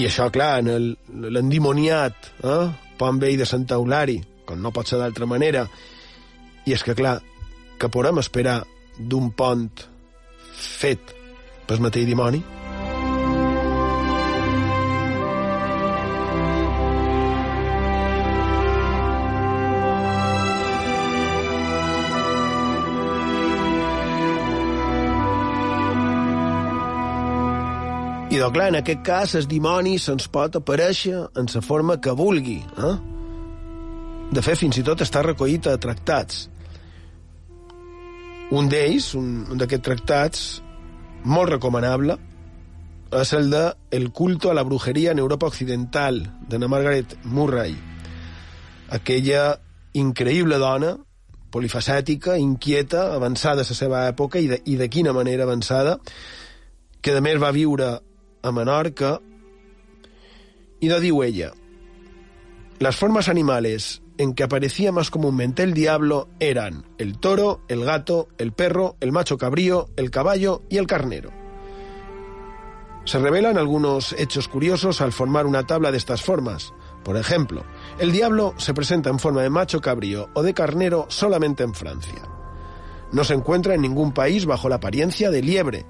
I 0.02 0.08
això, 0.08 0.32
clar, 0.34 0.64
en 0.64 0.96
l'endimoniat 1.30 2.32
eh? 2.42 2.62
pont 2.98 3.20
vell 3.22 3.36
de 3.38 3.46
Sant 3.46 3.68
Eulari, 3.76 4.16
com 4.50 4.58
no 4.58 4.72
pot 4.74 4.90
ser 4.90 4.98
d'altra 4.98 5.28
manera. 5.30 5.68
I 6.66 6.74
és 6.74 6.82
que, 6.82 6.96
clar, 6.98 7.20
que 7.78 7.90
podem 7.94 8.18
esperar 8.18 8.64
d'un 8.98 9.30
pont 9.38 9.70
fet 10.58 11.14
pel 11.70 11.86
mateix 11.86 12.10
dimoni? 12.10 12.42
Doncs, 28.42 28.56
clar, 28.56 28.70
en 28.72 28.76
aquest 28.80 29.02
cas, 29.06 29.34
el 29.38 29.46
dimoni 29.46 30.00
se'ns 30.02 30.26
pot 30.34 30.56
aparèixer 30.58 31.28
en 31.38 31.50
la 31.54 31.60
forma 31.62 32.00
que 32.02 32.16
vulgui. 32.18 32.56
Eh? 32.58 32.96
De 34.34 34.42
fet, 34.42 34.58
fins 34.58 34.80
i 34.82 34.84
tot 34.88 35.04
està 35.06 35.22
recollit 35.22 35.70
a 35.70 35.76
tractats. 35.78 36.48
Un 38.58 38.72
d'ells, 38.72 39.12
un, 39.20 39.30
un 39.46 39.62
d'aquests 39.62 39.86
tractats, 39.86 40.42
molt 41.24 41.54
recomanable, 41.54 42.18
és 43.22 43.36
el 43.38 43.54
de 43.54 43.64
El 43.92 44.10
culto 44.10 44.50
a 44.50 44.58
la 44.58 44.66
brujeria 44.66 45.12
en 45.12 45.20
Europa 45.20 45.46
Occidental, 45.46 46.24
de 46.50 46.58
na 46.58 46.68
Margaret 46.68 47.20
Murray. 47.24 47.78
Aquella 48.90 49.60
increïble 49.94 50.58
dona, 50.58 50.96
polifacètica, 51.54 52.40
inquieta, 52.42 53.12
avançada 53.14 53.62
a 53.62 53.70
la 53.70 53.84
seva 53.86 54.08
època, 54.10 54.40
i 54.40 54.48
de, 54.48 54.64
i 54.66 54.82
de 54.82 54.90
quina 54.90 55.14
manera 55.14 55.44
avançada, 55.44 56.00
que 57.02 57.14
de 57.14 57.22
més 57.22 57.38
va 57.38 57.54
viure 57.54 58.00
a 58.42 58.52
Menorca, 58.52 59.22
y 60.80 60.88
no. 60.88 61.54
Las 62.80 62.96
formas 62.96 63.30
animales 63.30 64.02
en 64.18 64.34
que 64.34 64.44
aparecía 64.44 64.92
más 64.92 65.12
comúnmente 65.12 65.64
el 65.64 65.74
diablo 65.74 66.28
eran 66.40 66.86
el 66.98 67.20
toro, 67.20 67.62
el 67.68 67.86
gato, 67.86 68.28
el 68.38 68.52
perro, 68.52 68.96
el 69.00 69.12
macho 69.12 69.38
cabrío, 69.38 69.88
el 69.96 70.10
caballo 70.10 70.64
y 70.70 70.78
el 70.78 70.88
carnero. 70.88 71.32
Se 73.06 73.20
revelan 73.20 73.58
algunos 73.58 74.14
hechos 74.14 74.48
curiosos 74.48 75.02
al 75.02 75.12
formar 75.12 75.46
una 75.46 75.66
tabla 75.66 75.92
de 75.92 75.98
estas 75.98 76.22
formas. 76.22 76.74
Por 77.04 77.18
ejemplo, 77.18 77.64
el 78.00 78.12
diablo 78.12 78.54
se 78.58 78.74
presenta 78.74 79.10
en 79.10 79.18
forma 79.20 79.42
de 79.42 79.50
macho 79.50 79.82
cabrío 79.82 80.30
o 80.34 80.44
de 80.44 80.54
carnero 80.54 81.06
solamente 81.10 81.64
en 81.64 81.74
Francia. 81.74 82.22
No 83.12 83.24
se 83.24 83.34
encuentra 83.34 83.74
en 83.74 83.82
ningún 83.82 84.14
país 84.14 84.46
bajo 84.46 84.70
la 84.70 84.76
apariencia 84.76 85.32
de 85.32 85.42
liebre, 85.42 85.86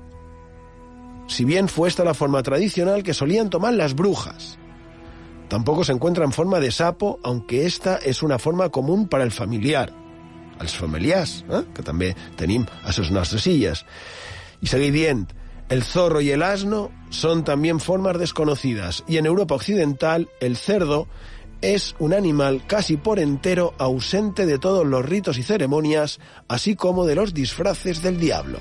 si 1.31 1.45
bien 1.45 1.69
fue 1.69 1.87
esta 1.87 2.03
la 2.03 2.13
forma 2.13 2.43
tradicional 2.43 3.03
que 3.03 3.13
solían 3.13 3.49
tomar 3.49 3.73
las 3.73 3.95
brujas. 3.95 4.59
Tampoco 5.47 5.83
se 5.83 5.93
encuentra 5.93 6.25
en 6.25 6.33
forma 6.33 6.59
de 6.59 6.71
sapo, 6.71 7.19
aunque 7.23 7.65
esta 7.65 7.97
és 7.97 8.21
una 8.23 8.37
forma 8.39 8.69
común 8.69 9.07
para 9.07 9.23
el 9.23 9.31
familiar. 9.31 9.91
Els 10.59 10.75
familiars, 10.75 11.41
eh? 11.49 11.63
que 11.73 11.83
també 11.83 12.13
tenim 12.37 12.67
a 12.83 12.91
les 12.91 13.11
nostres 13.11 13.47
illes. 13.47 13.85
Y 14.61 14.67
seguir 14.67 14.91
dient, 14.91 15.31
el 15.69 15.83
zorro 15.83 16.21
y 16.21 16.31
el 16.31 16.43
asno 16.43 16.91
son 17.09 17.43
también 17.43 17.79
formas 17.79 18.19
desconocidas, 18.19 19.03
y 19.07 19.17
en 19.17 19.25
Europa 19.25 19.55
Occidental 19.55 20.29
el 20.39 20.57
cerdo 20.57 21.07
es 21.61 21.95
un 21.99 22.13
animal 22.13 22.63
casi 22.67 22.97
por 22.97 23.19
entero 23.19 23.73
ausente 23.77 24.45
de 24.45 24.59
todos 24.59 24.85
los 24.85 25.05
ritos 25.05 25.37
y 25.37 25.43
ceremonias, 25.43 26.19
así 26.47 26.75
como 26.75 27.05
de 27.05 27.15
los 27.15 27.33
disfraces 27.33 28.01
del 28.01 28.19
diablo. 28.19 28.59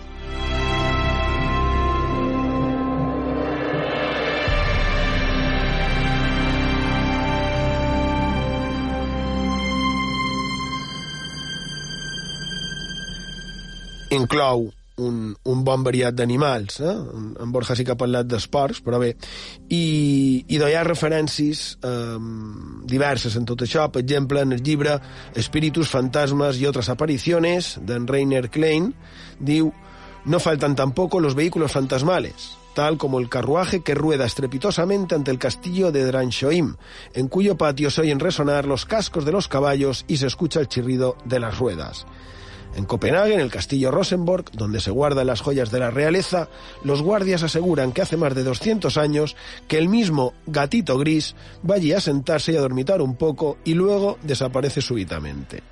Inclou 14.11 14.71
un, 15.01 15.35
un 15.45 15.65
bon 15.65 15.85
variat 15.85 16.15
d'animals. 16.15 16.81
Eh? 16.85 16.95
En, 17.41 17.53
Borja 17.53 17.77
sí 17.77 17.87
que 17.87 17.95
ha 17.95 18.01
parlat 18.01 18.29
d'esports, 18.29 18.83
però 18.85 19.01
bé. 19.03 19.15
I, 19.73 19.83
i 20.47 20.61
hi 20.61 20.77
ha 20.77 20.85
referències 20.87 21.65
eh, 21.87 22.19
diverses 22.91 23.37
en 23.41 23.49
tot 23.49 23.65
això. 23.67 23.89
Per 23.93 24.05
exemple, 24.05 24.45
en 24.45 24.57
el 24.57 24.63
llibre 24.63 24.99
Espíritus, 25.35 25.89
fantasmas 25.89 26.59
y 26.61 26.67
otras 26.67 26.91
apariciones, 26.93 27.79
d'en 27.87 28.09
Rainer 28.09 28.49
Klein, 28.51 28.93
diu 29.41 29.73
no 30.25 30.39
faltan 30.39 30.77
tampoco 30.77 31.19
los 31.19 31.35
vehículos 31.35 31.73
fantasmales, 31.73 32.59
tal 32.75 32.99
como 32.99 33.21
el 33.21 33.31
carruaje 33.31 33.81
que 33.83 33.95
rueda 33.95 34.27
estrepitosamente 34.27 35.15
ante 35.15 35.31
el 35.31 35.39
castillo 35.39 35.91
de 35.93 36.05
Dranshoim, 36.05 36.77
en 37.15 37.29
cuyo 37.29 37.57
patio 37.57 37.91
se 37.91 38.03
oyen 38.03 38.21
resonar 38.21 38.67
los 38.67 38.85
cascos 38.85 39.25
de 39.25 39.33
los 39.33 39.49
caballos 39.49 40.05
y 40.09 40.19
se 40.19 40.27
escucha 40.27 40.61
el 40.61 40.69
chirrido 40.69 41.17
de 41.25 41.41
las 41.41 41.59
ruedas. 41.59 42.07
En 42.77 42.85
Copenhague, 42.85 43.35
en 43.35 43.41
el 43.41 43.51
castillo 43.51 43.91
Rosenborg, 43.91 44.53
donde 44.53 44.81
se 44.81 44.91
guardan 44.91 45.27
las 45.27 45.41
joyas 45.41 45.71
de 45.71 45.81
la 45.81 45.91
realeza, 45.91 46.49
los 46.85 47.03
guardias 47.03 47.43
aseguran 47.43 47.93
que 47.93 48.03
hace 48.03 48.17
más 48.17 48.35
de 48.35 48.45
200 48.45 48.97
años 48.97 49.37
que 49.67 49.79
el 49.79 49.89
mismo 49.89 50.35
gatito 50.47 50.97
gris 50.97 51.35
va 51.69 51.75
allí 51.75 51.93
a 51.93 52.01
sentarse 52.01 52.53
y 52.53 52.57
a 52.57 52.61
dormitar 52.61 53.03
un 53.03 53.17
poco 53.17 53.59
y 53.65 53.75
luego 53.75 54.19
desaparece 54.23 54.81
súbitamente. 54.81 55.63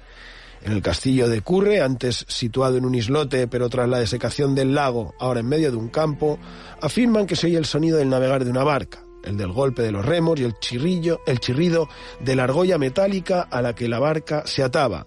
En 0.60 0.72
el 0.72 0.82
castillo 0.82 1.28
de 1.28 1.40
Curre, 1.40 1.80
antes 1.80 2.24
situado 2.28 2.76
en 2.76 2.84
un 2.84 2.96
islote, 2.96 3.46
pero 3.46 3.68
tras 3.68 3.88
la 3.88 4.00
desecación 4.00 4.56
del 4.56 4.74
lago, 4.74 5.14
ahora 5.20 5.40
en 5.40 5.48
medio 5.48 5.70
de 5.70 5.76
un 5.76 5.88
campo, 5.88 6.38
afirman 6.80 7.26
que 7.26 7.36
se 7.36 7.46
oye 7.46 7.58
el 7.58 7.64
sonido 7.64 7.98
del 7.98 8.08
navegar 8.08 8.44
de 8.44 8.50
una 8.50 8.64
barca, 8.64 8.98
el 9.22 9.36
del 9.36 9.52
golpe 9.52 9.82
de 9.82 9.92
los 9.92 10.04
remos 10.04 10.40
y 10.40 10.44
el 10.44 10.58
chirrillo, 10.58 11.20
el 11.26 11.38
chirrido 11.38 11.88
de 12.18 12.34
la 12.34 12.44
argolla 12.44 12.76
metálica 12.76 13.42
a 13.42 13.62
la 13.62 13.76
que 13.76 13.88
la 13.88 14.00
barca 14.00 14.42
se 14.46 14.64
ataba, 14.64 15.06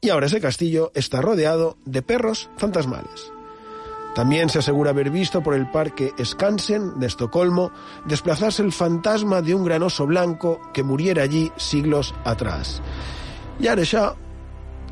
y 0.00 0.10
ahora 0.10 0.26
ese 0.26 0.40
castillo 0.40 0.92
está 0.94 1.20
rodeado 1.20 1.78
de 1.84 2.02
perros 2.02 2.50
fantasmales. 2.56 3.32
También 4.14 4.48
se 4.48 4.60
asegura 4.60 4.90
haber 4.90 5.10
visto 5.10 5.42
por 5.42 5.54
el 5.54 5.70
parque 5.70 6.12
Skansen 6.24 6.98
de 6.98 7.06
Estocolmo 7.06 7.70
desplazarse 8.06 8.62
el 8.62 8.72
fantasma 8.72 9.42
de 9.42 9.54
un 9.54 9.62
gran 9.62 9.82
oso 9.82 10.06
blanco 10.06 10.58
que 10.72 10.82
muriera 10.82 11.22
allí 11.22 11.52
siglos 11.56 12.14
atrás. 12.24 12.80
I 13.60 13.68
ara 13.72 13.80
això, 13.84 14.10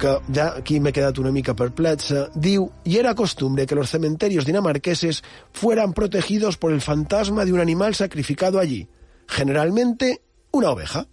que 0.01 0.13
ja 0.33 0.47
aquí 0.57 0.79
m'he 0.81 0.93
quedat 0.93 1.19
una 1.21 1.33
mica 1.33 1.55
perplexa, 1.57 2.31
diu, 2.35 2.71
y 2.85 2.97
era 2.97 3.15
costumbre 3.15 3.67
que 3.67 3.77
los 3.77 3.91
cementerios 3.91 4.47
dinamarqueses 4.47 5.23
fueran 5.53 5.93
protegidos 5.93 6.57
por 6.57 6.73
el 6.73 6.81
fantasma 6.81 7.45
de 7.45 7.53
un 7.53 7.61
animal 7.61 7.95
sacrificado 7.95 8.59
allí, 8.59 8.89
generalmente 9.29 10.23
una 10.51 10.71
oveja. 10.71 11.07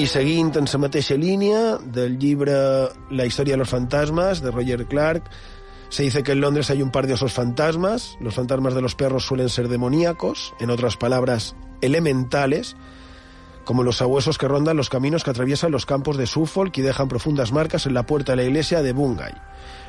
I 0.00 0.06
seguint 0.08 0.54
en 0.56 0.64
la 0.64 0.78
mateixa 0.80 1.14
del 1.14 2.14
llibre 2.18 2.54
La 3.10 3.26
història 3.26 3.52
de 3.52 3.58
los 3.58 3.68
fantasmas, 3.68 4.40
de 4.40 4.50
Roger 4.50 4.86
Clark, 4.86 5.24
se 5.90 6.04
dice 6.04 6.22
que 6.22 6.32
en 6.32 6.40
Londres 6.40 6.70
hay 6.70 6.80
un 6.80 6.90
par 6.90 7.06
de 7.06 7.12
osos 7.12 7.34
fantasmas. 7.34 8.16
Los 8.18 8.34
fantasmas 8.34 8.72
de 8.72 8.80
los 8.80 8.94
perros 8.94 9.26
suelen 9.26 9.50
ser 9.50 9.68
demoníacos, 9.68 10.54
en 10.58 10.70
otras 10.70 10.96
palabras, 10.96 11.54
elementales, 11.82 12.76
como 13.64 13.82
los 13.82 13.98
sabuesos 13.98 14.38
que 14.38 14.48
rondan 14.48 14.78
los 14.78 14.88
caminos 14.88 15.22
que 15.22 15.30
atraviesan 15.30 15.70
los 15.70 15.84
campos 15.84 16.16
de 16.16 16.26
Suffolk 16.26 16.78
y 16.78 16.80
dejan 16.80 17.08
profundas 17.08 17.52
marcas 17.52 17.84
en 17.84 17.92
la 17.92 18.06
puerta 18.06 18.32
de 18.32 18.36
la 18.36 18.44
iglesia 18.44 18.80
de 18.80 18.92
Bungay. 18.92 19.34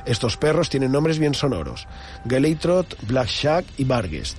Estos 0.05 0.35
perros 0.35 0.69
tienen 0.69 0.91
nombres 0.91 1.19
bien 1.19 1.35
sonoros, 1.35 1.87
Galetrot, 2.25 2.97
Black 3.07 3.29
Shack 3.29 3.65
y 3.77 3.85
Barguest. 3.85 4.37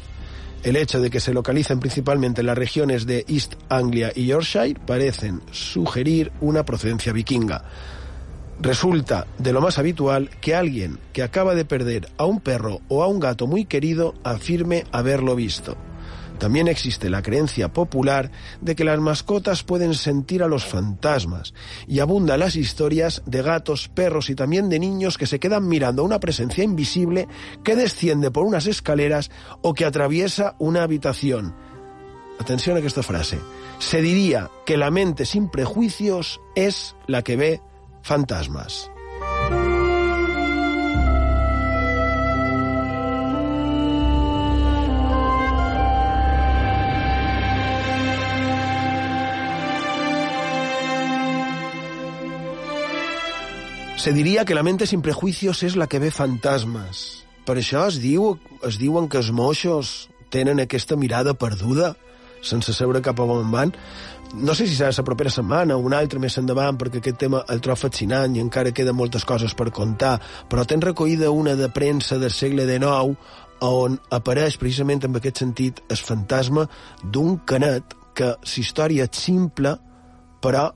El 0.63 0.77
hecho 0.77 1.01
de 1.01 1.11
que 1.11 1.19
se 1.19 1.35
localicen 1.35 1.81
principalmente 1.81 2.41
en 2.41 2.47
las 2.47 2.57
regiones 2.57 3.05
de 3.05 3.25
East 3.29 3.55
Anglia 3.69 4.13
y 4.15 4.27
Yorkshire 4.27 4.79
parecen 4.87 5.43
sugerir 5.51 6.31
una 6.41 6.65
procedencia 6.65 7.13
vikinga. 7.13 7.65
Resulta 8.61 9.27
de 9.39 9.53
lo 9.53 9.61
más 9.61 9.79
habitual 9.79 10.31
que 10.41 10.55
alguien 10.55 11.01
que 11.13 11.25
acaba 11.25 11.57
de 11.57 11.65
perder 11.65 12.09
a 12.17 12.27
un 12.27 12.41
perro 12.41 12.81
o 12.87 13.03
a 13.03 13.09
un 13.09 13.19
gato 13.19 13.49
muy 13.49 13.65
querido 13.65 14.15
afirme 14.23 14.85
haberlo 14.93 15.35
visto. 15.35 15.77
También 16.43 16.67
existe 16.67 17.09
la 17.09 17.23
creencia 17.23 17.73
popular 17.73 18.33
de 18.61 18.75
que 18.75 18.83
las 18.83 18.99
mascotas 18.99 19.63
pueden 19.63 19.95
sentir 19.95 20.43
a 20.43 20.49
los 20.49 20.65
fantasmas 20.65 21.55
y 21.87 22.01
abundan 22.01 22.41
las 22.41 22.57
historias 22.57 23.23
de 23.27 23.43
gatos, 23.43 23.87
perros 23.87 24.29
y 24.29 24.35
también 24.35 24.69
de 24.69 24.81
niños 24.81 25.19
que 25.19 25.29
se 25.29 25.39
quedan 25.39 25.69
mirando 25.69 26.03
a 26.03 26.05
una 26.05 26.19
presencia 26.19 26.65
invisible 26.65 27.29
que 27.63 27.77
desciende 27.77 28.33
por 28.33 28.45
unas 28.45 28.67
escaleras 28.67 29.31
o 29.61 29.73
que 29.73 29.85
atraviesa 29.85 30.57
una 30.59 30.83
habitación. 30.83 31.55
Atención 32.41 32.77
a 32.77 32.81
esta 32.81 33.05
frase. 33.05 33.39
Se 33.79 34.03
diría 34.03 34.51
que 34.67 34.77
la 34.77 34.91
mente 34.91 35.27
sin 35.27 35.49
prejuicios 35.49 36.41
es 36.57 36.97
la 37.07 37.23
que 37.23 37.37
ve 37.37 37.61
fantasmas. 38.03 38.91
Se 54.03 54.13
diria 54.13 54.45
que 54.45 54.57
la 54.57 54.65
mente 54.65 54.85
sin 54.91 55.01
prejuicios 55.01 55.61
és 55.63 55.77
la 55.79 55.87
que 55.87 56.01
ve 56.03 56.09
fantasmes. 56.11 57.23
Per 57.47 57.55
això 57.55 57.85
es, 57.87 58.01
diu, 58.03 58.33
es 58.67 58.75
diuen 58.81 59.07
que 59.07 59.21
els 59.21 59.29
moixos 59.31 59.93
tenen 60.35 60.59
aquesta 60.59 60.97
mirada 60.99 61.37
perduda, 61.39 61.93
sense 62.43 62.75
saber 62.75 62.99
cap 63.07 63.23
a 63.23 63.29
on 63.31 63.55
van. 63.55 63.71
No 64.35 64.59
sé 64.59 64.67
si 64.67 64.75
serà 64.75 64.91
la 64.91 65.07
propera 65.07 65.31
setmana 65.31 65.79
o 65.79 65.87
una 65.87 66.03
altra 66.03 66.19
més 66.19 66.35
endavant, 66.43 66.83
perquè 66.83 66.99
aquest 66.99 67.23
tema 67.23 67.45
el 67.47 67.63
trobo 67.63 67.79
fascinant 67.85 68.35
i 68.35 68.43
encara 68.43 68.75
queden 68.75 68.99
moltes 68.99 69.23
coses 69.23 69.55
per 69.55 69.71
contar, 69.71 70.17
però 70.51 70.67
ten 70.67 70.83
recollida 70.83 71.31
una 71.31 71.55
de 71.55 71.71
premsa 71.71 72.19
del 72.19 72.35
segle 72.35 72.67
XIX 72.67 73.15
on 73.63 74.01
apareix 74.11 74.59
precisament 74.59 75.07
en 75.07 75.15
aquest 75.15 75.47
sentit 75.47 75.79
el 75.89 76.07
fantasma 76.11 76.67
d'un 77.05 77.45
canet 77.47 77.95
que 78.19 78.35
la 78.35 78.57
història 78.67 79.07
és 79.07 79.27
simple, 79.31 79.79
però 80.43 80.73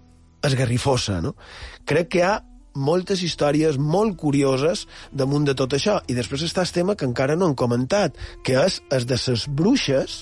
esgarrifosa, 0.46 1.24
no? 1.24 1.34
Crec 1.82 2.14
que 2.14 2.22
hi 2.22 2.30
ha 2.30 2.36
moltes 2.76 3.22
històries 3.24 3.78
molt 3.80 4.16
curioses 4.20 4.86
damunt 5.12 5.46
de 5.48 5.56
tot 5.58 5.74
això. 5.76 5.98
I 6.06 6.14
després 6.16 6.44
està 6.46 6.62
el 6.62 6.72
tema 6.74 6.96
que 6.96 7.08
encara 7.08 7.36
no 7.36 7.48
han 7.48 7.58
comentat, 7.58 8.16
que 8.44 8.58
és 8.62 8.80
el 8.92 9.06
de 9.08 9.18
les 9.26 9.46
bruixes 9.48 10.16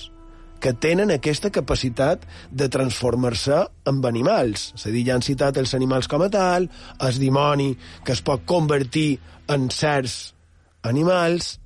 que 0.63 0.73
tenen 0.73 1.11
aquesta 1.13 1.51
capacitat 1.53 2.23
de 2.49 2.69
transformar-se 2.71 3.59
en 3.85 3.99
animals. 4.07 4.71
És 4.75 4.87
a 4.87 4.93
dir, 4.93 5.03
ja 5.05 5.17
han 5.17 5.25
citat 5.25 5.59
els 5.61 5.75
animals 5.77 6.07
com 6.09 6.23
a 6.25 6.29
tal, 6.31 6.69
el 7.05 7.19
dimoni 7.21 7.75
que 8.05 8.15
es 8.15 8.23
pot 8.25 8.45
convertir 8.49 9.19
en 9.51 9.69
certs 9.69 10.33
animals, 10.81 11.59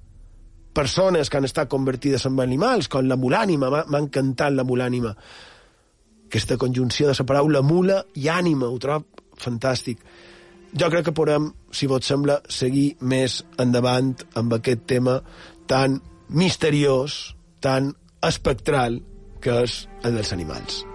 persones 0.74 1.30
que 1.30 1.38
han 1.38 1.48
estat 1.48 1.70
convertides 1.70 2.26
en 2.28 2.40
animals, 2.40 2.90
com 2.90 3.08
la 3.08 3.18
mulànima, 3.20 3.70
m'ha 3.70 4.04
encantat 4.04 4.54
la 4.56 4.66
mulànima. 4.68 5.14
Aquesta 6.28 6.58
conjunció 6.62 7.08
de 7.08 7.16
la 7.18 7.26
paraula 7.26 7.62
mula 7.62 8.04
i 8.16 8.28
ànima, 8.30 8.68
ho 8.68 8.78
trobo 8.80 9.08
fantàstic 9.40 10.04
jo 10.74 10.90
crec 10.90 11.10
que 11.10 11.16
podem, 11.16 11.52
si 11.72 11.90
vos 11.90 12.06
sembla, 12.06 12.40
seguir 12.50 12.94
més 13.02 13.42
endavant 13.62 14.14
amb 14.40 14.60
aquest 14.60 14.86
tema 14.90 15.20
tan 15.70 16.00
misteriós, 16.30 17.36
tan 17.62 17.94
espectral, 18.26 19.02
que 19.40 19.64
és 19.64 19.84
el 20.04 20.20
dels 20.20 20.34
animals. 20.36 20.89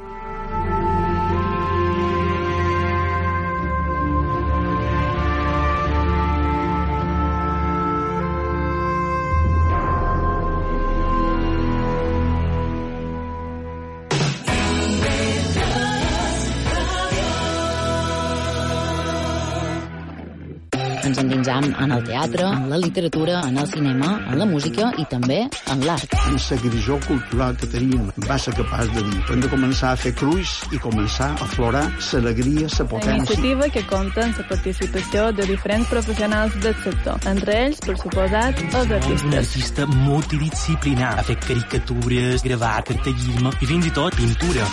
Endinsam 21.54 21.84
en 21.84 21.92
el 21.92 22.04
teatre, 22.04 22.44
en 22.44 22.70
la 22.70 22.78
literatura, 22.78 23.40
en 23.48 23.58
el 23.58 23.66
cinema, 23.68 24.20
en 24.30 24.38
la 24.38 24.46
música 24.46 24.92
i 24.98 25.04
també 25.10 25.48
en 25.70 25.84
l'art. 25.86 26.14
En 26.26 26.36
la 26.38 26.58
grisó 26.62 26.98
cultural 27.06 27.56
que 27.56 27.66
teníem 27.66 28.10
va 28.28 28.38
ser 28.38 28.54
capaç 28.54 28.90
de 28.94 29.02
dir 29.02 29.22
hem 29.30 29.40
de 29.40 29.50
començar 29.52 29.92
a 29.92 29.96
fer 29.96 30.14
cruix 30.14 30.54
i 30.72 30.78
començar 30.78 31.30
a 31.34 31.44
aflorar 31.46 31.84
l'alegria, 32.12 32.68
la 32.78 32.86
potència. 32.90 33.14
Una 33.14 33.16
iniciativa 33.16 33.68
que 33.68 33.84
compta 33.86 34.24
amb 34.24 34.38
la 34.38 34.48
participació 34.48 35.30
de 35.32 35.46
diferents 35.46 35.88
professionals 35.88 36.58
del 36.64 36.76
sector, 36.82 37.18
entre 37.30 37.58
ells, 37.66 37.80
per 37.84 37.96
suposat, 38.02 38.62
els 38.64 38.94
artistes. 38.98 39.24
Un 39.30 39.38
artista 39.40 39.86
multidisciplinar. 39.94 41.14
Ha 41.18 41.26
fet 41.30 41.48
caricatures, 41.48 42.44
gravat, 42.44 42.92
cartellisme 42.92 43.54
i 43.60 43.72
fins 43.72 43.90
i 43.90 43.94
tot 43.94 44.14
pintura. 44.18 44.68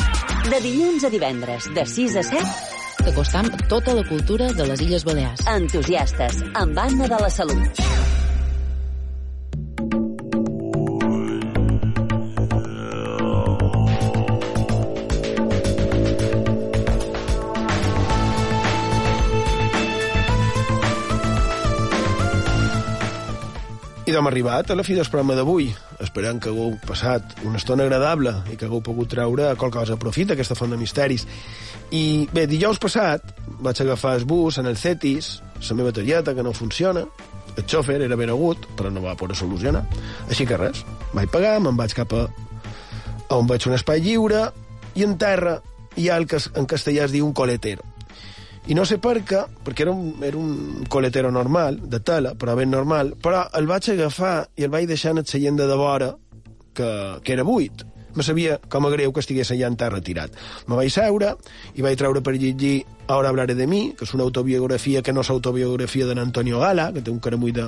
De 0.49 0.61
dilluns 0.61 1.05
a 1.05 1.13
divendres, 1.13 1.69
de 1.75 1.85
6 1.85 2.21
a 2.21 2.23
7, 2.33 2.80
T'acostam 3.01 3.47
tota 3.65 3.95
la 3.97 4.03
cultura 4.05 4.51
de 4.53 4.65
les 4.69 4.81
Illes 4.85 5.03
Balears. 5.07 5.41
Entusiastes, 5.49 6.43
amb 6.53 6.77
Anna 6.77 7.07
de 7.09 7.17
la 7.17 7.29
Salut. 7.33 7.81
I 24.05 24.13
d'hem 24.13 24.27
arribat 24.27 24.69
a 24.69 24.77
la 24.77 24.85
fi 24.85 24.93
del 24.93 25.09
programa 25.09 25.39
d'avui. 25.41 25.71
Esperem 26.11 26.41
que 26.43 26.49
hagueu 26.51 26.73
passat 26.83 27.37
una 27.47 27.55
estona 27.55 27.85
agradable 27.87 28.33
i 28.51 28.57
que 28.59 28.65
hagueu 28.67 28.81
pogut 28.83 29.07
treure 29.13 29.45
qualque 29.55 29.77
cosa 29.77 29.95
a 29.95 29.99
profit 29.99 30.27
d'aquesta 30.27 30.57
font 30.59 30.73
de 30.73 30.79
misteris. 30.79 31.23
I 31.95 32.27
bé, 32.35 32.43
dijous 32.51 32.81
passat 32.83 33.29
vaig 33.63 33.79
agafar 33.79 34.17
el 34.19 34.25
bus 34.27 34.57
en 34.59 34.67
el 34.67 34.75
Cetis, 34.75 35.37
la 35.69 35.77
meva 35.79 35.93
targeta 35.95 36.33
que 36.35 36.43
no 36.43 36.51
funciona, 36.51 37.05
el 37.55 37.63
xòfer 37.63 38.01
era 38.03 38.17
ben 38.19 38.33
agut, 38.33 38.67
però 38.75 38.91
no 38.91 39.05
va 39.05 39.15
poder 39.15 39.39
solucionar. 39.39 39.85
Així 40.27 40.43
que 40.49 40.59
res, 40.59 40.83
vaig 41.15 41.31
pagar, 41.31 41.55
me'n 41.63 41.79
vaig 41.79 41.95
cap 41.95 42.11
a 42.11 42.25
on 43.31 43.47
vaig 43.47 43.69
un 43.71 43.79
espai 43.79 44.03
lliure, 44.03 44.49
i 44.99 45.07
en 45.07 45.15
terra 45.15 45.61
hi 45.95 46.09
ha 46.09 46.19
el 46.19 46.27
que 46.27 46.43
en 46.59 46.67
castellà 46.67 47.07
es 47.07 47.15
diu 47.15 47.23
un 47.23 47.31
coletero. 47.31 47.87
I 48.69 48.75
no 48.77 48.85
sé 48.85 48.99
per 49.01 49.17
què, 49.25 49.41
perquè 49.65 49.87
era 49.87 49.93
un, 49.93 50.21
era 50.23 50.37
un 50.37 50.85
coletero 50.89 51.31
normal, 51.33 51.79
de 51.89 51.99
tela, 52.05 52.35
però 52.37 52.55
ben 52.59 52.69
normal, 52.69 53.15
però 53.21 53.47
el 53.57 53.69
vaig 53.69 53.89
agafar 53.95 54.35
i 54.55 54.67
el 54.67 54.73
vaig 54.73 54.85
deixar 54.89 55.15
en 55.15 55.23
el 55.23 55.29
seient 55.29 55.57
de 55.57 55.65
devora, 55.69 56.13
que, 56.77 56.91
que 57.23 57.33
era 57.33 57.43
buit. 57.43 57.83
Me 58.15 58.23
sabia 58.27 58.57
com 58.69 58.85
a 58.85 58.91
greu 58.91 59.13
que 59.15 59.23
estigués 59.23 59.53
allà 59.53 59.69
en 59.71 59.77
terra 59.79 60.01
tirat. 60.03 60.35
Me 60.67 60.75
vaig 60.75 60.91
seure 60.93 61.35
i 61.73 61.83
vaig 61.83 61.97
treure 61.99 62.21
per 62.21 62.35
llegir 62.35 62.81
Ahora 63.11 63.27
hablaré 63.27 63.55
de 63.55 63.67
mi, 63.67 63.91
que 63.91 64.05
és 64.07 64.13
una 64.15 64.23
autobiografia 64.23 65.01
que 65.03 65.11
no 65.11 65.19
és 65.25 65.29
autobiografia 65.33 66.05
d'en 66.07 66.21
Antonio 66.21 66.61
Gala, 66.61 66.85
que 66.95 67.01
té 67.03 67.11
un 67.11 67.19
caramull 67.19 67.51
de, 67.51 67.65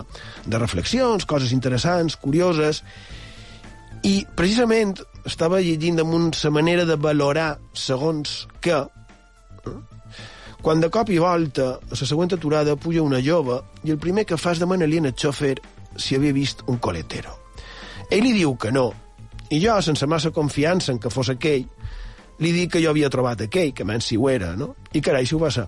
de 0.47 0.61
reflexions, 0.61 1.25
coses 1.27 1.51
interessants, 1.51 2.15
curioses, 2.15 2.79
i 4.07 4.21
precisament 4.39 4.93
estava 5.27 5.59
llegint 5.59 5.99
damunt 5.99 6.31
la 6.37 6.51
manera 6.55 6.85
de 6.87 6.95
valorar 6.95 7.57
segons 7.75 8.45
que 8.63 8.77
eh, 8.77 9.75
quan 10.63 10.79
de 10.79 10.87
cop 10.87 11.09
i 11.11 11.19
volta, 11.19 11.75
a 11.75 11.91
la 11.99 12.07
següent 12.07 12.31
aturada, 12.31 12.77
puja 12.79 13.03
una 13.03 13.19
jove 13.19 13.59
i 13.83 13.91
el 13.91 13.99
primer 13.99 14.23
que 14.23 14.37
fa 14.39 14.53
és 14.55 14.61
demanar-li 14.63 15.01
al 15.01 15.11
xòfer 15.11 15.57
si 15.99 16.15
havia 16.15 16.31
vist 16.33 16.63
un 16.71 16.79
coletero. 16.79 17.35
Ell 18.09 18.23
li 18.23 18.31
diu 18.31 18.55
que 18.55 18.71
no, 18.71 18.93
i 19.51 19.59
jo, 19.59 19.75
sense 19.83 20.07
massa 20.07 20.31
confiança 20.31 20.93
en 20.93 21.01
que 21.03 21.11
fos 21.11 21.29
aquell, 21.33 21.67
li 22.39 22.53
dic 22.55 22.71
que 22.73 22.81
jo 22.81 22.93
havia 22.93 23.11
trobat 23.11 23.43
aquell, 23.43 23.73
que 23.75 23.83
menys 23.83 24.07
si 24.07 24.17
ho 24.17 24.29
era, 24.31 24.53
no? 24.55 24.71
I 24.95 25.03
carai, 25.03 25.27
si 25.27 25.35
ho 25.35 25.41
va 25.41 25.51
ser. 25.51 25.67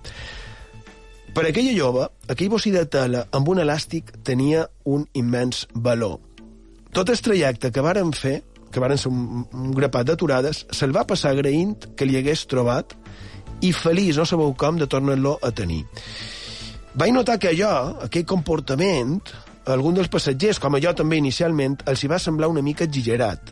Per 1.36 1.43
aquella 1.43 1.76
jove, 1.76 2.08
aquell 2.32 2.54
bocí 2.56 2.72
de 2.72 2.86
tela 2.88 3.26
amb 3.36 3.52
un 3.52 3.60
elàstic 3.60 4.16
tenia 4.24 4.64
un 4.88 5.04
immens 5.14 5.66
valor. 5.76 6.22
Tot 6.96 7.12
el 7.12 7.20
trajecte 7.20 7.74
que 7.76 7.84
varen 7.84 8.16
fer, 8.16 8.38
que 8.72 8.80
varen 8.80 8.98
ser 8.98 9.12
un, 9.12 9.43
un 9.52 9.76
grapat 9.76 10.08
d'aturades, 10.08 10.64
se'l 10.72 10.96
va 10.96 11.04
passar 11.04 11.36
agraint 11.36 11.91
que 12.00 12.08
li 12.08 12.16
hagués 12.16 12.48
trobat 12.48 12.96
i 13.66 13.74
feliç, 13.74 14.20
no 14.20 14.26
sabeu 14.30 14.53
com, 14.57 14.78
de 14.80 14.88
tornar-lo 14.91 15.36
a 15.41 15.51
tenir. 15.55 15.84
Vaig 16.95 17.11
notar 17.11 17.38
que 17.41 17.51
allò, 17.51 17.97
aquell 18.05 18.26
comportament, 18.30 19.20
algun 19.74 19.97
dels 19.97 20.11
passatgers, 20.11 20.61
com 20.63 20.78
jo 20.80 20.93
també 20.95 21.20
inicialment, 21.20 21.82
els 21.89 22.03
hi 22.03 22.11
va 22.11 22.22
semblar 22.22 22.51
una 22.51 22.63
mica 22.63 22.86
exagerat. 22.86 23.51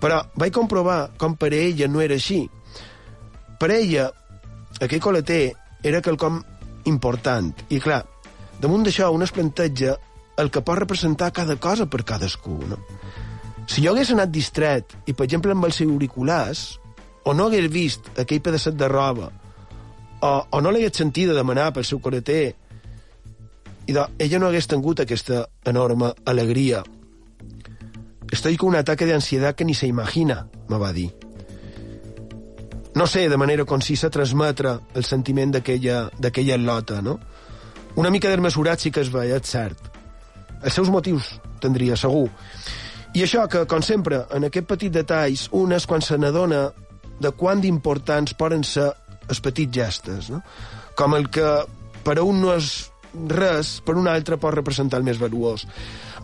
Però 0.00 0.22
vaig 0.40 0.52
comprovar 0.54 1.14
com 1.20 1.36
per 1.36 1.52
a 1.52 1.60
ella 1.60 1.88
no 1.88 2.00
era 2.04 2.16
així. 2.16 2.44
Per 3.60 3.70
a 3.70 3.76
ella, 3.76 4.08
aquell 4.80 5.02
coleter 5.02 5.52
era 5.82 6.00
quelcom 6.04 6.40
important. 6.90 7.52
I 7.68 7.80
clar, 7.80 8.02
damunt 8.60 8.86
d'això 8.86 9.10
un 9.12 9.24
es 9.26 9.32
planteja 9.34 9.96
el 10.40 10.50
que 10.50 10.62
pot 10.66 10.80
representar 10.80 11.32
cada 11.32 11.56
cosa 11.56 11.86
per 11.86 12.02
cadascú. 12.04 12.58
No? 12.68 12.80
Si 13.66 13.84
jo 13.84 13.92
hagués 13.92 14.10
anat 14.12 14.32
distret 14.32 14.96
i, 15.06 15.12
per 15.12 15.26
exemple, 15.28 15.54
amb 15.54 15.68
els 15.68 15.80
auriculars, 15.84 16.64
o 17.24 17.34
no 17.34 17.48
hagués 17.48 17.70
vist 17.72 18.10
aquell 18.20 18.42
pedaçat 18.44 18.76
de 18.76 18.88
roba, 18.88 19.30
o, 20.20 20.32
o 20.50 20.60
no 20.60 20.70
l'hagués 20.70 20.96
sentit 21.00 21.28
de 21.30 21.36
demanar 21.36 21.72
pel 21.72 21.86
seu 21.88 22.00
coreter, 22.00 22.54
i 23.86 23.92
de, 23.92 24.06
ella 24.18 24.40
no 24.40 24.48
hagués 24.48 24.68
tingut 24.68 25.00
aquesta 25.00 25.44
enorme 25.64 26.12
alegria. 26.24 26.82
Estoy 28.32 28.56
con 28.56 28.70
un 28.70 28.76
ataque 28.76 29.06
de 29.06 29.14
ansiedad 29.14 29.54
que 29.54 29.64
ni 29.64 29.74
se 29.74 29.86
imagina, 29.86 30.46
me 30.68 30.78
va 30.78 30.92
dir. 30.92 31.12
No 32.94 33.06
sé 33.06 33.28
de 33.28 33.36
manera 33.36 33.64
concisa 33.64 34.10
transmetre 34.10 34.78
el 34.94 35.04
sentiment 35.04 35.52
d'aquella 35.52 36.58
lota, 36.58 37.02
no? 37.02 37.18
Una 37.96 38.10
mica 38.10 38.30
desmesurat 38.30 38.80
sí 38.80 38.90
que 38.90 39.02
es 39.02 39.10
veia, 39.10 39.36
és 39.38 39.50
cert. 39.50 39.90
Els 40.62 40.74
seus 40.74 40.90
motius 40.90 41.34
tindria, 41.62 41.96
segur. 41.98 42.28
I 43.14 43.22
això 43.22 43.44
que, 43.50 43.64
com 43.70 43.82
sempre, 43.82 44.24
en 44.34 44.46
aquest 44.48 44.66
petit 44.66 44.94
detalls, 44.94 45.48
un 45.54 45.74
és 45.74 45.86
quan 45.86 46.02
se 46.02 46.18
n'adona 46.18 46.64
de 47.20 47.30
quant 47.36 47.60
d'importants 47.62 48.34
poden 48.38 48.64
ser 48.66 48.90
els 49.28 49.40
petits 49.40 49.72
gestes, 49.72 50.30
no? 50.30 50.42
Com 50.98 51.14
el 51.16 51.30
que 51.32 51.48
per 52.04 52.18
a 52.18 52.26
un 52.26 52.40
no 52.42 52.52
és 52.54 52.90
res, 53.30 53.78
per 53.84 53.96
un 53.96 54.08
altre 54.10 54.38
pot 54.40 54.54
representar 54.54 55.00
el 55.00 55.06
més 55.06 55.20
valuós. 55.20 55.66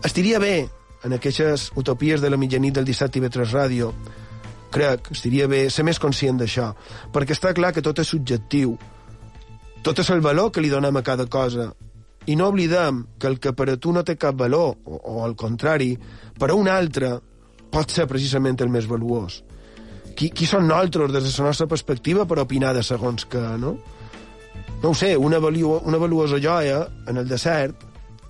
Estiria 0.05 0.39
bé, 0.39 0.67
en 1.03 1.15
aquestes 1.17 1.69
utopies 1.79 2.21
de 2.21 2.29
la 2.29 2.37
mitjanit 2.37 2.75
del 2.75 2.87
dissabte 2.87 3.19
i 3.19 3.23
vetres 3.23 3.53
ràdio, 3.55 3.91
crec, 4.71 5.11
estiria 5.15 5.47
bé 5.51 5.65
ser 5.69 5.85
més 5.87 5.99
conscient 5.99 6.39
d'això, 6.39 6.71
perquè 7.13 7.35
està 7.35 7.53
clar 7.57 7.73
que 7.75 7.83
tot 7.83 7.99
és 7.99 8.11
subjectiu. 8.13 8.77
Tot 9.81 9.99
és 9.99 10.11
el 10.13 10.21
valor 10.21 10.51
que 10.53 10.61
li 10.61 10.69
donem 10.69 10.99
a 10.99 11.03
cada 11.03 11.25
cosa. 11.25 11.71
I 12.29 12.35
no 12.37 12.51
oblidem 12.51 13.01
que 13.17 13.27
el 13.31 13.39
que 13.41 13.53
per 13.57 13.71
a 13.71 13.77
tu 13.81 13.93
no 13.95 14.03
té 14.05 14.15
cap 14.15 14.37
valor, 14.37 14.75
o, 14.85 14.99
o 14.99 15.23
al 15.25 15.33
contrari, 15.35 15.95
per 16.37 16.51
a 16.51 16.57
un 16.57 16.69
altre, 16.69 17.15
pot 17.73 17.89
ser 17.89 18.05
precisament 18.07 18.61
el 18.61 18.69
més 18.69 18.85
valuós. 18.87 19.41
Qui, 20.21 20.27
qui 20.29 20.45
són 20.45 20.67
nosaltres, 20.69 21.09
des 21.15 21.23
de 21.25 21.41
la 21.41 21.49
nostra 21.49 21.65
perspectiva, 21.65 22.27
per 22.29 22.35
opinar 22.43 22.75
de 22.77 22.83
segons 22.85 23.25
que, 23.25 23.39
no? 23.57 23.71
No 24.83 24.91
ho 24.91 24.93
sé, 24.93 25.15
una, 25.17 25.39
valuo, 25.41 25.79
una 25.89 25.97
valuosa 25.97 26.37
joia 26.37 26.83
en 27.09 27.17
el 27.17 27.25
desert 27.25 27.87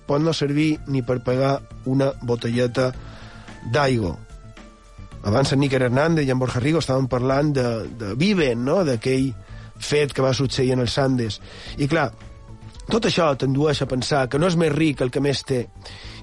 pot 0.08 0.24
no 0.24 0.32
servir 0.32 0.78
ni 0.88 1.02
per 1.04 1.18
pagar 1.20 1.58
una 1.92 2.08
botelleta 2.24 2.86
d'aigua. 3.76 4.14
Abans 5.28 5.52
en 5.52 5.60
Níker 5.60 5.82
Hernández 5.84 6.24
i 6.24 6.32
en 6.32 6.40
Borja 6.40 6.64
Rigo 6.64 6.80
estaven 6.80 7.12
parlant 7.12 7.52
de, 7.60 7.68
de 8.00 8.14
Viven, 8.16 8.64
no?, 8.64 8.80
d'aquell 8.88 9.28
fet 9.76 10.16
que 10.16 10.24
va 10.24 10.32
succeir 10.32 10.72
en 10.72 10.86
els 10.86 10.96
Andes. 10.96 11.42
I 11.76 11.92
clar, 11.92 12.08
tot 12.88 13.04
això 13.04 13.28
t'endueix 13.36 13.84
a 13.84 13.90
pensar 13.92 14.26
que 14.32 14.40
no 14.40 14.48
és 14.48 14.56
més 14.56 14.72
ric 14.72 15.04
el 15.04 15.12
que 15.12 15.20
més 15.20 15.44
té. 15.44 15.66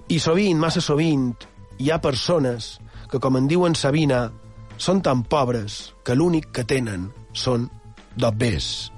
I 0.10 0.18
sovint, 0.18 0.58
massa 0.58 0.82
sovint, 0.82 1.30
hi 1.78 1.94
ha 1.94 2.02
persones 2.02 2.80
que, 3.10 3.22
com 3.22 3.38
en 3.38 3.46
diuen 3.46 3.78
Sabina, 3.78 4.32
són 4.80 5.04
tan 5.04 5.26
pobres 5.28 5.92
que 6.08 6.16
l'únic 6.16 6.50
que 6.56 6.66
tenen 6.66 7.10
són 7.36 7.68
dobbers. 8.16 8.90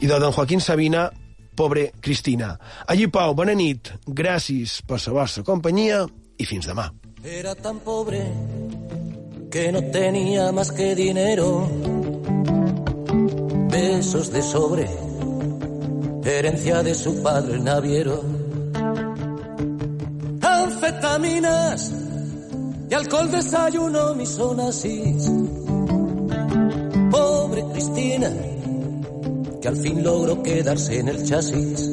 I 0.00 0.08
de 0.08 0.18
don 0.18 0.32
Joaquín 0.32 0.60
Sabina, 0.64 1.10
pobre 1.54 1.92
Cristina. 2.00 2.54
Allí, 2.88 3.06
Pau, 3.12 3.34
bona 3.36 3.54
nit, 3.54 3.92
gràcies 4.06 4.80
per 4.88 4.98
la 5.04 5.20
vostra 5.20 5.44
companyia 5.44 6.06
i 6.40 6.48
fins 6.48 6.66
demà. 6.70 6.88
Era 7.22 7.54
tan 7.54 7.82
pobre 7.84 8.24
que 9.52 9.70
no 9.72 9.82
tenía 9.92 10.50
más 10.52 10.72
que 10.72 10.94
dinero, 10.94 11.68
besos 13.68 14.32
de 14.32 14.42
sobre, 14.42 14.88
herencia 16.24 16.82
de 16.82 16.94
su 16.94 17.22
padre 17.22 17.56
el 17.56 17.64
naviero, 17.64 18.22
anfetaminas 20.40 21.92
y 22.90 22.94
alcohol 22.94 23.30
desayuno, 23.30 24.14
mis 24.14 24.36
así. 24.68 25.16
Pobre 27.10 27.64
Cristina, 27.72 28.32
que 29.62 29.68
al 29.68 29.76
fin 29.76 30.02
logró 30.02 30.42
quedarse 30.42 30.98
en 30.98 31.08
el 31.08 31.24
chasis. 31.24 31.92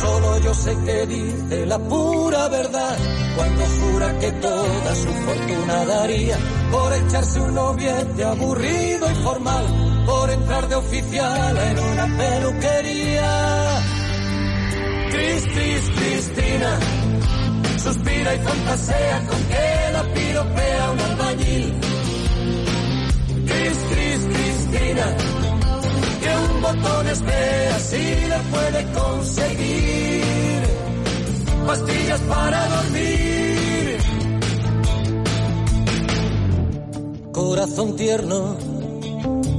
Solo 0.00 0.38
yo 0.40 0.54
sé 0.54 0.76
que 0.84 1.06
dice 1.06 1.66
la 1.66 1.78
pura 1.78 2.48
verdad 2.48 2.96
cuando 3.36 3.62
jura 3.64 4.18
que 4.18 4.32
toda 4.32 4.94
su 4.96 5.08
fortuna 5.08 5.84
daría 5.86 6.36
por 6.72 6.92
echarse 6.92 7.40
un 7.40 7.54
noviete 7.54 8.24
aburrido 8.24 9.10
y 9.10 9.14
formal, 9.22 9.64
por 10.04 10.30
entrar 10.30 10.68
de 10.68 10.74
oficial 10.74 11.56
en 11.56 11.78
una 11.78 12.18
peluquería. 12.18 13.82
Cris, 15.12 15.44
Cris, 15.44 15.90
Cristina, 15.94 16.78
suspira 17.82 18.34
y 18.34 18.38
fantasea 18.38 19.26
con 19.26 19.40
que 19.44 19.92
la 19.92 20.02
piropea 20.14 20.90
un 20.90 21.00
albañil. 21.00 21.74
Cris, 23.46 23.78
Cris, 23.90 24.20
Cristina, 24.32 25.06
que 26.22 26.30
un 26.36 26.62
botón 26.62 27.08
espera 27.08 27.78
si 27.80 28.04
le 28.30 28.38
puede 28.52 28.92
conseguir 28.92 30.22
pastillas 31.66 32.20
para 32.20 32.68
dormir. 32.68 33.98
Corazón 37.32 37.96
tierno, 37.96 38.56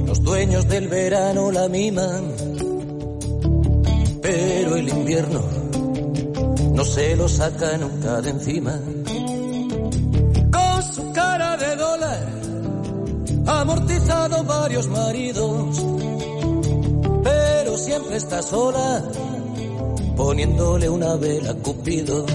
los 0.06 0.22
dueños 0.22 0.68
del 0.68 0.88
verano 0.88 1.50
la 1.50 1.68
miman, 1.68 2.32
pero 4.22 4.76
el 4.76 4.88
invierno 4.88 5.53
no 6.74 6.84
se 6.84 7.16
lo 7.16 7.28
saca 7.28 7.78
nunca 7.78 8.20
de 8.20 8.30
encima. 8.30 8.78
Con 10.52 10.82
su 10.94 11.12
cara 11.12 11.56
de 11.56 11.76
dólar, 11.76 12.28
ha 13.46 13.60
amortizado 13.60 14.44
varios 14.44 14.88
maridos, 14.88 15.84
pero 17.22 17.78
siempre 17.78 18.16
está 18.16 18.42
sola, 18.42 19.02
poniéndole 20.16 20.88
una 20.88 21.14
vela 21.16 21.50
a 21.52 21.54
Cupido. 21.54 22.26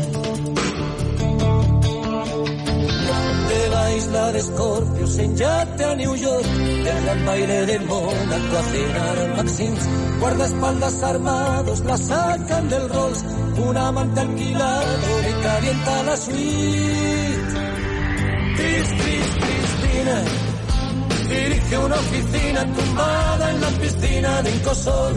Isla 4.10 4.32
de 4.32 4.40
Escorpios 4.40 5.18
en 5.20 5.36
yate 5.36 5.84
a 5.84 5.96
New 5.96 6.16
York, 6.16 6.46
del 6.46 7.04
gran 7.04 7.26
baile 7.26 7.66
de 7.66 7.80
Mónaco 7.80 8.58
a 8.58 8.64
cenar 8.64 9.38
Maxim's, 9.38 9.88
guardaespaldas 10.20 11.04
armados 11.04 11.80
la 11.82 11.98
sacan 11.98 12.70
del 12.70 12.90
Rolls, 12.90 13.24
un 13.68 13.78
amante 13.78 14.20
alquilado 14.20 15.22
le 15.22 15.42
calienta 15.44 16.04
la 16.04 16.18
suite. 16.18 17.40
Tris, 18.58 18.88
Tris, 19.00 19.28
Cristina, 19.44 20.18
dirige 21.30 21.78
una 21.78 21.96
oficina 21.96 22.74
tumbada 22.76 23.52
en 23.52 23.62
la 23.62 23.68
piscina 23.68 24.42
de 24.42 24.50
Incosol. 24.56 25.14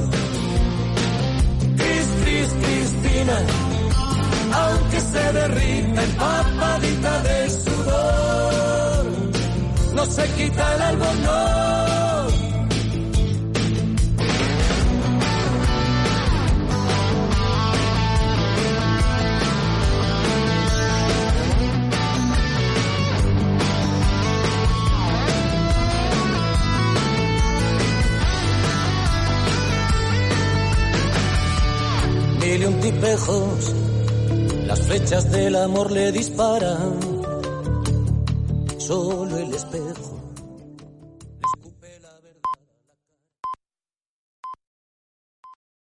Cris, 1.79 2.09
Cris, 2.23 2.49
Cristina, 2.63 3.37
aunque 4.53 5.01
se 5.01 5.33
derrita 5.33 6.03
empapadita 6.05 7.23
de 7.23 7.51
sudor, 7.51 8.72
no 9.95 10.07
se 10.07 10.25
quita 10.33 10.75
el 10.75 10.83
albornoz. 10.83 12.33
Mil 32.41 32.63
y 32.63 32.65
un 32.65 32.81
tipejos, 32.81 33.75
las 34.67 34.81
flechas 34.81 35.31
del 35.31 35.57
amor 35.57 35.91
le 35.91 36.13
disparan. 36.13 37.13
Solo 38.79 39.39
el 39.39 39.55